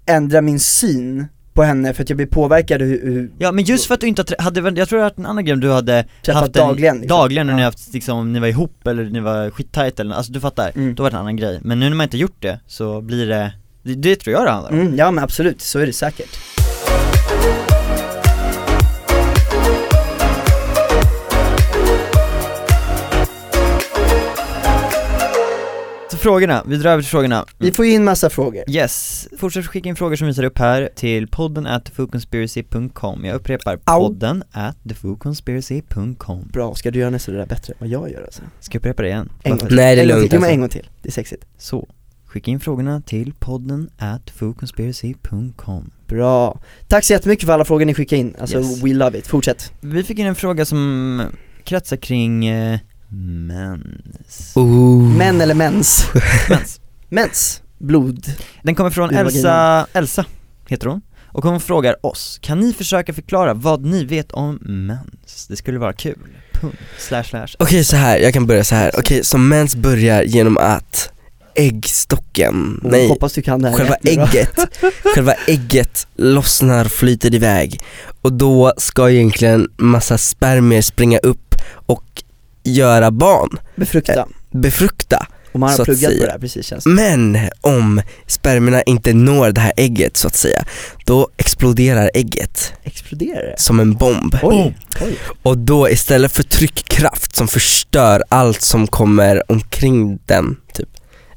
ändrar 0.06 0.42
min 0.42 0.60
syn 0.60 1.26
på 1.54 1.62
henne 1.62 1.94
för 1.94 2.02
att 2.02 2.10
jag 2.10 2.16
blir 2.16 2.26
påverkad 2.26 2.82
hur, 2.82 3.02
hur 3.02 3.30
Ja 3.38 3.52
men 3.52 3.64
just 3.64 3.86
för 3.86 3.94
att 3.94 4.00
du 4.00 4.06
inte 4.06 4.24
hade, 4.38 4.78
jag 4.80 4.88
tror 4.88 5.02
att 5.02 5.18
en 5.18 5.26
annan 5.26 5.44
grej 5.44 5.54
om 5.54 5.60
du 5.60 5.72
hade 5.72 6.04
Träffat 6.22 6.42
haft 6.42 6.56
en, 6.56 6.62
dagligen, 6.68 6.96
liksom. 7.00 7.18
dagligen 7.18 7.46
ni 7.46 7.52
Ja. 7.52 7.64
haft 7.64 7.92
liksom, 7.94 8.32
ni 8.32 8.40
var 8.40 8.46
ihop 8.48 8.86
eller 8.86 9.04
ni 9.04 9.20
var 9.20 9.50
skittajt 9.50 10.00
eller 10.00 10.14
alltså 10.14 10.32
du 10.32 10.40
fattar, 10.40 10.70
Mm. 10.74 10.94
då 10.94 11.02
var 11.02 11.10
det 11.10 11.16
en 11.16 11.20
annan 11.20 11.36
grej. 11.36 11.60
Men 11.62 11.80
nu 11.80 11.88
när 11.88 11.96
man 11.96 12.04
inte 12.04 12.16
gjort 12.18 12.36
det 12.42 12.60
så 12.66 13.00
blir 13.00 13.26
det, 13.26 13.52
det, 13.86 13.94
det 13.94 14.16
tror 14.16 14.34
jag 14.36 14.46
det 14.46 14.50
handlar 14.50 14.70
om. 14.72 14.80
mm, 14.80 14.96
Ja 14.96 15.10
men 15.10 15.24
absolut, 15.24 15.60
så 15.60 15.78
är 15.78 15.86
det 15.86 15.92
säkert 15.92 16.38
frågorna, 26.26 26.62
vi 26.66 26.76
drar 26.76 26.90
över 26.90 27.02
till 27.02 27.10
frågorna. 27.10 27.44
Vi 27.58 27.72
får 27.72 27.84
in 27.84 28.04
massa 28.04 28.30
frågor 28.30 28.64
Yes, 28.70 29.28
fortsätt 29.38 29.66
skicka 29.66 29.88
in 29.88 29.96
frågor 29.96 30.16
som 30.16 30.26
vi 30.26 30.34
tar 30.34 30.44
upp 30.44 30.58
här 30.58 30.88
till 30.94 31.28
podden 31.28 31.66
at 31.66 31.84
thefoodconspiracy.com 31.84 33.24
Jag 33.24 33.34
upprepar, 33.36 33.78
Au. 33.84 34.00
podden 34.08 34.42
at 34.52 34.76
thefoodconspiracy.com 34.88 36.48
Bra, 36.52 36.74
ska 36.74 36.90
du 36.90 36.98
göra 36.98 37.10
nästan 37.10 37.34
det 37.34 37.40
där 37.40 37.46
bättre 37.46 37.72
än 37.72 37.76
vad 37.80 37.88
jag 37.88 38.10
gör 38.10 38.22
alltså? 38.22 38.42
Ska 38.60 38.76
jag 38.76 38.80
upprepa 38.80 39.02
det 39.02 39.08
igen? 39.08 39.28
En 39.42 39.50
gång 39.50 39.58
till, 39.68 39.76
Nej, 39.76 39.96
det 39.96 40.02
är 40.02 40.06
lugnt, 40.06 40.30
till, 40.30 40.30
jo 40.32 40.40
men 40.40 40.44
alltså. 40.44 40.54
en 40.54 40.60
gång 40.60 40.68
till, 40.68 40.88
det 41.02 41.08
är 41.08 41.12
sexigt 41.12 41.44
Så, 41.58 41.88
skicka 42.26 42.50
in 42.50 42.60
frågorna 42.60 43.00
till 43.00 43.32
podden 43.38 43.90
at 43.98 44.30
foodconspiracy.com 44.30 45.90
Bra, 46.06 46.60
tack 46.88 47.04
så 47.04 47.12
jättemycket 47.12 47.46
för 47.46 47.52
alla 47.52 47.64
frågor 47.64 47.84
ni 47.84 47.94
skickade 47.94 48.20
in, 48.20 48.34
alltså 48.40 48.58
Yes. 48.58 48.82
we 48.82 48.94
love 48.94 49.18
it, 49.18 49.26
fortsätt 49.26 49.72
Vi 49.80 50.02
fick 50.02 50.18
in 50.18 50.26
en 50.26 50.34
fråga 50.34 50.64
som 50.64 51.22
kretsar 51.64 51.96
kring 51.96 52.46
eh, 52.46 52.78
mens. 53.08 54.52
Ooh. 54.56 55.16
Män 55.16 55.40
eller 55.40 55.54
mens? 55.54 56.06
mens. 56.50 56.80
Mens, 57.08 57.62
blod, 57.78 58.26
Den 58.62 58.74
kommer 58.74 58.90
från 58.90 59.10
Elsa, 59.14 59.86
Elsa 59.92 60.24
heter 60.68 60.86
hon, 60.86 61.00
och 61.26 61.44
hon 61.44 61.60
frågar 61.60 62.06
oss, 62.06 62.38
kan 62.42 62.60
ni 62.60 62.72
försöka 62.72 63.12
förklara 63.12 63.54
vad 63.54 63.84
ni 63.84 64.04
vet 64.04 64.32
om 64.32 64.58
mens? 64.62 65.46
Det 65.48 65.56
skulle 65.56 65.78
vara 65.78 65.92
kul, 65.92 66.18
punkt, 66.52 66.76
slash 66.98 67.24
slash 67.24 67.46
Okej 67.58 67.84
så 67.84 67.96
här, 67.96 68.18
jag 68.18 68.32
kan 68.32 68.46
börja 68.46 68.64
så 68.64 68.74
här. 68.74 68.90
okej 68.98 69.24
så 69.24 69.38
mens 69.38 69.76
börjar 69.76 70.22
genom 70.22 70.56
att 70.58 71.12
äggstocken, 71.56 72.80
Och 72.84 72.90
nej, 72.90 73.08
hoppas 73.08 73.32
du 73.32 73.42
kan 73.42 73.62
det 73.62 73.68
här 73.68 73.76
själva 73.76 73.94
ägget, 74.04 74.56
själva 75.14 75.34
ägget 75.46 76.06
lossnar, 76.16 76.84
flyter 76.84 77.34
iväg. 77.34 77.80
Och 78.22 78.32
då 78.32 78.72
ska 78.76 79.10
egentligen 79.10 79.68
massa 79.76 80.18
spermier 80.18 80.82
springa 80.82 81.18
upp 81.18 81.54
och 81.72 82.04
göra 82.62 83.10
barn, 83.10 83.58
Befrukta, 83.76 84.26
befrukta 84.50 85.26
Och 85.52 85.60
man 85.60 85.70
har 85.70 85.84
pluggat 85.84 86.18
på 86.18 86.24
det 86.24 86.30
här 86.30 86.38
precis 86.38 86.66
känns 86.66 86.84
det. 86.84 86.90
Men 86.90 87.38
om 87.60 88.02
spermierna 88.26 88.82
inte 88.82 89.12
når 89.12 89.50
det 89.52 89.60
här 89.60 89.72
ägget 89.76 90.16
så 90.16 90.26
att 90.26 90.36
säga, 90.36 90.64
då 91.04 91.28
exploderar 91.36 92.10
ägget. 92.14 92.72
Exploderar 92.84 93.42
det? 93.42 93.54
som 93.60 93.80
en 93.80 93.94
bomb. 93.94 94.36
Oj, 94.42 94.76
oj. 95.00 95.18
Och 95.42 95.58
då 95.58 95.90
istället 95.90 96.32
för 96.32 96.42
tryckkraft 96.42 97.36
som 97.36 97.48
förstör 97.48 98.22
allt 98.28 98.62
som 98.62 98.86
kommer 98.86 99.50
omkring 99.52 100.18
den 100.26 100.56
typ 100.72 100.88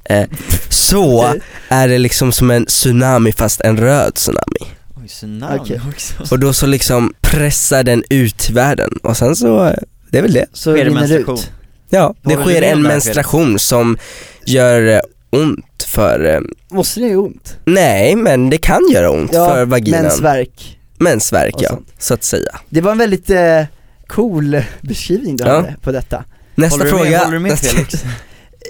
eh, 0.09 0.27
Så 0.69 1.33
är 1.69 1.87
det 1.87 1.97
liksom 1.97 2.31
som 2.31 2.51
en 2.51 2.65
tsunami 2.65 3.31
fast 3.31 3.61
en 3.61 3.77
röd 3.77 4.15
tsunami 4.15 4.73
Oj, 5.01 5.07
tsunami 5.07 5.59
Okej. 5.59 5.81
också 5.89 6.33
Och 6.33 6.39
då 6.39 6.53
så 6.53 6.65
liksom 6.65 7.13
pressar 7.21 7.83
den 7.83 8.03
ut 8.09 8.49
världen 8.49 8.89
och 9.03 9.17
sen 9.17 9.35
så, 9.35 9.65
eh, 9.65 9.73
det 10.11 10.17
är 10.17 10.21
väl 10.21 10.33
det 10.33 10.45
Så 10.53 10.75
Sker 10.75 10.85
det 10.85 10.91
menstruation? 10.91 11.35
ut? 11.35 11.51
Ja, 11.89 12.13
det 12.21 12.35
var 12.35 12.43
det 12.45 12.51
sker 12.51 12.61
en 12.61 12.61
det 12.61 12.67
här 12.67 12.93
menstruation 12.93 13.59
som 13.59 13.97
gör 14.45 14.87
eh, 14.95 14.99
ont 15.29 15.83
för, 15.87 16.43
Måste 16.71 16.99
det 16.99 17.07
göra 17.07 17.19
ont? 17.19 17.57
nej 17.65 18.15
men 18.15 18.49
det 18.49 18.57
kan 18.57 18.81
göra 18.91 19.09
ont 19.11 19.31
för 19.31 19.65
vaginan 19.65 20.01
mensvärk 20.01 20.75
Mensvärk 20.97 21.55
ja, 21.57 21.69
sånt. 21.69 21.87
så 21.99 22.13
att 22.13 22.23
säga 22.23 22.59
Det 22.69 22.81
var 22.81 22.91
en 22.91 22.97
väldigt 22.97 23.29
eh, 23.29 23.63
cool 24.07 24.61
beskrivning 24.81 25.37
du 25.37 25.43
Ja. 25.43 25.55
hade 25.55 25.75
på 25.81 25.91
detta 25.91 26.23
Nästa 26.55 26.77
Håller 26.77 26.85
du 26.85 26.91
med, 26.91 27.01
fråga 27.05 27.19
håller 27.19 27.33
du 27.33 27.39
med 27.39 27.59
Felix? 27.59 28.03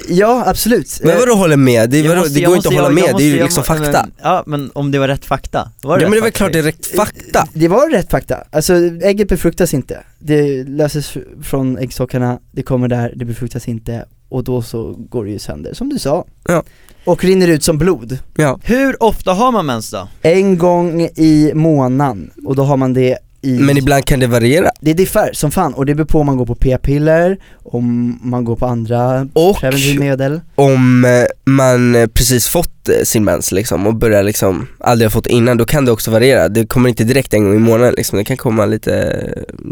Ja 0.10 0.43
absolut. 0.47 0.99
Men 1.04 1.17
vadå 1.19 1.34
håller 1.36 1.58
med? 1.58 1.89
Det, 1.89 1.97
är 1.97 2.02
Jag 2.02 2.10
vadå, 2.10 2.21
måste- 2.21 2.34
det 2.34 2.45
går 2.45 2.56
måste- 2.56 2.67
inte 2.67 2.82
att 2.82 2.86
hålla 2.86 2.99
jag- 2.99 3.04
med, 3.06 3.10
jag 3.13 3.17
det 3.17 3.23
är 3.23 3.25
ju 3.25 3.32
måste- 3.32 3.43
liksom 3.43 3.63
fakta. 3.63 3.91
men- 3.91 4.12
Ja 4.23 4.43
men 4.45 4.71
om 4.73 4.91
det 4.91 4.99
var 4.99 5.08
rätt 5.08 5.25
fakta, 5.25 5.71
var 5.82 5.97
det 5.97 6.04
Ja 6.04 6.10
men 6.10 6.17
det 6.17 6.21
väl 6.23 6.32
klart 6.32 6.54
det 6.54 6.60
är 6.60 6.63
rätt 6.63 6.86
fakta. 6.86 7.47
Det 7.54 7.67
var 7.67 7.89
rätt 7.89 8.12
fakta, 8.12 8.43
alltså 8.52 8.73
ägget 9.02 9.28
befruktas 9.28 9.73
inte. 9.73 10.04
Det 10.19 10.63
löses 10.63 11.13
från 11.43 11.78
äggstockarna, 11.78 12.39
det 12.52 12.62
kommer 12.63 12.88
där, 12.88 13.13
det 13.15 13.25
befruktas 13.25 13.67
inte 13.67 14.06
och 14.30 14.43
då 14.43 14.62
så 14.62 14.93
går 15.10 15.25
det 15.25 15.32
ju 15.32 15.39
sönder, 15.39 15.73
som 15.73 15.89
du 15.89 15.99
sa. 15.99 16.25
Ja. 16.47 16.63
Och 17.06 17.23
rinner 17.23 17.47
ut 17.47 17.63
som 17.63 17.78
blod. 17.78 18.17
Ja, 18.36 18.60
Hur 18.63 19.04
ofta 19.04 19.34
har 19.34 19.52
man 19.52 19.65
mens 19.65 19.91
då? 19.91 20.08
En 20.21 20.58
gång 20.58 21.02
i 21.02 21.52
månaden, 21.56 22.32
och 22.45 22.56
då 22.56 22.63
har 22.63 22.78
man 22.78 22.93
det 22.93 23.17
i 23.41 23.60
men 23.60 23.78
ibland 23.78 24.06
kan 24.06 24.19
det 24.19 24.28
variera. 24.28 24.71
Det 24.82 24.93
diffar 24.93 25.30
som 25.34 25.52
fan, 25.52 25.73
och 25.73 25.86
det 25.86 25.95
beror 25.95 26.06
på 26.06 26.19
om 26.19 26.25
man 26.25 26.38
går 26.38 26.45
på 26.45 26.56
p-piller, 26.56 27.38
om 27.63 28.19
man 28.23 28.43
går 28.43 28.56
på 28.56 28.65
andra 28.65 29.28
Och 29.34 29.60
preventivmedel. 29.60 30.41
om 30.56 31.06
eh, 31.06 31.52
man 31.52 31.95
eh, 31.95 32.08
precis 32.08 32.47
fått 32.47 32.89
eh, 32.89 32.95
sin 33.04 33.23
mens 33.23 33.52
liksom 33.52 33.88
och 33.88 33.95
börjar 33.95 34.23
liksom, 34.23 34.67
aldrig 34.80 35.06
har 35.06 35.12
fått 35.12 35.28
innan, 35.28 35.58
då 35.58 35.65
kan 35.65 35.86
det 35.86 35.91
också 35.91 36.12
variera. 36.12 36.49
Det 36.49 36.65
kommer 36.65 36.89
inte 36.89 37.04
direkt 37.04 37.34
en 37.34 37.43
gång 37.43 37.56
i 37.56 37.60
månaden 37.60 37.93
liksom, 37.97 38.17
det 38.17 38.23
kan 38.23 38.38
komma 38.38 38.65
lite, 38.65 39.23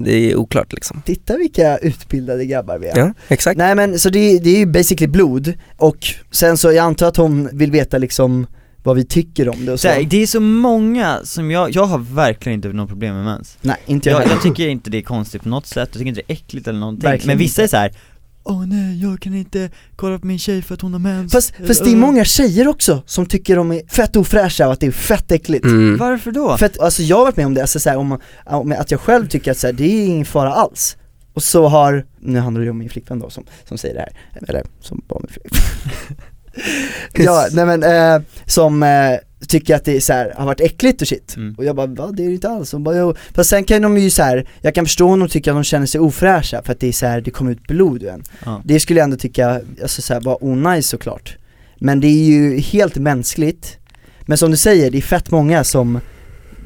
det 0.04 0.32
är 0.32 0.36
oklart 0.36 0.74
liksom. 0.74 1.02
Titta 1.06 1.38
vilka 1.38 1.78
utbildade 1.78 2.46
grabbar 2.46 2.78
vi 2.78 2.88
är. 2.88 2.98
Ja, 2.98 3.14
exakt. 3.28 3.58
Nej 3.58 3.76
men 3.76 4.00
så 4.00 4.10
det, 4.10 4.40
det 4.40 4.50
är 4.50 4.58
ju 4.60 4.66
basically 4.66 5.08
blod, 5.08 5.54
och 5.78 5.98
sen 6.32 6.58
så 6.58 6.72
jag 6.72 6.86
antar 6.86 7.08
att 7.08 7.18
hon 7.18 7.50
vill 7.54 7.72
veta 7.72 7.98
liksom 7.98 8.48
vad 8.88 8.96
vi 8.96 9.06
tycker 9.06 9.50
om 9.50 9.66
det 9.66 9.72
och 9.72 9.80
så, 9.80 9.88
här, 9.88 10.04
det 10.04 10.24
är 10.24 10.28
så 10.28 10.40
många 10.40 11.20
som 11.24 11.52
jag, 11.52 11.76
jag 11.76 11.86
har 11.86 11.98
verkligen 11.98 12.56
inte 12.56 12.68
något 12.68 12.90
problem 12.90 13.16
med 13.16 13.26
mens 13.26 13.58
Nej 13.62 13.78
inte 13.86 14.10
jag 14.10 14.22
jag, 14.22 14.32
jag 14.32 14.42
tycker 14.42 14.68
inte 14.68 14.90
det 14.90 14.98
är 14.98 15.02
konstigt 15.02 15.44
på 15.44 15.50
något 15.50 15.68
sätt, 15.68 15.76
jag 15.76 15.92
tycker 15.92 16.06
inte 16.06 16.22
det 16.28 16.34
är 16.34 16.36
äckligt 16.36 16.68
eller 16.68 16.80
någonting 16.80 17.10
Verkligen 17.10 17.28
Men 17.28 17.38
vissa 17.38 17.62
inte. 17.62 17.64
är 17.64 17.68
så 17.68 17.78
här. 17.78 17.92
Åh 18.44 18.66
nej, 18.68 19.02
jag 19.02 19.20
kan 19.20 19.36
inte 19.36 19.70
kolla 19.96 20.20
på 20.20 20.28
min 20.28 20.40
tjej 20.40 20.62
för 20.62 20.74
att 20.74 20.82
hon 20.82 20.94
har 20.94 21.00
mens 21.00 21.32
Fast, 21.32 21.54
fast 21.68 21.84
det 21.84 21.92
är 21.92 21.96
många 21.96 22.26
tjejer 22.26 22.68
också 22.68 23.04
som 23.06 23.26
tycker 23.26 23.56
de 23.56 23.72
är 23.72 23.82
fett 23.88 24.16
ofräscha 24.16 24.68
och 24.68 24.74
att 24.74 24.80
det 24.80 24.88
är 24.88 24.92
fett 24.92 25.32
äckligt 25.32 25.66
mm. 25.66 25.98
Varför 25.98 26.32
då? 26.32 26.58
För 26.58 26.66
att, 26.66 26.80
alltså 26.80 27.04
jag 27.04 27.18
har 27.18 27.24
varit 27.24 27.38
med 27.38 27.46
om 27.46 27.54
det, 27.54 27.62
alltså 27.62 27.80
så 27.80 27.90
här, 27.90 27.98
om, 27.98 28.20
om 28.46 28.72
att 28.72 28.92
jag 28.92 29.00
själv 29.00 29.28
tycker 29.28 29.52
att 29.52 29.58
så 29.58 29.68
här, 29.68 29.74
det 29.74 29.84
är 29.84 30.06
ingen 30.06 30.26
fara 30.26 30.54
alls 30.54 30.98
Och 31.34 31.44
så 31.44 31.68
har, 31.68 32.06
nu 32.20 32.40
handlar 32.40 32.62
det 32.62 32.66
ju 32.66 32.72
om 32.72 32.78
min 32.78 32.90
flickvän 32.90 33.20
då 33.20 33.30
som, 33.30 33.44
som 33.66 33.78
säger 33.78 33.96
det 33.96 34.02
här, 34.02 34.42
eller 34.48 34.64
som 34.82 35.02
var 35.08 35.20
min 35.20 35.32
flickvän 35.32 35.62
Ja, 37.14 37.48
nej 37.52 37.66
men, 37.66 37.84
eh, 37.84 38.22
som 38.46 38.84
eh, 38.84 39.18
tycker 39.48 39.76
att 39.76 39.86
det 39.86 39.96
är 39.96 40.00
så 40.00 40.14
här, 40.14 40.34
har 40.38 40.46
varit 40.46 40.62
äckligt 40.62 41.02
och 41.02 41.08
shit 41.08 41.34
Mm. 41.38 41.56
Och 41.58 41.66
jag 41.66 41.76
bara, 41.76 41.88
va 41.88 42.12
det 42.12 42.24
är 42.24 42.28
det 42.28 42.34
inte 42.34 42.50
alls, 42.50 42.74
bara, 42.74 42.98
jo. 42.98 43.16
Fast 43.34 43.50
sen 43.50 43.64
kan 43.64 43.82
de 43.82 43.98
ju 43.98 44.10
så 44.10 44.24
här, 44.24 44.48
jag 44.62 44.76
kan 44.76 44.86
förstå 44.86 45.10
om 45.10 45.20
de 45.20 45.30
tycker 45.30 45.52
att 45.52 45.58
de 45.58 45.64
känner 45.64 45.86
sig 45.86 46.02
ofräscha 46.02 46.62
för 46.64 46.72
att 46.72 46.80
det 46.80 46.88
är 46.88 46.92
så 46.92 47.06
här, 47.06 47.22
det 47.22 47.32
kommer 47.32 47.52
ut 47.52 47.68
blod 47.68 48.04
ur 48.04 48.10
en 48.10 48.24
Ja. 48.46 48.62
Det 48.66 48.80
skulle 48.80 49.00
jag 49.00 49.04
ändå 49.04 49.18
tycka, 49.18 49.62
alltså 49.82 50.02
så 50.02 50.14
här, 50.14 50.22
var 50.22 50.44
onajs 50.44 50.88
såklart 50.88 51.38
Men 51.78 52.00
det 52.00 52.08
är 52.08 52.26
ju 52.26 52.60
helt 52.60 52.96
mänskligt 52.96 53.78
Men 54.26 54.38
som 54.38 54.52
du 54.52 54.58
säger, 54.58 54.92
det 54.92 54.98
är 54.98 55.02
fett 55.02 55.32
många 55.32 55.64
som 55.64 56.00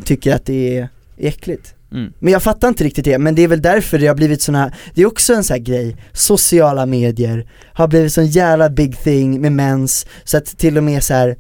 tycker 0.03 0.35
att 0.35 0.45
det 0.45 0.77
är 0.77 0.89
äckligt 1.17 1.73
Mm. 1.91 2.13
Men 2.19 2.33
jag 2.33 2.43
fattar 2.43 2.67
inte 2.67 2.83
riktigt 2.83 3.05
det, 3.05 3.17
men 3.17 3.35
det 3.35 3.41
är 3.41 3.47
väl 3.47 3.61
därför 3.61 3.99
det 3.99 4.07
har 4.07 4.15
blivit 4.15 4.41
såna 4.41 4.59
här, 4.59 4.75
det 4.93 5.01
är 5.01 5.05
också 5.05 5.33
en 5.33 5.43
sån 5.43 5.53
här 5.53 5.61
grej, 5.61 5.97
sociala 6.13 6.85
medier 6.85 7.47
har 7.73 7.87
blivit 7.87 8.13
sån 8.13 8.27
jävla 8.27 8.69
big 8.69 8.97
thing 8.97 9.41
med 9.41 9.51
mens, 9.51 10.05
så 10.23 10.37
att 10.37 10.45
till 10.45 10.77
och 10.77 10.83
med 10.83 11.03
så 11.03 11.13
här 11.13 11.35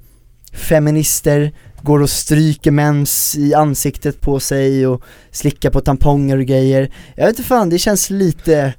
feminister 0.53 1.51
går 1.81 2.01
och 2.01 2.09
stryker 2.09 2.71
mens 2.71 3.35
i 3.37 3.53
ansiktet 3.53 4.21
på 4.21 4.39
sig 4.39 4.87
och 4.87 5.03
slickar 5.31 5.69
på 5.69 5.81
tamponger 5.81 6.37
och 6.37 6.45
grejer 6.45 6.91
Jag 7.15 7.25
vet 7.25 7.37
inte 7.37 7.47
fan, 7.49 7.69
det 7.69 7.79
känns 7.79 8.09
lite 8.09 8.73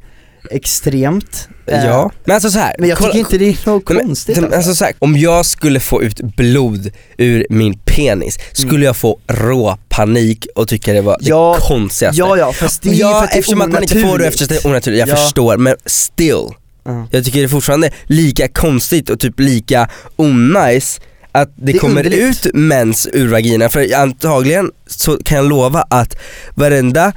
extremt 0.50 1.48
Eh, 1.66 1.84
Ja, 1.84 2.10
men 2.24 2.34
alltså 2.34 2.50
så 2.50 2.58
här. 2.58 2.74
Men 2.78 2.88
jag 2.88 2.98
kolla- 2.98 3.12
tycker 3.12 3.18
inte 3.20 3.38
det 3.38 3.48
är 3.48 3.70
något 3.70 3.88
men- 3.88 4.06
konstigt 4.06 4.36
men 4.36 4.44
alltså. 4.44 4.56
alltså 4.56 4.74
så 4.74 4.84
här, 4.84 4.94
om 4.98 5.16
jag 5.16 5.46
skulle 5.46 5.80
få 5.80 6.02
ut 6.02 6.20
blod 6.20 6.90
ur 7.16 7.46
min 7.50 7.78
penis, 7.78 8.38
skulle 8.52 8.70
Mm. 8.74 8.82
jag 8.82 8.96
få 8.96 9.18
rå 9.26 9.78
panik 9.88 10.46
och 10.54 10.68
tycka 10.68 10.92
det 10.92 11.00
var 11.00 11.16
Ja, 11.20 11.56
det 11.60 11.66
konstigaste 11.66 12.18
Ja 12.18 12.36
ja, 12.36 12.52
fast 12.52 12.82
det 12.82 12.88
är 12.88 12.92
ju 12.92 12.98
för 12.98 13.04
Ja, 13.10 13.22
att 13.24 13.30
det 13.30 13.34
är 13.36 13.38
eftersom 13.38 13.60
att 13.60 13.70
man 13.70 13.82
inte 13.82 13.94
får 13.94 14.00
det 14.00 14.08
onaturligt. 14.08 14.28
eftersom 14.34 14.48
det 14.56 14.64
är 14.64 14.70
onaturligt, 14.70 14.98
jag 15.00 15.08
Ja. 15.08 15.16
förstår, 15.16 15.56
men 15.56 15.76
still 15.86 16.46
Ja. 16.84 17.06
Jag 17.10 17.24
tycker 17.24 17.38
det 17.38 17.44
är 17.44 17.48
fortfarande 17.48 17.90
lika 18.06 18.48
konstigt 18.48 19.10
och 19.10 19.20
typ 19.20 19.40
lika 19.40 19.88
onajs 20.16 21.00
att 21.32 21.52
det, 21.56 21.72
Det 21.72 21.78
kommer 21.78 22.06
underligt. 22.06 22.46
ut 22.46 22.54
mens 22.54 23.08
ur 23.12 23.28
vaginan, 23.28 23.70
för 23.70 23.94
antagligen 23.94 24.70
så 24.86 25.16
kan 25.24 25.36
jag 25.36 25.48
lova 25.48 25.82
att 25.90 26.16
varenda 26.54 27.12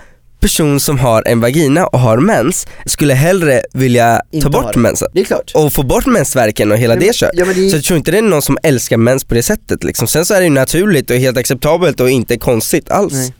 person 0.45 0.79
som 0.79 0.99
har 0.99 1.23
en 1.27 1.39
vagina 1.39 1.87
och 1.87 1.99
har 1.99 2.17
mens 2.17 2.67
skulle 2.85 3.13
hellre 3.13 3.61
vilja 3.73 4.21
Inte 4.31 4.43
ta 4.45 4.61
bort 4.61 4.75
mensen 4.75 5.07
Det 5.13 5.21
är 5.21 5.25
klart 5.25 5.51
och 5.55 5.73
få 5.73 5.83
bort 5.83 6.05
mensvärken 6.05 6.71
och 6.71 6.77
hela 6.77 6.93
Ja, 6.93 6.97
men- 6.99 7.07
det 7.07 7.15
kör. 7.15 7.31
ja, 7.33 7.45
det 7.45 7.69
Så 7.69 7.75
jag 7.75 7.83
tror 7.83 7.97
inte 7.97 8.11
det 8.11 8.17
är 8.17 8.21
någon 8.21 8.41
som 8.41 8.57
älskar 8.63 8.97
mens 8.97 9.23
på 9.23 9.33
det 9.33 9.43
sättet 9.43 9.83
liksom. 9.83 10.07
Sen 10.07 10.25
så 10.25 10.33
är 10.33 10.37
det 10.39 10.43
ju 10.43 10.49
naturligt 10.49 11.09
och 11.09 11.15
helt 11.15 11.37
acceptabelt 11.37 11.99
och 11.99 12.09
inte 12.09 12.37
konstigt 12.37 12.89
alls. 12.91 13.13
Nej. 13.13 13.33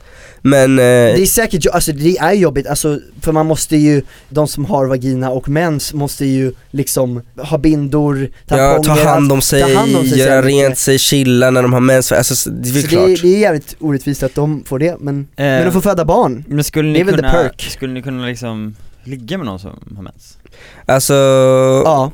Men, 0.48 0.80
eh, 0.80 0.84
Det 0.86 1.22
är 1.22 1.26
säkert, 1.26 1.66
alltså 1.68 1.92
det 1.92 2.18
är 2.18 2.34
jobbigt, 2.34 2.68
alltså, 2.68 3.00
för 3.22 3.32
man 3.32 3.46
måste 3.46 3.78
ju, 3.78 4.02
de 4.30 4.48
som 4.48 4.66
har 4.66 4.86
vagina 4.86 5.30
och 5.30 5.50
mens 5.50 5.94
måste 5.94 6.26
ju 6.26 6.54
liksom 6.72 7.22
ha 7.38 7.58
bindor, 7.58 8.30
ja, 8.46 8.58
tamponger, 8.58 9.04
ta 9.04 9.10
hand 9.10 9.32
om 9.32 9.42
sig, 9.42 9.62
ta 9.62 9.80
hand 9.80 9.96
om 9.96 10.06
sig 10.06 10.20
göra 10.20 10.42
rent 10.42 10.78
sig, 10.78 11.00
chilla 11.00 11.52
när 11.52 11.62
de 11.62 11.74
har 11.74 11.80
mens, 11.80 12.12
alltså 12.12 12.36
så- 12.36 12.50
det 12.50 12.70
är 12.70 12.74
väl 12.74 12.82
Så 12.84 12.88
klart. 12.90 13.06
det, 13.06 13.14
är- 13.14 13.22
det 13.22 13.36
är 13.36 13.40
jävligt 13.40 13.76
orättvist 13.80 14.24
att 14.24 14.36
de 14.36 14.64
får 14.66 14.80
det, 14.80 14.96
men, 15.00 15.20
Eh, 15.20 15.26
men 15.46 15.66
de 15.66 15.72
får 15.72 15.82
föda 15.82 16.06
barn 16.06 16.44
Men 16.48 16.64
skulle 16.64 16.88
det 16.90 16.94
ni 16.94 17.00
är 17.00 17.04
väl 17.06 17.14
the 17.16 17.20
kunna, 17.22 17.32
perk. 17.32 17.62
skulle 17.72 17.94
ni 17.94 18.02
kunna 18.02 18.26
liksom 18.26 18.76
ligga 19.04 19.38
med 19.38 19.46
någon 19.46 19.60
som 19.60 19.72
har 19.96 20.04
mens? 20.04 20.38
Alltså, 20.86 21.14
Ja, 21.86 22.12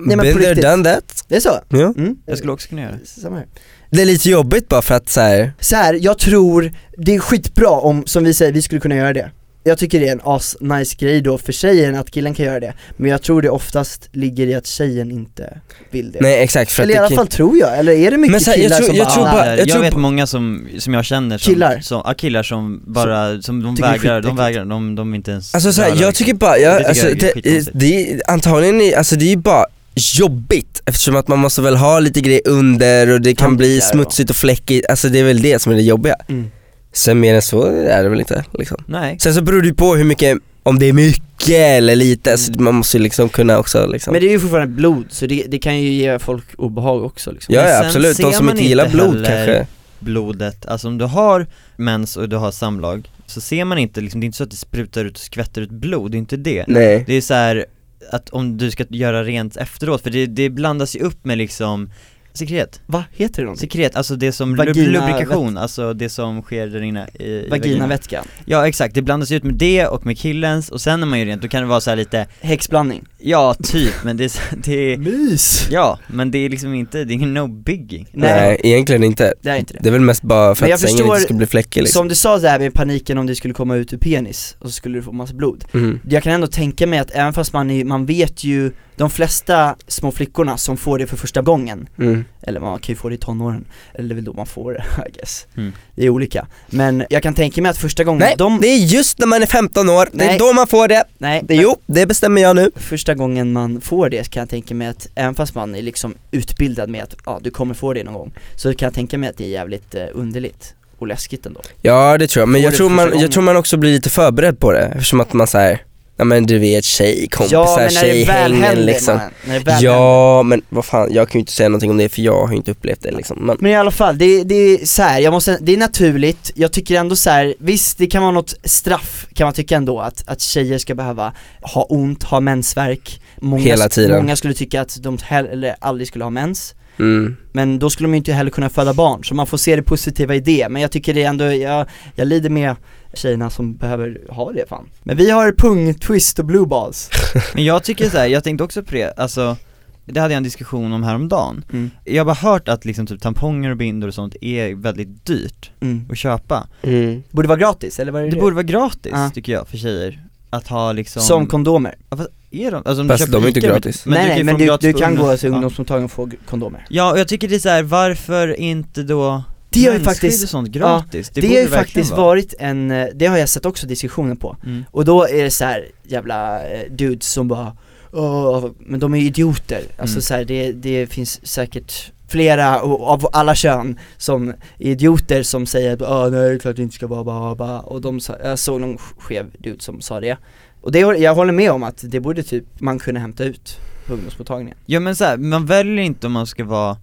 Nej, 0.00 0.16
men 0.16 0.26
been 0.26 0.38
there 0.38 0.70
done 0.70 0.84
that. 0.94 1.24
det 1.28 1.36
är 1.36 1.40
så? 1.40 1.50
Ja. 1.68 1.94
Mm. 1.96 2.16
Jag 2.26 2.38
skulle 2.38 2.52
också 2.52 2.68
kunna 2.68 2.82
göra 2.82 2.92
det 2.92 3.20
Samma 3.20 3.36
här. 3.36 3.46
Det 3.90 4.02
är 4.02 4.06
lite 4.06 4.28
jobbigt 4.30 4.68
bara 4.68 4.82
för 4.82 4.94
att 4.94 5.08
så 5.08 5.20
här, 5.20 5.52
Så 5.60 5.76
här, 5.76 5.98
jag 6.02 6.18
tror, 6.18 6.72
det 6.96 7.14
är 7.14 7.18
skitbra 7.18 7.70
om, 7.70 8.06
som 8.06 8.24
vi 8.24 8.34
säger, 8.34 8.52
vi 8.52 8.62
skulle 8.62 8.80
kunna 8.80 8.96
göra 8.96 9.12
det. 9.12 9.30
Jag 9.64 9.78
tycker 9.78 10.00
det 10.00 10.08
är 10.08 10.12
en 10.12 10.20
as 10.24 10.56
nice 10.60 10.96
grej 10.98 11.20
då 11.20 11.38
för 11.38 11.52
tjejen 11.52 11.94
att 11.94 12.10
killen 12.10 12.34
kan 12.34 12.46
göra 12.46 12.60
det. 12.60 12.72
Men 12.96 13.10
jag 13.10 13.22
tror 13.22 13.42
det 13.42 13.50
oftast 13.50 14.08
ligger 14.12 14.46
i 14.46 14.54
att 14.54 14.66
tjejen 14.66 15.10
inte 15.10 15.58
vill 15.90 16.12
det. 16.12 16.18
Nej 16.20 16.42
exakt 16.42 16.72
för 16.72 16.82
Eller 16.82 16.94
i 16.94 16.96
alla 16.98 17.08
det 17.08 17.14
fall 17.14 17.26
tror 17.26 17.58
jag, 17.58 17.78
eller 17.78 17.92
är 17.92 18.10
det 18.10 18.16
mycket 18.16 18.32
Men 18.32 18.40
så 18.40 18.50
här, 18.50 18.58
jag 18.58 18.64
killar 18.64 18.76
tror- 18.76 18.86
som 18.86 18.96
jag 18.96 19.06
bara, 19.06 19.14
tror 19.14 19.28
"Ah, 19.28 19.32
bara- 19.32 19.46
jag, 19.46 19.58
jag 19.58 19.68
tror 19.68 19.82
vet 19.82 19.92
på- 19.92 19.98
många 19.98 20.26
som, 20.26 20.68
som 20.78 20.94
jag 20.94 21.04
känner 21.04 21.38
som, 21.38 21.52
Killar? 21.54 21.80
som, 21.80 22.02
ja, 22.04 22.14
killar 22.14 22.42
som 22.42 22.82
bara, 22.86 23.42
som 23.42 23.62
de 23.62 23.74
det 23.74 23.82
vägrar, 23.82 24.20
de 24.22 24.36
vägrar, 24.36 24.64
de, 24.64 24.94
de 24.94 25.10
vill 25.12 25.16
inte 25.16 25.30
ens 25.30 25.54
Alltså 25.54 25.72
så 25.72 25.80
här, 25.82 25.88
jag 25.88 25.96
liksom. 25.96 26.12
tycker 26.12 26.34
bara, 26.34 26.52
Det 26.54 26.60
jag, 26.60 26.76
tycker 26.78 26.88
alltså, 26.88 27.08
jag 27.08 27.18
det, 27.44 27.70
det 27.74 28.12
är 28.12 28.20
antagligen, 28.30 28.98
alltså 28.98 29.16
det 29.16 29.32
är 29.32 29.36
bara 29.36 29.66
jobbigt 29.98 30.82
eftersom 30.84 31.16
att 31.16 31.28
man 31.28 31.38
måste 31.38 31.62
väl 31.62 31.76
ha 31.76 32.00
lite 32.00 32.20
grejer 32.20 32.42
under 32.44 33.10
och 33.10 33.20
det 33.20 33.34
kan 33.34 33.56
bli 33.56 33.80
smutsigt 33.80 34.30
och 34.30 34.36
fläckigt, 34.36 34.90
alltså 34.90 35.08
det 35.08 35.18
är 35.18 35.24
väl 35.24 35.42
det 35.42 35.58
som 35.58 35.72
är 35.72 35.76
det 35.76 35.82
jobbiga. 35.82 36.16
Mm. 36.28 36.50
Sen 36.92 37.20
mer 37.20 37.34
än 37.34 37.42
så 37.42 37.62
är 37.66 38.02
det 38.02 38.08
väl 38.08 38.20
inte 38.20 38.44
liksom. 38.52 38.84
Nej, 38.86 39.16
Sen 39.20 39.34
så 39.34 39.42
beror 39.42 39.62
det 39.62 39.68
ju 39.68 39.74
på 39.74 39.94
hur 39.94 40.04
mycket, 40.04 40.38
om 40.62 40.78
det 40.78 40.86
är 40.86 40.92
mycket 40.92 41.48
eller 41.48 41.96
lite, 41.96 42.38
så 42.38 42.52
man 42.52 42.74
måste 42.74 42.96
ju 42.96 43.02
liksom 43.02 43.28
kunna 43.28 43.58
också 43.58 43.86
liksom. 43.86 44.12
Men 44.12 44.22
det 44.22 44.28
är 44.28 44.30
ju 44.30 44.40
fortfarande 44.40 44.74
blod, 44.74 45.06
så 45.10 45.26
det, 45.26 45.44
det 45.48 45.58
kan 45.58 45.80
ju 45.80 45.92
ge 45.92 46.18
folk 46.18 46.44
obehag 46.58 47.04
också 47.04 47.32
liksom. 47.32 47.54
Ja, 47.54 47.68
ja 47.68 47.86
absolut, 47.86 48.16
de 48.16 48.32
som 48.32 48.50
inte 48.50 48.64
gillar 48.64 48.88
blod 48.88 49.26
kanske. 49.26 49.66
blodet, 49.98 50.66
alltså 50.66 50.88
om 50.88 50.98
du 50.98 51.04
har 51.04 51.46
mens 51.76 52.16
och 52.16 52.28
du 52.28 52.36
har 52.36 52.50
samlag 52.50 53.10
så 53.26 53.40
ser 53.40 53.64
man 53.64 53.78
inte 53.78 54.00
liksom, 54.00 54.20
det 54.20 54.24
är 54.24 54.26
inte 54.26 54.38
så 54.38 54.44
att 54.44 54.50
det 54.50 54.56
sprutar 54.56 55.04
ut 55.04 55.16
och 55.16 55.22
skvätter 55.22 55.62
ut 55.62 55.70
blod, 55.70 56.10
det 56.10 56.16
är 56.16 56.18
inte 56.18 56.36
det. 56.36 56.64
Nej. 56.68 57.04
Det 57.06 57.14
är 57.14 57.20
så 57.20 57.34
här 57.34 57.66
att 58.12 58.28
om 58.30 58.56
du 58.58 58.70
ska 58.70 58.84
göra 58.88 59.24
rent 59.24 59.56
efteråt, 59.56 60.02
för 60.02 60.10
det, 60.10 60.26
det 60.26 60.50
blandas 60.50 60.96
ju 60.96 61.00
upp 61.00 61.24
med 61.24 61.38
liksom 61.38 61.90
sekret, 62.32 62.80
Va, 62.86 63.04
heter 63.12 63.36
det 63.36 63.42
någonting? 63.44 63.70
sekret, 63.70 63.96
alltså 63.96 64.16
det 64.16 64.32
som 64.32 64.56
Vagina- 64.56 64.72
lub- 64.72 64.86
lubrikation, 64.92 65.58
alltså 65.58 65.92
det 65.94 66.08
som 66.08 66.42
sker 66.42 66.66
där 66.66 66.80
inne 66.82 67.08
i, 67.14 67.24
i 67.24 67.48
vaginan. 67.48 67.50
Vaginavätska, 67.50 68.24
Ja 68.44 68.68
exakt, 68.68 68.94
det 68.94 69.02
blandas 69.02 69.32
ut 69.32 69.44
med 69.44 69.54
det 69.54 69.86
och 69.86 70.06
med 70.06 70.18
killens 70.18 70.68
och 70.68 70.80
sen 70.80 71.00
när 71.00 71.06
man 71.06 71.18
gör 71.18 71.26
rent 71.26 71.42
då 71.42 71.48
kan 71.48 71.62
det 71.62 71.68
vara 71.68 71.80
så 71.80 71.90
här 71.90 71.96
lite 71.96 72.26
häxblandning 72.40 73.04
Ja, 73.20 73.54
typ, 73.62 73.94
men 74.04 74.16
det 74.16 74.24
är, 74.24 74.32
det 74.64 74.92
är, 74.92 74.96
Mys! 74.96 75.66
ja, 75.70 75.98
men 76.06 76.30
det 76.30 76.38
är 76.38 76.48
liksom 76.48 76.74
inte, 76.74 77.04
det 77.04 77.14
är 77.14 77.18
no 77.18 77.46
biggie 77.46 78.06
Nej. 78.12 78.30
Nej, 78.40 78.60
egentligen 78.64 79.04
inte. 79.04 79.34
Det 79.42 79.50
är 79.50 79.56
inte 79.56 79.74
det. 79.74 79.80
Det 79.82 79.88
är 79.88 79.92
väl 79.92 80.00
mest 80.00 80.22
bara 80.22 80.54
för 80.54 80.62
Men 80.62 80.70
jag 80.70 80.74
att 80.74 80.80
sängen 80.80 80.96
förstår- 80.96 81.14
inte 81.16 81.24
ska 81.24 81.34
bli 81.34 81.46
fläckig 81.46 81.80
liksom. 81.82 82.00
Som 82.00 82.08
du 82.08 82.14
sa 82.14 82.38
där 82.38 82.58
med 82.58 82.74
paniken 82.74 83.18
om 83.18 83.26
det 83.26 83.34
skulle 83.34 83.54
komma 83.54 83.76
ut 83.76 83.92
ur 83.92 83.98
penis, 83.98 84.56
och 84.58 84.66
så 84.66 84.72
skulle 84.72 84.98
du 84.98 85.02
få 85.02 85.12
massa 85.12 85.34
blod 85.34 85.64
Mm. 85.74 86.00
Jag 86.08 86.22
kan 86.22 86.32
ändå 86.32 86.46
tänka 86.46 86.86
mig 86.86 86.98
att 86.98 87.10
även 87.10 87.32
fast 87.32 87.52
man, 87.52 87.70
är, 87.70 87.84
man 87.84 88.06
vet 88.06 88.44
ju, 88.44 88.72
de 88.96 89.10
flesta 89.10 89.76
små 89.88 90.12
flickorna 90.12 90.56
som 90.56 90.76
får 90.76 90.98
det 90.98 91.06
för 91.06 91.16
första 91.16 91.42
gången 91.42 91.88
Mm. 91.98 92.24
Eller 92.42 92.60
man 92.60 92.78
kan 92.78 92.92
ju 92.92 92.96
få 92.96 93.08
det 93.08 93.14
i 93.14 93.18
tonåren, 93.18 93.64
eller 93.94 94.08
det 94.08 94.12
är 94.12 94.14
väl 94.14 94.24
då 94.24 94.32
man 94.32 94.46
får 94.46 94.72
det 94.72 94.84
I 95.08 95.12
guess 95.18 95.46
Mm. 95.56 95.72
Det 95.94 96.04
är 96.06 96.10
olika, 96.10 96.46
men 96.70 97.04
jag 97.10 97.22
kan 97.22 97.34
tänka 97.34 97.62
mig 97.62 97.70
att 97.70 97.78
första 97.78 98.04
gången 98.04 98.18
Nej, 98.20 98.34
de, 98.38 98.58
det 98.60 98.68
är 98.68 98.76
just 98.78 99.18
när 99.18 99.26
man 99.26 99.42
är 99.42 99.46
15 99.46 99.88
år, 99.88 100.08
det 100.12 100.24
Nej. 100.24 100.34
är 100.34 100.38
då 100.38 100.52
man 100.52 100.66
får 100.66 100.88
det. 100.88 101.04
nej, 101.18 101.42
det 101.48 101.54
jo, 101.54 101.76
det 101.86 102.06
bestämmer 102.06 102.42
jag 102.42 102.56
nu. 102.56 102.70
första 102.76 103.07
gången 103.14 103.52
man 103.52 103.80
får 103.80 104.10
det 104.10 104.30
kan 104.30 104.40
jag 104.40 104.48
tänka 104.48 104.74
mig 104.74 104.88
att 104.88 105.08
även 105.14 105.34
fast 105.34 105.54
man 105.54 105.74
är 105.74 105.82
liksom 105.82 106.14
utbildad 106.30 106.88
med 106.88 107.02
att 107.02 107.16
ja, 107.26 107.40
du 107.42 107.50
kommer 107.50 107.74
få 107.74 107.92
det 107.92 108.04
någon 108.04 108.14
gång 108.14 108.32
Så 108.56 108.74
kan 108.74 108.86
jag 108.86 108.94
tänka 108.94 109.18
mig 109.18 109.30
att 109.30 109.36
det 109.36 109.44
är 109.44 109.48
jävligt 109.48 109.94
eh, 109.94 110.06
underligt 110.12 110.74
och 110.98 111.06
läskigt 111.06 111.46
ändå. 111.46 111.60
Ja 111.82 112.18
det 112.18 112.26
tror 112.26 112.40
jag, 112.40 112.48
men 112.48 112.60
jag 112.62 112.74
tror, 112.74 112.90
man, 112.90 113.06
första 113.06 113.20
jag 113.20 113.32
tror 113.32 113.42
man 113.42 113.56
också 113.56 113.76
blir 113.76 113.92
lite 113.92 114.10
förberedd 114.10 114.60
på 114.60 114.72
det 114.72 114.80
eftersom 114.86 115.20
att 115.20 115.32
man 115.32 115.46
säger 115.46 115.82
Ja 116.20 116.24
men 116.24 116.46
du 116.46 116.58
vet 116.58 116.84
tjejkompisar, 116.84 117.56
Ja 117.56 117.76
men 117.80 117.90
tjejhängen 117.90 118.62
händer 118.62 118.84
liksom 118.84 119.16
man, 119.16 119.30
när 119.44 119.60
det 119.60 119.72
händer. 119.72 119.88
Ja 119.88 120.42
men 120.42 120.62
vad 120.68 120.84
fan, 120.84 121.12
jag 121.12 121.28
kan 121.28 121.38
ju 121.38 121.40
inte 121.40 121.52
säga 121.52 121.68
någonting 121.68 121.90
om 121.90 121.96
det 121.96 122.08
för 122.08 122.22
jag 122.22 122.40
har 122.40 122.50
ju 122.50 122.56
inte 122.56 122.70
upplevt 122.70 123.02
det 123.02 123.10
liksom 123.10 123.38
men, 123.38 123.56
Men 123.60 123.72
i 123.72 123.76
alla 123.76 123.90
fall, 123.90 124.18
det, 124.18 124.44
det 124.44 124.54
är 124.54 124.86
så 124.86 125.02
här, 125.02 125.20
jag 125.20 125.32
måste, 125.32 125.58
det 125.60 125.72
är 125.72 125.76
naturligt, 125.76 126.52
jag 126.54 126.72
tycker 126.72 126.94
ändå 126.94 127.16
så 127.16 127.30
här, 127.30 127.54
visst 127.58 127.98
det 127.98 128.06
kan 128.06 128.22
vara 128.22 128.32
något 128.32 128.54
straff 128.64 129.26
kan 129.34 129.44
man 129.44 129.54
tycka 129.54 129.76
ändå 129.76 130.00
att, 130.00 130.24
att 130.26 130.40
tjejer 130.40 130.78
ska 130.78 130.94
behöva 130.94 131.32
ha 131.60 131.82
ont, 131.82 132.22
ha 132.22 132.40
mensvärk 132.40 133.20
många, 133.36 133.62
Hela 133.62 133.88
tiden. 133.88 134.16
Många 134.16 134.36
skulle 134.36 134.54
tycka 134.54 134.80
att 134.80 135.02
de 135.02 135.18
heller 135.22 135.76
aldrig 135.78 136.08
skulle 136.08 136.24
ha 136.24 136.30
mens 136.30 136.74
mm. 136.98 137.36
Men 137.52 137.78
då 137.78 137.90
skulle 137.90 138.06
de 138.06 138.14
ju 138.14 138.18
inte 138.18 138.32
heller 138.32 138.50
kunna 138.50 138.70
föda 138.70 138.94
barn, 138.94 139.24
så 139.24 139.34
man 139.34 139.46
får 139.46 139.58
se 139.58 139.76
det 139.76 139.82
positiva 139.82 140.34
i 140.34 140.40
det 140.40 140.68
Men 140.68 140.82
jag 140.82 140.90
tycker 140.90 141.14
det 141.14 141.22
är 141.22 141.28
ändå, 141.28 141.44
jag, 141.44 141.86
jag 142.14 142.28
lider 142.28 142.50
med 142.50 142.76
tjejerna 143.14 143.50
som 143.50 143.76
behöver 143.76 144.20
ha 144.28 144.52
det 144.52 144.68
fan 144.68 144.88
Men 145.02 145.16
vi 145.16 145.30
har 145.30 145.52
pung-twist 145.52 146.38
och 146.38 146.44
blue 146.44 146.66
balls 146.66 147.10
Men 147.54 147.64
jag 147.64 147.82
tycker 147.84 148.10
så 148.10 148.18
här, 148.18 148.26
jag 148.26 148.44
tänkte 148.44 148.64
också 148.64 148.82
på 148.82 148.94
det, 148.94 149.12
alltså 149.16 149.56
det 150.04 150.20
hade 150.20 150.34
jag 150.34 150.36
en 150.36 150.42
diskussion 150.42 150.92
om 150.92 151.02
häromdagen 151.02 151.64
mm. 151.72 151.90
Jag 152.04 152.20
har 152.20 152.24
bara 152.24 152.50
hört 152.52 152.68
att 152.68 152.84
liksom 152.84 153.06
typ 153.06 153.20
tamponger 153.22 153.70
och 153.70 153.76
bindor 153.76 154.08
och 154.08 154.14
sånt 154.14 154.36
är 154.40 154.74
väldigt 154.74 155.26
dyrt 155.26 155.70
Mm. 155.80 156.06
att 156.10 156.18
köpa 156.18 156.66
Mm. 156.82 157.22
Borde 157.30 157.48
vara 157.48 157.58
gratis, 157.58 157.98
eller 158.00 158.12
vad 158.12 158.22
är 158.22 158.26
det? 158.26 158.30
Det 158.32 158.40
borde 158.40 158.54
vara 158.54 158.62
gratis 158.62 159.12
Ja. 159.14 159.30
tycker 159.34 159.52
jag 159.52 159.68
för 159.68 159.76
tjejer 159.76 160.24
Att 160.50 160.68
ha 160.68 160.92
liksom 160.92 161.22
Som 161.22 161.46
kondomer 161.46 161.94
Ja, 162.10 162.16
fast 162.16 162.28
är 162.50 162.70
de? 162.70 162.76
Alltså, 162.76 163.00
om 163.02 163.08
Fast 163.08 163.20
du 163.20 163.26
köper 163.26 163.40
de 163.40 163.44
är 163.44 163.48
inte 163.48 163.60
gratis. 163.60 164.06
Men 164.06 164.14
Nej 164.14 164.22
du 164.22 164.28
nej 164.28 164.36
kan 164.38 164.46
men 164.46 164.58
du, 164.58 164.76
du 164.80 164.92
på 164.92 164.98
kan 164.98 165.16
gå 165.16 165.36
till 165.36 165.48
ungdomsmottagningen 165.52 166.04
och 166.04 166.10
få 166.10 166.30
kondomer 166.46 166.86
Ja, 166.90 167.12
och 167.12 167.18
jag 167.18 167.28
tycker 167.28 167.48
det 167.48 167.54
är 167.54 167.58
så 167.58 167.68
här, 167.68 167.82
varför 167.82 168.60
inte 168.60 169.02
då 169.02 169.42
Det 169.84 169.90
har 169.90 169.98
ju 169.98 170.04
faktiskt- 170.04 170.42
och 170.44 170.48
sånt 170.50 170.68
gratis? 170.68 171.30
Det, 171.34 171.40
borde 171.40 171.46
har 171.48 171.54
ju 171.54 171.68
faktiskt 171.68 172.10
vara. 172.10 172.22
varit 172.22 172.54
en, 172.58 172.90
eh, 172.90 173.06
det 173.14 173.26
har 173.26 173.36
jag 173.38 173.48
sett 173.48 173.66
också 173.66 173.86
diskussioner 173.86 174.34
på 174.34 174.56
mm. 174.66 174.84
Och 174.90 175.04
då 175.04 175.28
är 175.28 175.44
det 175.44 175.50
så 175.50 175.64
här 175.64 175.86
jävla 176.02 176.64
eh, 176.68 176.90
dudes 176.92 177.26
som 177.32 177.48
bara 177.48 177.76
Åh, 178.12 178.70
men 178.78 179.00
de 179.00 179.14
är 179.14 179.18
idioter, 179.20 179.82
alltså 179.98 180.14
Mm. 180.14 180.22
så 180.22 180.34
här, 180.34 180.44
det, 180.44 180.72
det 180.72 181.06
finns 181.06 181.46
säkert 181.46 182.12
flera 182.28 182.80
av 182.82 183.28
alla 183.32 183.54
kön 183.54 183.98
som 184.16 184.48
är 184.48 184.54
idioter 184.90 185.42
som 185.42 185.66
säger 185.66 185.92
att 185.92 186.00
nej 186.32 186.40
det 186.48 186.54
är 186.54 186.58
klart 186.58 186.76
det 186.76 186.82
inte 186.82 186.94
ska 186.94 187.06
vara 187.06 187.24
bara, 187.24 187.54
bara. 187.54 187.80
och 187.80 188.00
de 188.00 188.20
sa, 188.20 188.36
jag 188.44 188.58
såg 188.58 188.80
någon 188.80 188.98
skev 188.98 189.46
dude 189.58 189.80
som 189.82 190.00
sa 190.00 190.20
det 190.20 190.36
Och 190.80 190.92
det, 190.92 190.98
jag 190.98 191.34
håller 191.34 191.52
med 191.52 191.70
om 191.72 191.82
att 191.82 192.04
det 192.06 192.20
borde 192.20 192.42
typ 192.42 192.64
man 192.80 192.98
kunna 192.98 193.20
hämta 193.20 193.44
ut 193.44 193.76
på 194.06 194.12
ungdomsmottagningen 194.12 194.76
Ja 194.86 195.00
men 195.00 195.16
så 195.16 195.24
här, 195.24 195.36
man 195.36 195.66
väljer 195.66 196.04
inte 196.04 196.26
om 196.26 196.32
man 196.32 196.46
ska 196.46 196.64
vara 196.64 196.96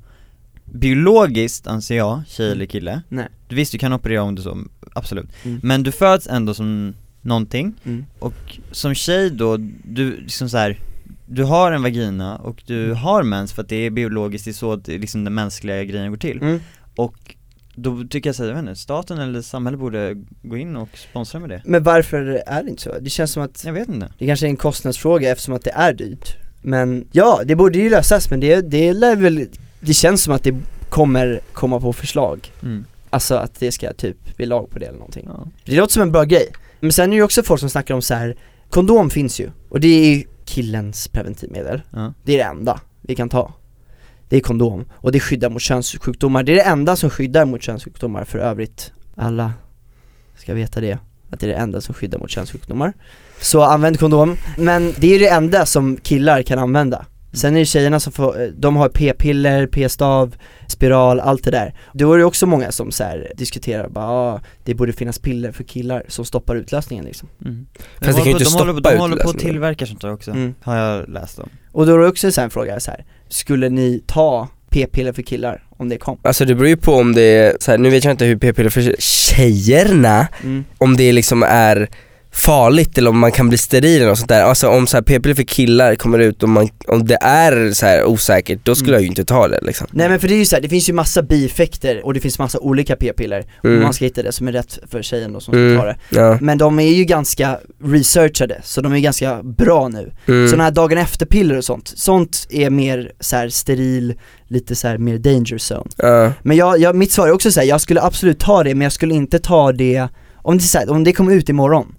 biologiskt 0.75 1.67
anser 1.67 1.97
jag, 1.97 2.21
tjej 2.27 2.51
eller 2.51 2.65
kille 2.65 3.01
Nej. 3.09 3.27
Du 3.47 3.55
Visst 3.55 3.71
du 3.71 3.77
kan 3.77 3.93
operera 3.93 4.23
om 4.23 4.35
du 4.35 4.41
så, 4.41 4.63
absolut 4.93 5.29
Mm. 5.43 5.59
Men 5.63 5.83
du 5.83 5.91
föds 5.91 6.27
ändå 6.27 6.53
som 6.53 6.93
någonting 7.21 7.73
mm. 7.83 8.05
och 8.19 8.59
som 8.71 8.93
tjej 8.95 9.29
då, 9.29 9.57
du 9.83 10.17
liksom 10.17 10.49
så 10.49 10.57
här, 10.57 10.79
du 11.25 11.43
har 11.43 11.71
en 11.71 11.81
vagina 11.83 12.35
och 12.37 12.63
du 12.65 12.85
Mm. 12.85 12.97
har 12.97 13.23
mens 13.23 13.53
för 13.53 13.61
att 13.61 13.69
det 13.69 13.75
är 13.75 13.89
biologiskt, 13.89 14.45
det 14.45 14.51
är 14.51 14.53
så 14.53 14.73
att 14.73 14.85
det, 14.85 14.97
liksom 14.97 15.23
den 15.23 15.33
mänskliga 15.33 15.83
grejen 15.83 16.09
går 16.09 16.17
till 16.17 16.37
Mm. 16.41 16.59
Och 16.95 17.35
då 17.75 18.03
tycker 18.09 18.29
jag 18.29 18.35
såhär, 18.35 18.49
jag 18.49 18.55
vet 18.55 18.69
inte, 18.69 18.75
staten 18.75 19.17
eller 19.17 19.41
samhället 19.41 19.79
borde 19.79 20.15
gå 20.41 20.57
in 20.57 20.75
och 20.75 20.89
sponsra 20.97 21.39
med 21.39 21.49
det 21.49 21.61
Men 21.65 21.83
varför 21.83 22.43
är 22.47 22.63
det 22.63 22.69
inte 22.69 22.81
så? 22.81 22.93
Det 23.01 23.09
känns 23.09 23.31
som 23.31 23.43
att 23.43 23.63
Jag 23.65 23.73
vet 23.73 23.87
inte 23.87 24.11
Det 24.17 24.27
kanske 24.27 24.45
är 24.45 24.49
en 24.49 24.57
kostnadsfråga 24.57 25.31
eftersom 25.31 25.53
att 25.53 25.63
det 25.63 25.71
är 25.71 25.93
dyrt 25.93 26.35
Men 26.61 27.07
ja, 27.11 27.41
det 27.45 27.55
borde 27.55 27.79
ju 27.79 27.89
lösas 27.89 28.29
men 28.29 28.39
det, 28.39 28.61
det 28.61 28.93
lär 28.93 29.15
väl 29.15 29.47
Det 29.85 29.93
känns 29.93 30.23
som 30.23 30.33
att 30.33 30.43
det 30.43 30.55
kommer 30.89 31.39
komma 31.53 31.79
på 31.79 31.93
förslag. 31.93 32.51
Mm. 32.61 32.85
Alltså 33.09 33.35
att 33.35 33.59
det 33.59 33.71
ska 33.71 33.93
typ 33.93 34.37
bli 34.37 34.45
lag 34.45 34.69
på 34.69 34.79
det 34.79 34.85
eller 34.85 34.97
någonting. 34.97 35.29
Ja. 35.33 35.47
Det 35.65 35.75
låter 35.75 35.93
som 35.93 36.01
en 36.01 36.11
bra 36.11 36.23
grej. 36.23 36.51
Men 36.79 36.91
sen 36.91 37.05
är 37.05 37.09
det 37.09 37.15
ju 37.15 37.23
också 37.23 37.43
folk 37.43 37.59
som 37.59 37.69
snackar 37.69 37.95
om 37.95 38.01
så 38.01 38.13
här. 38.13 38.37
Kondom 38.69 39.09
finns 39.09 39.39
ju, 39.39 39.51
och 39.69 39.79
det 39.79 39.87
är 39.87 40.15
ju 40.15 40.23
killens 40.45 41.07
preventivmedel. 41.07 41.81
Ja. 41.91 42.13
Det 42.23 42.33
är 42.33 42.37
det 42.37 42.43
enda 42.43 42.81
vi 43.01 43.15
kan 43.15 43.29
ta. 43.29 43.53
Det 44.29 44.37
är 44.37 44.41
kondom, 44.41 44.85
och 44.93 45.11
det 45.11 45.19
skyddar 45.19 45.49
mot 45.49 45.61
könssjukdomar. 45.61 46.43
Det 46.43 46.51
är 46.51 46.55
det 46.55 46.61
enda 46.61 46.95
som 46.95 47.09
skyddar 47.09 47.45
mot 47.45 47.61
könssjukdomar 47.61 48.23
för 48.23 48.39
övrigt. 48.39 48.91
Alla 49.15 49.53
ska 50.37 50.53
veta 50.53 50.81
det, 50.81 50.97
att 51.29 51.39
det 51.39 51.45
är 51.45 51.49
det 51.49 51.55
enda 51.55 51.81
som 51.81 51.93
skyddar 51.93 52.19
mot 52.19 52.29
könssjukdomar. 52.29 52.93
Så 53.41 53.61
använd 53.61 53.99
kondom, 53.99 54.37
men 54.57 54.93
det 54.97 55.15
är 55.15 55.19
det 55.19 55.29
enda 55.29 55.65
som 55.65 55.97
killar 55.97 56.41
kan 56.41 56.59
använda 56.59 57.05
Sen 57.35 57.55
är 57.55 57.59
det 57.59 57.65
tjejerna 57.65 57.99
som 57.99 58.13
får, 58.13 58.41
eh, 58.41 58.47
de 58.47 58.75
har 58.75 58.89
p-piller, 58.89 59.67
p-stav, 59.67 60.35
spiral, 60.67 61.19
allt 61.19 61.43
det 61.43 61.51
där 61.51 61.73
Då 61.93 62.13
är 62.13 62.17
det 62.17 62.23
också 62.25 62.45
många 62.45 62.71
som 62.71 62.91
så 62.91 63.03
här 63.03 63.31
diskuterar 63.37 63.89
bara, 63.89 64.05
ah, 64.05 64.41
det 64.63 64.73
borde 64.73 64.93
finnas 64.93 65.19
piller 65.19 65.51
för 65.51 65.63
killar 65.63 66.03
som 66.07 66.25
stoppar 66.25 66.55
utlösningen 66.55 67.05
liksom 67.05 67.29
Mm. 67.45 67.65
det 67.99 68.05
kan 68.05 68.23
ju 68.23 68.31
inte 68.31 68.43
de 68.43 68.49
håller, 68.53 68.73
på- 68.73 68.79
stoppa 68.79 68.91
de 68.91 68.97
håller 68.99 69.15
på 69.15 69.21
att 69.21 69.35
utlösningen. 69.35 69.53
tillverka 69.53 69.85
sånt 69.85 70.01
där 70.01 70.13
också, 70.13 70.31
Mm. 70.31 70.53
har 70.61 70.75
jag 70.77 71.09
läst 71.09 71.39
om 71.39 71.49
Och 71.71 71.85
då 71.85 71.93
är 71.95 71.99
det 71.99 72.07
också 72.07 72.31
så 72.31 72.41
en 72.41 72.49
fråga 72.49 72.79
så 72.79 72.91
här. 72.91 73.05
skulle 73.29 73.69
ni 73.69 74.03
ta 74.07 74.47
p-piller 74.69 75.13
för 75.13 75.21
killar 75.21 75.63
om 75.77 75.89
det 75.89 75.97
kom? 75.97 76.17
Alltså 76.21 76.45
det 76.45 76.55
beror 76.55 76.67
ju 76.69 76.77
på 76.77 76.93
om 76.93 77.13
det 77.13 77.21
är, 77.21 77.57
så 77.59 77.71
här, 77.71 77.77
nu 77.77 77.89
vet 77.89 78.03
jag 78.03 78.11
inte 78.13 78.25
hur 78.25 78.35
p-piller 78.37 78.69
för 78.69 78.95
tjejerna, 78.99 80.27
Mm. 80.43 80.63
om 80.77 80.97
det 80.97 81.11
liksom 81.11 81.43
är 81.43 81.89
farligt 82.37 82.97
eller 82.97 83.09
om 83.09 83.19
man 83.19 83.31
kan 83.31 83.49
bli 83.49 83.57
steril 83.57 83.95
eller 84.01 84.07
något 84.09 84.17
sånt 84.17 84.29
där. 84.29 84.43
Alltså 84.43 84.67
om 84.67 84.87
så 84.87 84.97
här 84.97 85.01
p-piller 85.01 85.35
för 85.35 85.43
killar 85.43 85.95
kommer 85.95 86.19
ut 86.19 86.43
och 86.43 86.49
man, 86.49 86.69
om 86.87 87.05
det 87.05 87.17
är 87.21 87.71
så 87.71 87.85
här 87.85 88.03
osäkert, 88.05 88.59
då 88.63 88.75
skulle 88.75 88.89
Mm. 88.91 88.93
jag 88.97 89.01
ju 89.01 89.07
inte 89.07 89.25
ta 89.25 89.47
det 89.47 89.59
liksom. 89.61 89.87
Nej 89.91 90.09
men 90.09 90.19
för 90.19 90.27
det 90.27 90.33
är 90.33 90.37
ju 90.37 90.45
så 90.45 90.55
här, 90.55 90.61
det 90.61 90.69
finns 90.69 90.89
ju 90.89 90.93
massa 90.93 91.21
bieffekter 91.23 92.05
och 92.05 92.13
det 92.13 92.19
finns 92.19 92.39
massa 92.39 92.59
olika 92.59 92.95
p-piller 92.95 93.45
Mm. 93.63 93.77
och 93.77 93.83
man 93.83 93.93
ska 93.93 94.05
hitta 94.05 94.23
det 94.23 94.31
som 94.31 94.47
är 94.47 94.51
rätt 94.51 94.79
för 94.91 95.01
tjejen 95.01 95.33
då 95.33 95.39
som 95.39 95.51
ska 95.53 95.59
Mm. 95.59 95.77
ta 95.79 95.85
det 95.85 95.95
Ja. 96.09 96.37
Men 96.41 96.57
de 96.57 96.79
är 96.79 96.91
ju 96.93 97.03
ganska 97.05 97.57
researchade, 97.83 98.61
så 98.63 98.81
de 98.81 98.93
är 98.93 98.99
ganska 98.99 99.43
bra 99.43 99.87
nu 99.87 100.11
Mm. 100.27 100.47
Sådana 100.47 100.63
här 100.63 100.71
dagen 100.71 100.97
efter-piller 100.97 101.57
och 101.57 101.63
sånt, 101.65 101.93
sånt 101.95 102.47
är 102.49 102.69
mer 102.69 103.11
så 103.19 103.35
här 103.35 103.49
steril, 103.49 104.13
lite 104.47 104.75
så 104.75 104.87
här 104.87 104.97
mer 104.97 105.17
danger 105.17 105.57
zone 105.73 105.89
Ja. 105.97 106.31
Men 106.43 106.57
jag, 106.57 106.79
jag, 106.79 106.95
mitt 106.95 107.11
svar 107.11 107.27
är 107.27 107.31
också 107.31 107.51
så 107.51 107.59
här, 107.59 107.67
jag 107.67 107.81
skulle 107.81 108.01
absolut 108.01 108.39
ta 108.39 108.63
det 108.63 108.75
men 108.75 108.81
jag 108.85 108.91
skulle 108.91 109.13
inte 109.15 109.39
ta 109.39 109.71
det, 109.71 110.07
om 110.37 110.57
det, 110.57 110.63
så 110.63 110.77
här, 110.77 110.89
om 110.89 111.03
det 111.03 111.13
kommer 111.13 111.33
ut 111.33 111.49
imorgon, 111.49 111.94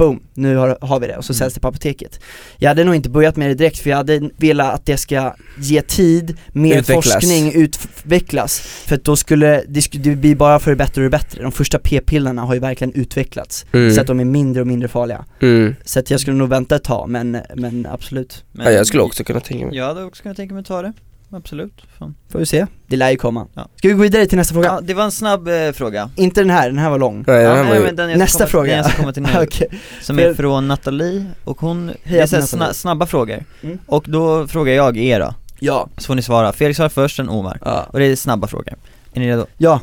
boom, 0.00 0.20
nu 0.34 0.56
har, 0.56 0.78
har 0.80 1.00
vi 1.00 1.06
det 1.06 1.16
och 1.16 1.24
så 1.24 1.32
Mm. 1.32 1.38
säljs 1.38 1.54
det 1.54 1.60
på 1.60 1.68
apoteket 1.68 2.20
Jag 2.58 2.68
hade 2.70 2.84
nog 2.84 2.94
inte 2.94 3.10
börjat 3.10 3.36
med 3.36 3.50
det 3.50 3.54
direkt 3.54 3.78
för 3.78 3.90
jag 3.90 3.96
hade 3.96 4.30
velat 4.36 4.74
att 4.74 4.86
det 4.86 4.96
ska 4.96 5.34
ge 5.58 5.82
tid, 5.82 6.36
mer 6.52 6.78
Utvecklas. 6.78 7.04
forskning 7.14 7.52
utvecklas 7.54 8.60
För 8.60 8.94
att 8.96 9.04
då 9.04 9.16
skulle, 9.16 9.64
det, 9.68 9.82
skulle, 9.82 10.04
det 10.04 10.16
blir 10.16 10.34
bara 10.34 10.58
för 10.58 10.70
det 10.70 10.76
bättre 10.76 11.00
och 11.00 11.04
det 11.10 11.18
bättre, 11.18 11.42
de 11.42 11.52
första 11.52 11.78
p-pillerna 11.78 12.42
har 12.42 12.54
ju 12.54 12.60
verkligen 12.60 12.92
utvecklats 12.94 13.66
Mm. 13.72 13.94
Så 13.94 14.00
att 14.00 14.06
de 14.06 14.20
är 14.20 14.24
mindre 14.24 14.60
och 14.60 14.66
mindre 14.66 14.88
farliga 14.88 15.24
Mm. 15.42 15.74
Så 15.84 15.98
att 15.98 16.10
jag 16.10 16.20
skulle 16.20 16.36
nog 16.36 16.48
vänta 16.48 16.76
ett 16.76 16.84
tag 16.84 17.08
men, 17.08 17.38
men 17.56 17.86
absolut, 17.90 18.44
Men 18.52 18.66
Ja, 18.66 18.72
jag 18.72 18.86
skulle 18.86 19.02
också 19.02 19.24
kunna 19.24 19.40
tänka 19.40 19.66
mig. 19.66 19.76
Jag 19.76 19.86
hade 19.86 20.04
också 20.04 20.22
kunnat 20.22 20.36
tänka 20.36 20.54
mig 20.54 20.60
att 20.60 20.66
ta 20.66 20.82
det, 20.82 20.92
absolut 21.32 21.82
Fan. 21.98 22.14
får 22.32 22.38
vi 22.38 22.46
se, 22.46 22.66
det 22.86 22.96
lär 22.96 23.10
ju 23.10 23.16
komma 23.16 23.46
Ja. 23.54 23.68
Ska 23.76 23.88
vi 23.88 23.94
gå 23.94 24.02
vidare 24.02 24.26
till 24.26 24.38
nästa 24.38 24.54
fråga? 24.54 24.66
Ja, 24.68 24.80
det 24.80 24.94
var 24.94 25.04
en 25.04 25.10
snabb 25.10 25.48
eh, 25.48 25.72
fråga 25.72 26.10
Inte 26.16 26.40
den 26.40 26.50
här, 26.50 26.68
den 26.70 26.78
här 26.78 26.90
var 26.90 26.98
lång 26.98 27.24
ja, 27.26 27.32
den 27.32 27.46
här 27.46 27.56
var 27.56 27.64
nej, 27.64 27.78
ju, 27.78 27.84
men 27.84 27.96
den 27.96 28.10
jag 28.10 28.16
ska 28.18 28.24
Nästa 28.24 28.38
komma, 28.38 28.48
fråga. 28.48 28.66
Den 28.68 28.76
jag 28.76 28.86
ska 28.86 28.96
komma 28.96 29.12
till 29.12 29.22
nu, 29.22 29.28
Okej, 29.42 29.68
som 30.00 30.18
är 30.18 30.34
från 30.34 30.68
Nathalie, 30.68 31.26
och 31.44 31.60
hon, 31.60 31.86
det 31.86 32.18
är 32.18 32.26
så 32.26 32.36
här 32.36 32.42
till 32.46 32.58
Nathalie. 32.58 32.72
sna, 32.72 32.72
snabba 32.74 33.06
frågor, 33.06 33.44
Mm. 33.62 33.78
och 33.86 34.04
då 34.08 34.46
frågar 34.46 34.72
jag 34.74 34.96
er 34.96 35.20
då, 35.20 35.34
ja, 35.58 35.88
så 35.96 36.06
får 36.06 36.14
ni 36.14 36.22
svara, 36.22 36.52
Felix 36.52 36.76
svarar 36.76 36.88
först, 36.88 37.16
sen 37.16 37.28
Omar, 37.28 37.58
ja, 37.64 37.86
och 37.92 37.98
det 37.98 38.04
är 38.06 38.16
snabba 38.16 38.46
frågor 38.46 38.74
Är 39.14 39.20
ni 39.20 39.28
redo? 39.30 39.46
ja. 39.58 39.80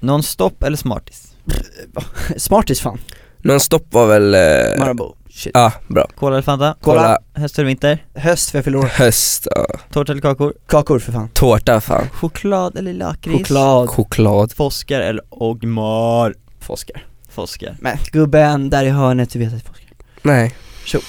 Non-stop 0.00 0.66
eller 0.66 0.76
Smarties? 0.76 1.34
Smarties 2.36 2.80
fan, 2.80 2.98
non-stop 3.42 3.82
var 3.90 4.06
väl, 4.06 4.34
eh, 4.34 4.78
Marabou, 4.78 5.14
Shit. 5.34 5.52
Ja, 5.54 5.72
bra. 5.88 6.06
Cola 6.16 6.34
eller 6.36 6.42
Fanta? 6.42 6.74
Cola. 6.80 7.00
Cola. 7.00 7.18
Höst 7.34 7.58
eller 7.58 7.66
vinter? 7.66 8.04
Höst 8.14 8.50
för 8.50 8.58
jag 8.58 8.64
fyller 8.64 8.78
år. 8.78 8.82
Höst, 8.84 9.48
ja. 9.50 9.66
Tårta 9.92 10.12
eller 10.12 10.22
kakor? 10.22 10.54
Kakor 10.66 10.98
för 10.98 11.12
fan. 11.12 11.28
Tårta 11.28 11.80
fan. 11.80 12.08
Choklad 12.12 12.76
eller 12.78 12.92
lakrits? 12.92 13.38
Choklad. 13.38 13.88
Choklad. 13.88 14.52
Foskar 14.52 15.00
eller 15.00 15.22
Ogmar? 15.30 16.34
Foskar. 16.60 17.04
Foskar. 17.30 17.76
Men 17.80 17.96
gubben 18.12 18.70
där 18.70 18.84
i 18.84 18.90
hörnet, 18.90 19.30
du 19.30 19.38
vet 19.38 19.48
att 19.48 19.54
det 19.54 19.68
är 19.68 19.72
Foskar. 19.72 19.96
Nej. 20.22 20.54
Tjo. 20.84 21.00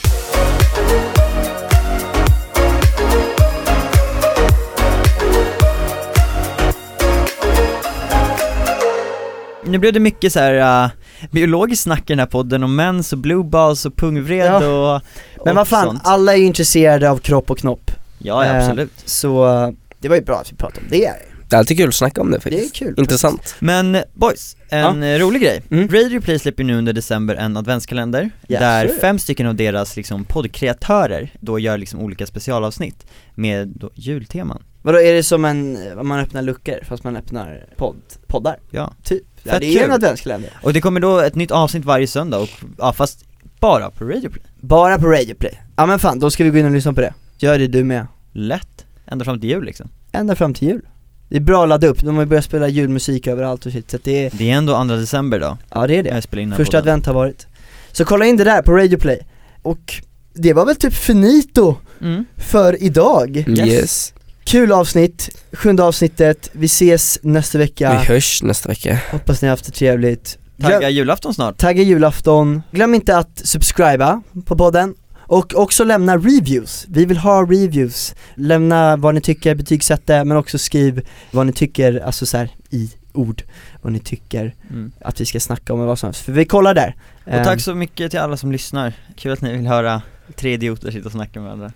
Nu 9.65 9.78
blev 9.78 9.93
det 9.93 9.99
mycket 9.99 10.34
så 10.34 10.39
här. 10.39 10.86
Uh, 10.86 10.91
biologiskt 11.32 11.84
snack 11.84 12.01
i 12.01 12.03
den 12.13 12.19
här 12.19 12.26
podden 12.26 12.63
om 12.63 12.76
mens 12.76 13.13
och 13.13 13.19
blue 13.19 13.43
balls 13.43 13.86
och 13.86 13.95
pungvred 13.95 14.45
Ja. 14.45 14.95
och, 14.95 15.01
Men 15.45 15.55
vad 15.55 15.67
fan, 15.67 15.86
sånt. 15.86 16.01
alla 16.03 16.34
är 16.34 16.38
ju 16.38 16.45
intresserade 16.45 17.09
av 17.09 17.17
kropp 17.17 17.51
och 17.51 17.57
knopp 17.57 17.91
Ja, 18.17 18.45
ja 18.45 18.51
Eh, 18.53 18.57
absolut. 18.63 18.91
Så 19.05 19.47
eh, 19.63 19.69
det 19.99 20.09
var 20.09 20.15
ju 20.15 20.21
bra 20.21 20.36
att 20.39 20.51
vi 20.51 20.55
pratade 20.55 20.80
om 20.82 20.88
det, 20.89 21.13
Det 21.49 21.55
är 21.55 21.59
alltid 21.59 21.78
kul 21.78 21.88
att 21.88 21.95
snacka 21.95 22.21
om 22.21 22.32
det 22.32 22.38
det 22.43 22.49
är 22.49 22.51
faktiskt. 22.51 22.76
kul 22.76 22.93
Intressant. 22.97 23.55
Men 23.59 23.97
boys, 24.13 24.57
en 24.69 25.03
eh, 25.03 25.19
rolig 25.19 25.41
grej. 25.41 25.61
Mm. 25.71 25.88
Radio 25.88 26.21
Play 26.21 26.39
släpper 26.39 26.63
nu 26.63 26.78
under 26.78 26.93
december 26.93 27.36
en 27.36 27.57
adventskalender 27.57 28.21
Yes, 28.21 28.59
där 28.59 28.88
sir. 28.88 28.97
fem 29.01 29.19
stycken 29.19 29.47
av 29.47 29.55
deras 29.55 29.95
liksom 29.95 30.24
poddkreatörer 30.26 31.30
då 31.39 31.59
gör 31.59 31.78
liksom 31.78 31.99
olika 31.99 32.26
specialavsnitt 32.26 33.05
med 33.36 33.67
då 33.67 33.89
julteman. 33.95 34.63
Vadå, 34.86 35.01
är 35.01 35.13
det 35.13 35.23
som 35.23 35.45
en, 35.45 35.77
man 36.07 36.19
öppnar 36.19 36.41
luckor 36.41 36.79
fast 36.88 37.03
man 37.03 37.15
öppnar 37.17 37.65
podd, 37.77 37.95
poddar? 38.27 38.59
Ja. 38.69 38.93
Typ, 39.03 39.23
ja, 39.43 39.59
det 39.59 39.65
är 39.65 39.69
ju 39.71 39.77
en 39.77 39.84
kul. 39.84 39.91
adventskalender 39.93 40.49
Och 40.63 40.73
det 40.73 40.81
kommer 40.81 40.99
då 40.99 41.19
ett 41.19 41.36
nytt 41.36 41.51
avsnitt 41.51 41.86
varje 41.86 42.07
söndag 42.07 42.39
och, 42.39 42.49
ja 42.77 42.93
fast 42.93 43.25
bara 43.59 43.89
på 43.91 44.05
Radio 44.05 44.29
Play. 44.29 44.43
Bara 44.59 44.99
på 44.99 45.07
Radio 45.07 45.36
Play. 45.36 45.61
Ja 45.75 45.86
men 45.86 45.99
fan, 45.99 46.19
då 46.19 46.31
ska 46.31 46.43
vi 46.43 46.49
gå 46.49 46.57
in 46.57 46.65
och 46.65 46.71
lyssna 46.71 46.93
på 46.93 47.01
det 47.01 47.13
Gör 47.38 47.59
det 47.59 47.67
du 47.67 47.84
med 47.84 48.07
Lätt, 48.31 48.86
ända 49.05 49.25
fram 49.25 49.39
till 49.39 49.49
jul 49.49 49.63
liksom. 49.65 49.89
Ända 50.11 50.36
fram 50.36 50.53
till 50.53 50.67
jul 50.67 50.81
Det 51.29 51.36
är 51.36 51.41
bra 51.41 51.63
att 51.63 51.69
ladda 51.69 51.88
upp, 51.88 51.99
de 51.99 52.15
har 52.15 52.23
ju 52.23 52.29
börjat 52.29 52.45
spela 52.45 52.67
julmusik 52.67 53.27
överallt 53.27 53.65
och 53.65 53.71
shit, 53.71 53.91
så 53.91 53.97
att 53.97 54.03
det 54.03 54.25
är, 54.25 54.31
Det 54.38 54.51
är 54.51 54.55
ändå 54.57 54.75
andra 54.75 54.95
december 54.95 55.39
då, 55.39 55.57
ja 55.69 55.88
det 55.88 55.95
är 55.95 56.03
det 56.03 56.09
jag 56.09 56.23
spelar 56.23 56.43
in 56.43 56.49
den 56.49 56.57
här 56.57 56.65
Första 56.65 56.77
podden. 56.77 56.91
advent 56.93 57.05
har 57.05 57.13
varit 57.13 57.47
Så 57.91 58.05
kolla 58.05 58.25
in 58.25 58.38
det 58.38 58.43
där 58.43 58.61
på 58.61 58.71
Radio 58.71 58.97
Play 58.97 59.19
Och 59.61 59.93
det 60.34 60.53
var 60.53 60.65
väl 60.65 60.75
typ 60.75 60.93
finito 60.93 61.75
Mm. 62.01 62.25
för 62.38 62.84
idag 62.84 63.45
Yes. 63.47 64.12
Kul 64.54 64.72
avsnitt, 64.72 65.30
sjunde 65.54 65.84
avsnittet, 65.84 66.49
vi 66.51 66.66
ses 66.66 67.20
nästa 67.24 67.58
Vi 67.58 67.64
vecka 67.64 67.93
hörs 67.93 68.43
nästa 68.43 68.70
vecka. 68.70 68.99
Hoppas 69.12 69.41
ni 69.41 69.47
har 69.47 69.49
haft 69.54 69.66
det 69.66 69.72
trevligt. 69.72 70.38
Tagga 70.62 70.80
Glöm, 70.80 70.91
julafton 70.91 71.34
snart. 71.34 71.58
tagga 71.58 71.84
julafton, 71.84 72.62
glöm 72.72 72.95
inte 72.95 73.18
att 73.18 73.41
subscriba 73.43 74.22
på 74.45 74.58
podden. 74.58 74.95
Och 75.18 75.54
också 75.56 75.84
lämna 75.84 76.18
reviews, 76.18 76.86
vi 76.89 77.06
vill 77.06 77.18
ha 77.18 77.41
reviews. 77.43 78.16
Lämna 78.36 78.97
vad 78.97 79.16
ni 79.16 79.22
tycker, 79.22 79.56
betygsätta 79.56 80.26
men 80.26 80.38
också 80.38 80.58
skriv 80.58 81.01
vad 81.32 81.45
ni 81.45 81.54
tycker, 81.54 81.99
alltså 82.06 82.26
så 82.26 82.38
här, 82.38 82.49
i 82.70 82.91
ord. 83.14 83.43
Vad 83.82 83.93
ni 83.93 83.99
tycker 83.99 84.56
Mm. 84.70 84.91
att 85.01 85.22
vi 85.22 85.26
ska 85.26 85.39
snacka 85.39 85.74
om 85.74 85.80
och 85.80 85.88
vad 85.88 85.99
som 85.99 86.08
helst, 86.08 86.22
för 86.22 86.32
vi 86.32 86.45
kollar 86.45 86.74
där. 86.74 86.95
Och 87.26 87.32
Ehm, 87.34 87.43
tack 87.43 87.62
så 87.62 87.76
mycket 87.76 88.12
till 88.12 88.20
alla 88.20 88.38
som 88.38 88.51
lyssnar. 88.51 88.93
Kul 89.18 89.32
att 89.32 89.41
ni 89.41 89.58
vill 89.58 89.68
höra 89.68 90.01
tre 90.36 90.53
idioter 90.53 90.91
sitta 90.91 91.05
och 91.05 91.11
snacka 91.11 91.39
med 91.39 91.57
varandra. 91.57 91.71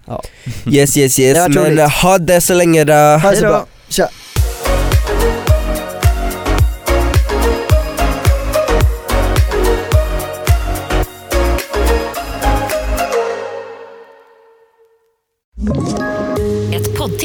Yes 0.72 0.98
yes 0.98 1.20
yes, 1.20 1.38
var 1.38 1.50
men 1.50 1.66
roligt. 1.66 1.80
eh, 1.80 1.90
ha 1.90 2.18
det 2.18 2.42
så 2.42 2.54
länge 2.54 2.84
då. 2.84 2.94
Ha 2.94 3.32
det 3.32 3.38
så 3.38 3.42
bra, 3.42 3.66
tja! 3.90 4.10